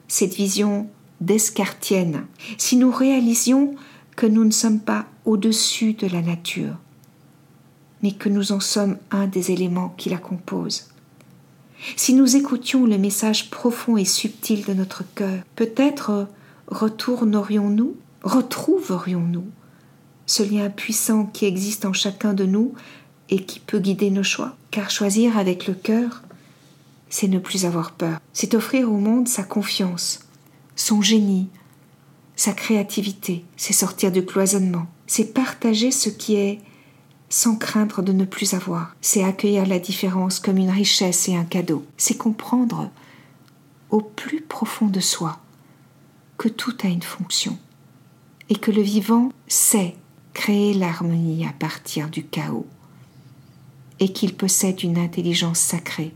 cette 0.07 0.33
vision 0.33 0.87
descartienne, 1.21 2.25
si 2.57 2.75
nous 2.75 2.91
réalisions 2.91 3.75
que 4.15 4.25
nous 4.25 4.43
ne 4.43 4.51
sommes 4.51 4.79
pas 4.79 5.05
au-dessus 5.25 5.93
de 5.93 6.07
la 6.07 6.21
nature, 6.21 6.75
mais 8.01 8.11
que 8.11 8.29
nous 8.29 8.51
en 8.51 8.59
sommes 8.59 8.97
un 9.11 9.27
des 9.27 9.51
éléments 9.51 9.93
qui 9.97 10.09
la 10.09 10.17
composent. 10.17 10.89
Si 11.95 12.13
nous 12.13 12.35
écoutions 12.35 12.85
le 12.85 12.97
message 12.97 13.49
profond 13.49 13.97
et 13.97 14.05
subtil 14.05 14.65
de 14.65 14.73
notre 14.73 15.03
cœur, 15.15 15.39
peut-être 15.55 16.27
retournerions-nous 16.67 17.95
retrouverions-nous 18.23 19.47
ce 20.25 20.43
lien 20.43 20.69
puissant 20.69 21.25
qui 21.25 21.45
existe 21.45 21.85
en 21.85 21.93
chacun 21.93 22.33
de 22.33 22.45
nous 22.45 22.73
et 23.29 23.43
qui 23.43 23.59
peut 23.59 23.79
guider 23.79 24.09
nos 24.09 24.23
choix? 24.23 24.55
Car 24.71 24.89
choisir 24.89 25.37
avec 25.37 25.67
le 25.67 25.73
cœur, 25.73 26.23
c'est 27.09 27.27
ne 27.27 27.39
plus 27.39 27.65
avoir 27.65 27.91
peur, 27.91 28.19
c'est 28.33 28.53
offrir 28.53 28.91
au 28.91 28.97
monde 28.97 29.27
sa 29.27 29.43
confiance, 29.43 30.19
son 30.75 31.01
génie, 31.01 31.47
sa 32.35 32.53
créativité, 32.53 33.43
c'est 33.57 33.73
sortir 33.73 34.11
du 34.11 34.25
cloisonnement, 34.25 34.87
c'est 35.07 35.33
partager 35.33 35.91
ce 35.91 36.09
qui 36.09 36.35
est 36.35 36.59
sans 37.29 37.55
craindre 37.55 38.01
de 38.01 38.11
ne 38.11 38.25
plus 38.25 38.53
avoir, 38.53 38.95
c'est 39.01 39.23
accueillir 39.23 39.65
la 39.65 39.79
différence 39.79 40.39
comme 40.39 40.57
une 40.57 40.71
richesse 40.71 41.29
et 41.29 41.35
un 41.35 41.45
cadeau, 41.45 41.85
c'est 41.97 42.17
comprendre 42.17 42.89
au 43.91 44.01
plus 44.01 44.41
profond 44.41 44.87
de 44.87 44.99
soi 44.99 45.39
que 46.37 46.47
tout 46.47 46.75
a 46.83 46.87
une 46.87 47.03
fonction 47.03 47.57
et 48.49 48.55
que 48.55 48.71
le 48.71 48.81
vivant 48.81 49.29
sait 49.47 49.95
créer 50.33 50.73
l'harmonie 50.73 51.45
à 51.45 51.53
partir 51.53 52.09
du 52.09 52.25
chaos 52.25 52.65
et 53.99 54.11
qu'il 54.11 54.35
possède 54.35 54.83
une 54.83 54.97
intelligence 54.97 55.59
sacrée 55.59 56.13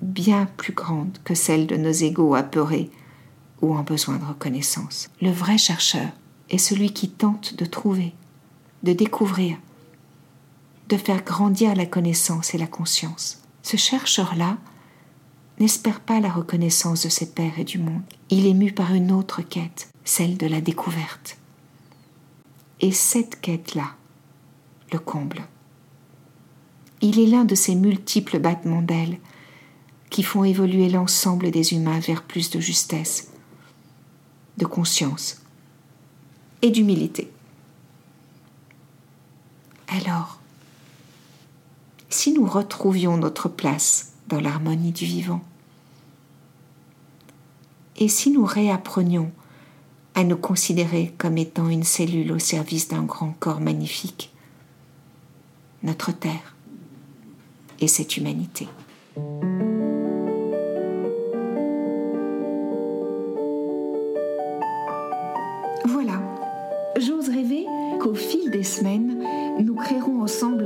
bien 0.00 0.46
plus 0.56 0.72
grande 0.72 1.18
que 1.24 1.34
celle 1.34 1.66
de 1.66 1.76
nos 1.76 1.92
égaux 1.92 2.34
apeurés 2.34 2.90
ou 3.60 3.74
en 3.74 3.82
besoin 3.82 4.16
de 4.16 4.24
reconnaissance. 4.24 5.08
Le 5.20 5.30
vrai 5.30 5.58
chercheur 5.58 6.08
est 6.50 6.58
celui 6.58 6.92
qui 6.92 7.10
tente 7.10 7.56
de 7.56 7.64
trouver, 7.64 8.14
de 8.82 8.92
découvrir, 8.92 9.58
de 10.88 10.96
faire 10.96 11.22
grandir 11.22 11.74
la 11.74 11.86
connaissance 11.86 12.54
et 12.54 12.58
la 12.58 12.66
conscience. 12.66 13.42
Ce 13.62 13.76
chercheur-là 13.76 14.56
n'espère 15.60 16.00
pas 16.00 16.20
la 16.20 16.30
reconnaissance 16.30 17.02
de 17.02 17.08
ses 17.08 17.26
pères 17.26 17.58
et 17.58 17.64
du 17.64 17.78
monde. 17.78 18.02
Il 18.30 18.46
est 18.46 18.54
mu 18.54 18.72
par 18.72 18.94
une 18.94 19.12
autre 19.12 19.42
quête, 19.42 19.90
celle 20.04 20.36
de 20.36 20.46
la 20.46 20.60
découverte. 20.60 21.36
Et 22.80 22.92
cette 22.92 23.40
quête-là 23.40 23.94
le 24.92 24.98
comble. 24.98 25.42
Il 27.00 27.20
est 27.20 27.26
l'un 27.26 27.44
de 27.44 27.54
ces 27.54 27.74
multiples 27.74 28.38
battements 28.38 28.82
d'ailes 28.82 29.18
qui 30.10 30.22
font 30.22 30.44
évoluer 30.44 30.88
l'ensemble 30.88 31.50
des 31.50 31.74
humains 31.74 32.00
vers 32.00 32.22
plus 32.22 32.50
de 32.50 32.60
justesse, 32.60 33.30
de 34.56 34.64
conscience 34.64 35.42
et 36.62 36.70
d'humilité. 36.70 37.30
Alors, 39.88 40.37
si 42.08 42.32
nous 42.32 42.46
retrouvions 42.46 43.16
notre 43.16 43.48
place 43.48 44.12
dans 44.28 44.40
l'harmonie 44.40 44.92
du 44.92 45.04
vivant, 45.04 45.42
et 47.96 48.08
si 48.08 48.30
nous 48.30 48.44
réapprenions 48.44 49.30
à 50.14 50.24
nous 50.24 50.36
considérer 50.36 51.12
comme 51.18 51.38
étant 51.38 51.68
une 51.68 51.84
cellule 51.84 52.32
au 52.32 52.38
service 52.38 52.88
d'un 52.88 53.02
grand 53.02 53.34
corps 53.38 53.60
magnifique, 53.60 54.32
notre 55.82 56.12
Terre 56.12 56.56
et 57.80 57.88
cette 57.88 58.16
humanité. 58.16 58.68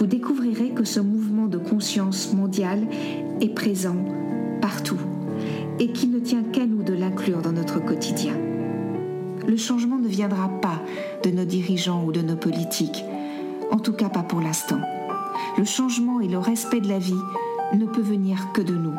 vous 0.00 0.06
découvrirez 0.06 0.70
que 0.70 0.84
ce 0.84 0.98
mouvement 0.98 1.46
de 1.46 1.58
conscience 1.58 2.32
mondiale 2.32 2.86
est 3.42 3.54
présent 3.54 3.96
partout 4.62 4.96
et 5.78 5.92
qu'il 5.92 6.10
ne 6.10 6.20
tient 6.20 6.42
qu'à 6.42 6.64
nous 6.64 6.82
de 6.82 6.94
l'inclure 6.94 7.42
dans 7.42 7.52
notre 7.52 7.84
quotidien. 7.84 8.32
Le 9.46 9.58
changement 9.58 9.98
ne 9.98 10.08
viendra 10.08 10.48
pas 10.48 10.80
de 11.22 11.28
nos 11.30 11.44
dirigeants 11.44 12.02
ou 12.06 12.12
de 12.12 12.22
nos 12.22 12.36
politiques, 12.36 13.04
en 13.70 13.78
tout 13.78 13.92
cas 13.92 14.08
pas 14.08 14.22
pour 14.22 14.40
l'instant. 14.40 14.80
Le 15.58 15.64
changement 15.64 16.22
et 16.22 16.28
le 16.28 16.38
respect 16.38 16.80
de 16.80 16.88
la 16.88 16.98
vie 16.98 17.12
ne 17.74 17.84
peut 17.84 18.00
venir 18.00 18.52
que 18.54 18.62
de 18.62 18.74
nous, 18.74 18.96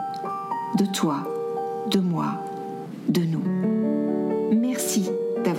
de 0.77 0.85
toi, 0.85 1.27
de 1.89 1.99
moi, 1.99 2.43
de 3.09 3.21
nous. 3.21 3.50